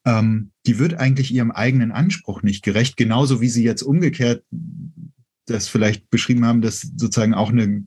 [0.05, 4.45] ähm, die wird eigentlich ihrem eigenen Anspruch nicht gerecht, genauso wie sie jetzt umgekehrt
[5.45, 7.85] das vielleicht beschrieben haben, dass sozusagen auch eine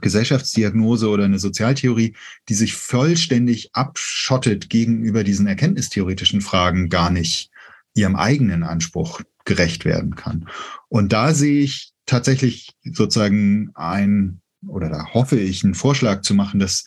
[0.00, 2.14] Gesellschaftsdiagnose oder eine Sozialtheorie,
[2.48, 7.50] die sich vollständig abschottet gegenüber diesen erkenntnistheoretischen Fragen, gar nicht
[7.94, 10.48] ihrem eigenen Anspruch gerecht werden kann.
[10.88, 16.60] Und da sehe ich tatsächlich sozusagen ein, oder da hoffe ich, einen Vorschlag zu machen,
[16.60, 16.84] dass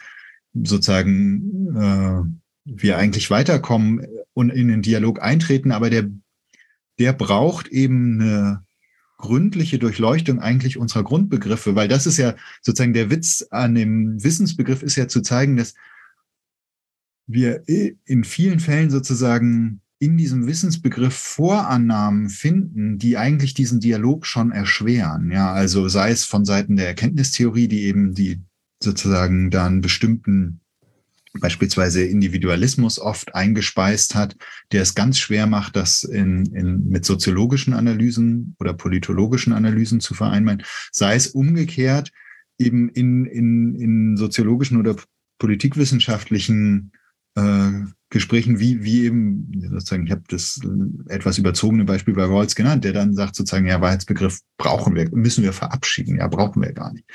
[0.54, 2.24] sozusagen äh,
[2.66, 6.10] wir eigentlich weiterkommen und in den Dialog eintreten, aber der,
[7.00, 8.67] der braucht eben eine
[9.18, 14.84] gründliche Durchleuchtung eigentlich unserer Grundbegriffe, weil das ist ja sozusagen der Witz an dem Wissensbegriff
[14.84, 15.74] ist ja zu zeigen, dass
[17.28, 24.52] wir in vielen Fällen sozusagen in diesem Wissensbegriff Vorannahmen finden, die eigentlich diesen Dialog schon
[24.52, 25.32] erschweren.
[25.32, 28.42] Ja, also sei es von Seiten der Erkenntnistheorie, die eben die
[28.82, 30.62] sozusagen dann bestimmten
[31.34, 34.36] beispielsweise Individualismus oft eingespeist hat,
[34.72, 40.14] der es ganz schwer macht, das in, in, mit soziologischen Analysen oder politologischen Analysen zu
[40.14, 42.12] vereinbaren, sei es umgekehrt
[42.58, 44.96] eben in, in, in soziologischen oder
[45.40, 46.92] politikwissenschaftlichen
[47.36, 47.72] äh,
[48.10, 50.62] Gesprächen, wie, wie eben, sozusagen, ich habe das
[51.10, 55.44] etwas überzogene Beispiel bei Rawls genannt, der dann sagt sozusagen, ja, Wahrheitsbegriff brauchen wir, müssen
[55.44, 57.06] wir verabschieden, ja, brauchen wir gar nicht.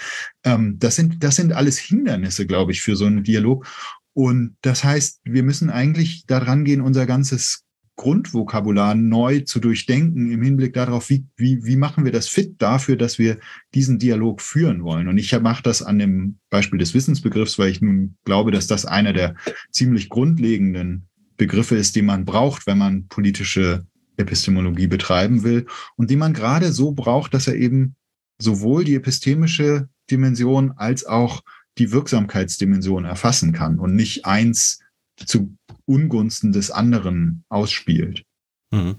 [0.45, 3.67] Ähm, das, sind, das sind alles Hindernisse, glaube ich, für so einen Dialog.
[4.15, 7.65] Und das heißt, wir müssen eigentlich daran gehen, unser ganzes
[7.97, 12.97] Grundvokabular neu zu durchdenken im Hinblick darauf, wie, wie, wie machen wir das fit dafür,
[12.97, 13.39] dass wir
[13.75, 15.09] diesen Dialog führen wollen.
[15.09, 18.87] Und ich mache das an dem Beispiel des Wissensbegriffs, weil ich nun glaube, dass das
[18.87, 19.35] einer der
[19.71, 21.07] ziemlich grundlegenden
[21.37, 23.87] Begriffe ist, die man braucht, wenn man politische
[24.17, 25.67] Epistemologie betreiben will
[25.97, 27.95] und die man gerade so braucht, dass er eben
[28.39, 31.43] sowohl die epistemische Dimension als auch
[31.79, 34.81] die Wirksamkeitsdimension erfassen kann und nicht eins
[35.17, 38.25] zu Ungunsten des anderen ausspielt.
[38.71, 38.97] Mhm.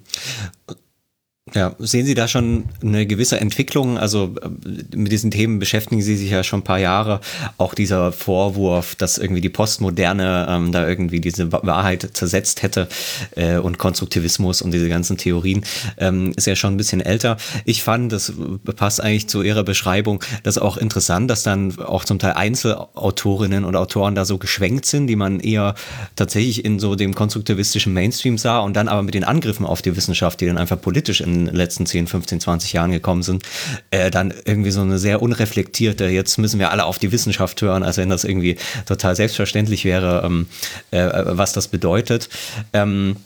[1.52, 3.98] Ja, sehen Sie da schon eine gewisse Entwicklung?
[3.98, 7.20] Also äh, mit diesen Themen beschäftigen Sie sich ja schon ein paar Jahre.
[7.58, 12.88] Auch dieser Vorwurf, dass irgendwie die Postmoderne ähm, da irgendwie diese Wahrheit zersetzt hätte
[13.36, 15.66] äh, und Konstruktivismus und diese ganzen Theorien
[15.98, 17.36] ähm, ist ja schon ein bisschen älter.
[17.66, 18.32] Ich fand, das
[18.78, 23.76] passt eigentlich zu Ihrer Beschreibung, das auch interessant, dass dann auch zum Teil Einzelautorinnen und
[23.76, 25.76] Autoren da so geschwenkt sind, die man eher
[26.16, 29.98] tatsächlich in so dem konstruktivistischen Mainstream sah und dann aber mit den Angriffen auf die
[29.98, 33.44] Wissenschaft, die dann einfach politisch in den letzten 10, 15, 20 Jahren gekommen sind,
[33.92, 37.84] äh, dann irgendwie so eine sehr unreflektierte, jetzt müssen wir alle auf die Wissenschaft hören,
[37.84, 40.48] als wenn das irgendwie total selbstverständlich wäre, ähm,
[40.92, 42.30] äh, was das bedeutet.
[42.74, 43.18] Ähm,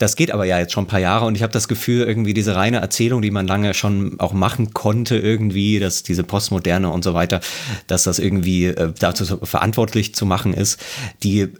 [0.00, 2.32] das geht aber ja jetzt schon ein paar Jahre und ich habe das Gefühl, irgendwie
[2.32, 7.04] diese reine Erzählung, die man lange schon auch machen konnte, irgendwie, dass diese Postmoderne und
[7.04, 7.40] so weiter,
[7.86, 10.80] dass das irgendwie äh, dazu verantwortlich zu machen ist,
[11.22, 11.50] die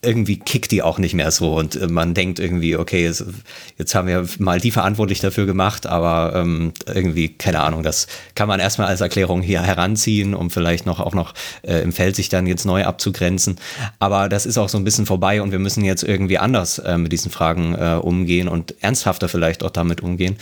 [0.00, 4.06] irgendwie kickt die auch nicht mehr so und äh, man denkt irgendwie, okay, jetzt, haben
[4.06, 8.06] wir mal die verantwortlich dafür gemacht, aber ähm, irgendwie, keine Ahnung, das
[8.36, 12.14] kann man erstmal als Erklärung hier heranziehen, um vielleicht noch auch noch äh, im Feld
[12.14, 13.56] sich dann jetzt neu abzugrenzen.
[13.98, 16.96] Aber das ist auch so ein bisschen vorbei und wir müssen jetzt irgendwie anders äh,
[16.96, 20.36] mit diesen Fragen äh, umgehen und ernsthafter vielleicht auch damit umgehen.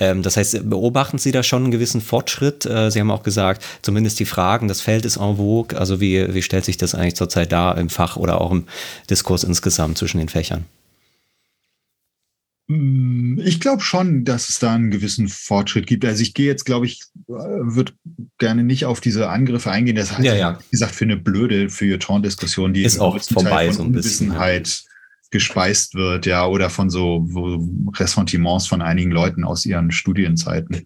[0.00, 2.66] Ähm, das heißt, beobachten Sie da schon einen gewissen Fortschritt?
[2.66, 5.78] Äh, Sie haben auch gesagt, zumindest die Fragen, das Feld ist en vogue.
[5.78, 8.64] Also wie, wie stellt sich das eigentlich zurzeit da im Fach oder auch im
[9.06, 10.64] Diskurs insgesamt zwischen den Fächern?
[12.68, 16.04] Mm, ich glaube schon, dass es da einen gewissen Fortschritt gibt.
[16.04, 17.92] Also ich gehe jetzt, glaube ich, äh, würde
[18.38, 19.96] gerne nicht auf diese Angriffe eingehen.
[19.96, 20.58] Das hat ja, ja.
[20.58, 24.28] wie gesagt für eine blöde Feuilleton-Diskussion, die ist auch vorbei von so ein bisschen.
[24.28, 24.90] Unwissenheit ja.
[25.30, 27.28] gespeist wird, ja, oder von so
[27.96, 30.84] Ressentiments von einigen Leuten aus ihren Studienzeiten.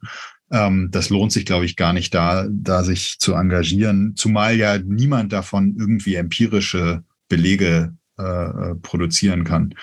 [0.50, 4.78] Ähm, das lohnt sich, glaube ich, gar nicht da, da sich zu engagieren, zumal ja
[4.78, 9.74] niemand davon irgendwie empirische Belege äh, produzieren kann.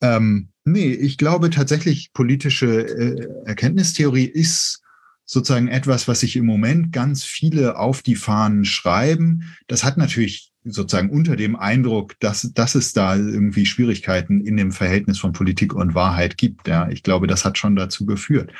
[0.00, 4.82] Ähm, nee, ich glaube tatsächlich, politische äh, Erkenntnistheorie ist
[5.24, 9.44] sozusagen etwas, was sich im Moment ganz viele auf die Fahnen schreiben.
[9.68, 14.72] Das hat natürlich sozusagen unter dem Eindruck, dass, dass es da irgendwie Schwierigkeiten in dem
[14.72, 16.68] Verhältnis von Politik und Wahrheit gibt.
[16.68, 18.52] Ja, ich glaube, das hat schon dazu geführt.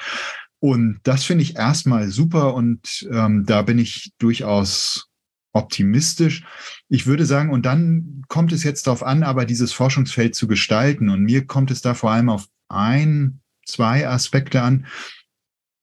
[0.60, 5.08] Und das finde ich erstmal super und ähm, da bin ich durchaus
[5.52, 6.44] optimistisch.
[6.92, 11.08] Ich würde sagen, und dann kommt es jetzt darauf an, aber dieses Forschungsfeld zu gestalten.
[11.08, 14.86] Und mir kommt es da vor allem auf ein, zwei Aspekte an.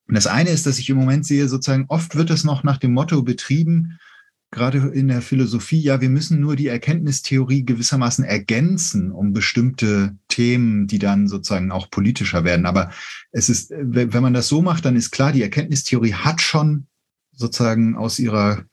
[0.07, 2.77] Und das eine ist, dass ich im Moment sehe, sozusagen, oft wird es noch nach
[2.77, 3.97] dem Motto betrieben,
[4.51, 10.87] gerade in der Philosophie, ja, wir müssen nur die Erkenntnistheorie gewissermaßen ergänzen um bestimmte Themen,
[10.87, 12.65] die dann sozusagen auch politischer werden.
[12.65, 12.91] Aber
[13.31, 16.87] es ist, wenn man das so macht, dann ist klar, die Erkenntnistheorie hat schon
[17.33, 18.65] sozusagen aus ihrer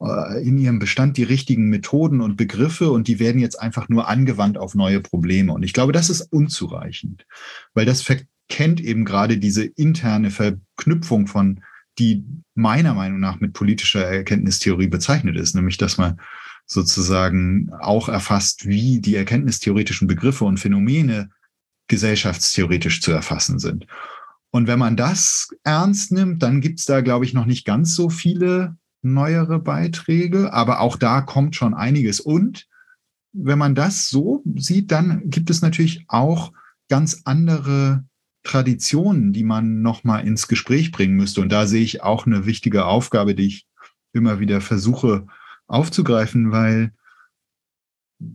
[0.00, 4.56] in ihrem Bestand die richtigen Methoden und Begriffe und die werden jetzt einfach nur angewandt
[4.56, 5.52] auf neue Probleme.
[5.52, 7.26] Und ich glaube, das ist unzureichend,
[7.74, 11.62] weil das verkennt eben gerade diese interne Verknüpfung von,
[11.98, 16.20] die meiner Meinung nach mit politischer Erkenntnistheorie bezeichnet ist, nämlich dass man
[16.64, 21.30] sozusagen auch erfasst, wie die erkenntnistheoretischen Begriffe und Phänomene
[21.88, 23.86] gesellschaftstheoretisch zu erfassen sind.
[24.50, 27.94] Und wenn man das ernst nimmt, dann gibt es da, glaube ich, noch nicht ganz
[27.94, 32.20] so viele neuere Beiträge, aber auch da kommt schon einiges.
[32.20, 32.66] Und
[33.32, 36.52] wenn man das so sieht, dann gibt es natürlich auch
[36.88, 38.04] ganz andere
[38.42, 41.40] Traditionen, die man nochmal ins Gespräch bringen müsste.
[41.40, 43.66] Und da sehe ich auch eine wichtige Aufgabe, die ich
[44.12, 45.26] immer wieder versuche
[45.66, 46.92] aufzugreifen, weil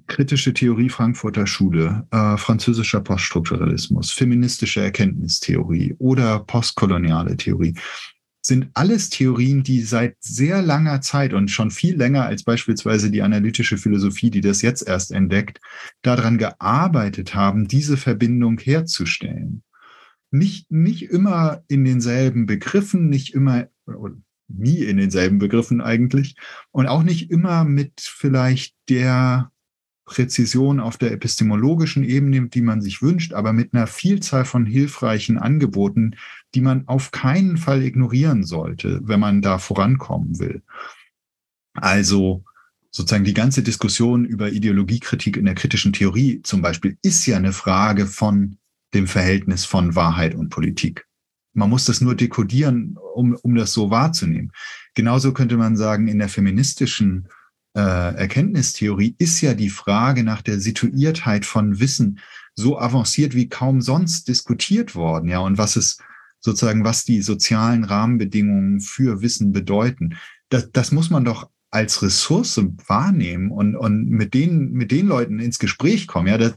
[0.07, 7.76] kritische Theorie Frankfurter Schule, äh, französischer Poststrukturalismus, feministische Erkenntnistheorie oder postkoloniale Theorie
[8.45, 13.22] sind alles Theorien, die seit sehr langer Zeit und schon viel länger als beispielsweise die
[13.22, 15.61] analytische Philosophie, die das jetzt erst entdeckt,
[16.02, 19.64] daran gearbeitet haben, diese Verbindung herzustellen.
[20.30, 23.70] Nicht, nicht immer in denselben Begriffen, nicht immer,
[24.49, 26.36] nie in denselben Begriffen eigentlich
[26.72, 29.52] und auch nicht immer mit vielleicht der
[30.05, 35.38] Präzision auf der epistemologischen Ebene, die man sich wünscht, aber mit einer Vielzahl von hilfreichen
[35.38, 36.15] Angeboten,
[36.55, 40.61] die man auf keinen Fall ignorieren sollte, wenn man da vorankommen will.
[41.73, 42.43] Also
[42.91, 47.53] sozusagen die ganze Diskussion über Ideologiekritik in der kritischen Theorie zum Beispiel ist ja eine
[47.53, 48.57] Frage von
[48.93, 51.07] dem Verhältnis von Wahrheit und Politik.
[51.53, 54.51] Man muss das nur dekodieren, um, um das so wahrzunehmen.
[54.95, 57.30] Genauso könnte man sagen, in der feministischen
[57.75, 62.19] äh, Erkenntnistheorie ist ja die Frage nach der Situiertheit von Wissen
[62.55, 65.97] so avanciert wie kaum sonst diskutiert worden, ja, und was es
[66.39, 70.17] sozusagen, was die sozialen Rahmenbedingungen für Wissen bedeuten.
[70.49, 75.39] Das, das muss man doch als Ressource wahrnehmen und, und mit den, mit den Leuten
[75.39, 76.27] ins Gespräch kommen.
[76.27, 76.53] Ja, das,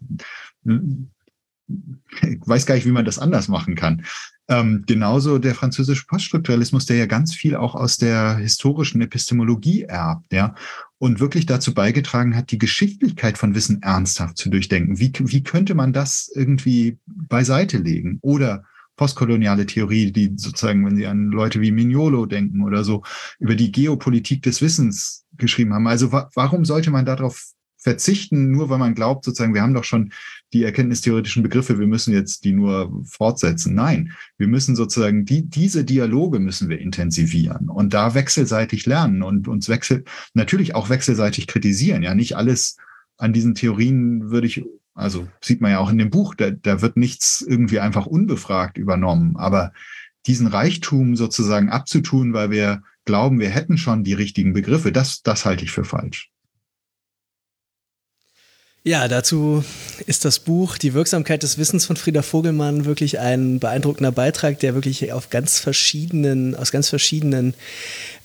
[2.22, 4.04] ich weiß gar nicht, wie man das anders machen kann.
[4.48, 10.32] Ähm, genauso der französische Poststrukturalismus, der ja ganz viel auch aus der historischen Epistemologie erbt,
[10.32, 10.54] ja,
[10.98, 14.98] und wirklich dazu beigetragen hat, die Geschichtlichkeit von Wissen ernsthaft zu durchdenken.
[14.98, 18.18] Wie, wie könnte man das irgendwie beiseite legen?
[18.22, 18.64] Oder
[18.96, 23.02] postkoloniale Theorie, die sozusagen, wenn Sie an Leute wie Mignolo denken oder so,
[23.38, 25.86] über die Geopolitik des Wissens geschrieben haben.
[25.86, 27.52] Also wa warum sollte man darauf
[27.86, 30.10] verzichten, nur weil man glaubt, sozusagen, wir haben doch schon
[30.52, 33.76] die erkenntnistheoretischen Begriffe, wir müssen jetzt die nur fortsetzen.
[33.76, 39.46] Nein, wir müssen sozusagen die, diese Dialoge müssen wir intensivieren und da wechselseitig lernen und
[39.46, 40.02] uns wechsel,
[40.34, 42.02] natürlich auch wechselseitig kritisieren.
[42.02, 42.76] Ja, nicht alles
[43.18, 44.64] an diesen Theorien würde ich
[44.94, 48.78] Also sieht man ja auch in dem Buch, da, da wird nichts irgendwie einfach unbefragt
[48.78, 49.36] übernommen.
[49.36, 49.72] Aber
[50.26, 55.44] diesen Reichtum sozusagen abzutun, weil wir glauben, wir hätten schon die richtigen Begriffe, das, das
[55.44, 56.32] halte ich für falsch.
[58.86, 59.64] Ja, dazu
[60.06, 64.76] ist das Buch Die Wirksamkeit des Wissens von Frieda Vogelmann wirklich ein beeindruckender Beitrag, der
[64.76, 67.54] wirklich auf ganz verschiedenen, aus ganz verschiedenen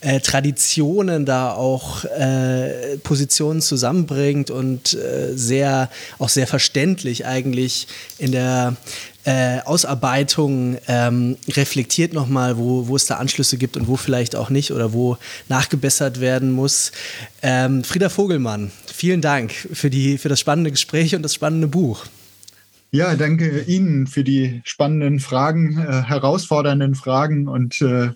[0.01, 5.89] äh, Traditionen da auch äh, Positionen zusammenbringt und äh, sehr,
[6.19, 7.87] auch sehr verständlich eigentlich
[8.19, 8.75] in der
[9.23, 14.49] äh, Ausarbeitung ähm, reflektiert nochmal, wo, wo es da Anschlüsse gibt und wo vielleicht auch
[14.49, 15.17] nicht oder wo
[15.47, 16.91] nachgebessert werden muss.
[17.41, 18.71] Ähm, Frieda Vogelmann,
[19.01, 22.05] vielen Dank für, die, für das spannende Gespräch und das spannende Buch.
[22.91, 28.11] Ja, danke Ihnen für die spannenden Fragen, äh, herausfordernden Fragen und äh,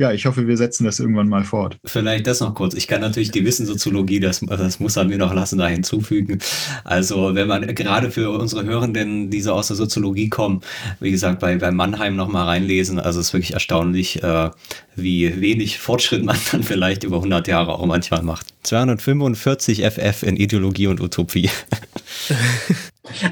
[0.00, 1.76] ja, ich hoffe, wir setzen das irgendwann mal fort.
[1.84, 2.72] Vielleicht das noch kurz.
[2.72, 6.38] Ich kann natürlich die Wissenssoziologie, das, das muss man mir noch lassen, da hinzufügen.
[6.84, 10.62] Also, wenn man gerade für unsere Hörenden, die so aus der Soziologie kommen,
[11.00, 12.98] wie gesagt, bei, bei Mannheim nochmal reinlesen.
[12.98, 14.50] Also, es ist wirklich erstaunlich, äh,
[14.96, 18.46] wie wenig Fortschritt man dann vielleicht über 100 Jahre auch manchmal macht.
[18.62, 21.50] 245 FF in Ideologie und Utopie.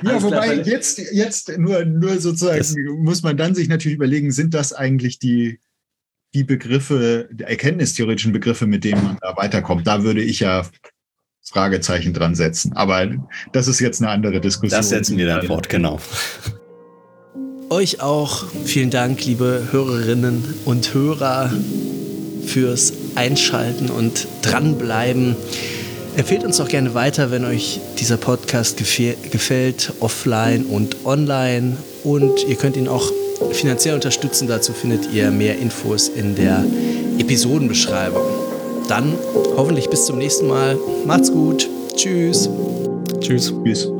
[0.02, 4.52] Ja, wobei jetzt, jetzt nur, nur sozusagen das muss man dann sich natürlich überlegen, sind
[4.54, 5.60] das eigentlich die,
[6.34, 9.86] die Begriffe, die erkenntnistheoretischen Begriffe, mit denen man da weiterkommt.
[9.86, 10.64] Da würde ich ja
[11.42, 12.72] Fragezeichen dran setzen.
[12.74, 13.06] Aber
[13.52, 14.78] das ist jetzt eine andere Diskussion.
[14.78, 15.98] Das setzen wir dann fort, genau.
[17.70, 21.52] Euch auch vielen Dank, liebe Hörerinnen und Hörer,
[22.46, 25.36] fürs Einschalten und dranbleiben.
[26.16, 31.76] Empfehlt uns auch gerne weiter, wenn euch dieser Podcast gefällt, offline und online.
[32.04, 33.12] Und ihr könnt ihn auch
[33.52, 34.48] finanziell unterstützen.
[34.48, 36.64] Dazu findet ihr mehr Infos in der
[37.18, 38.22] Episodenbeschreibung.
[38.88, 39.14] Dann
[39.56, 40.78] hoffentlich bis zum nächsten Mal.
[41.06, 41.68] Macht's gut.
[41.94, 42.48] Tschüss.
[43.20, 43.52] Tschüss.
[43.64, 43.97] Tschüss.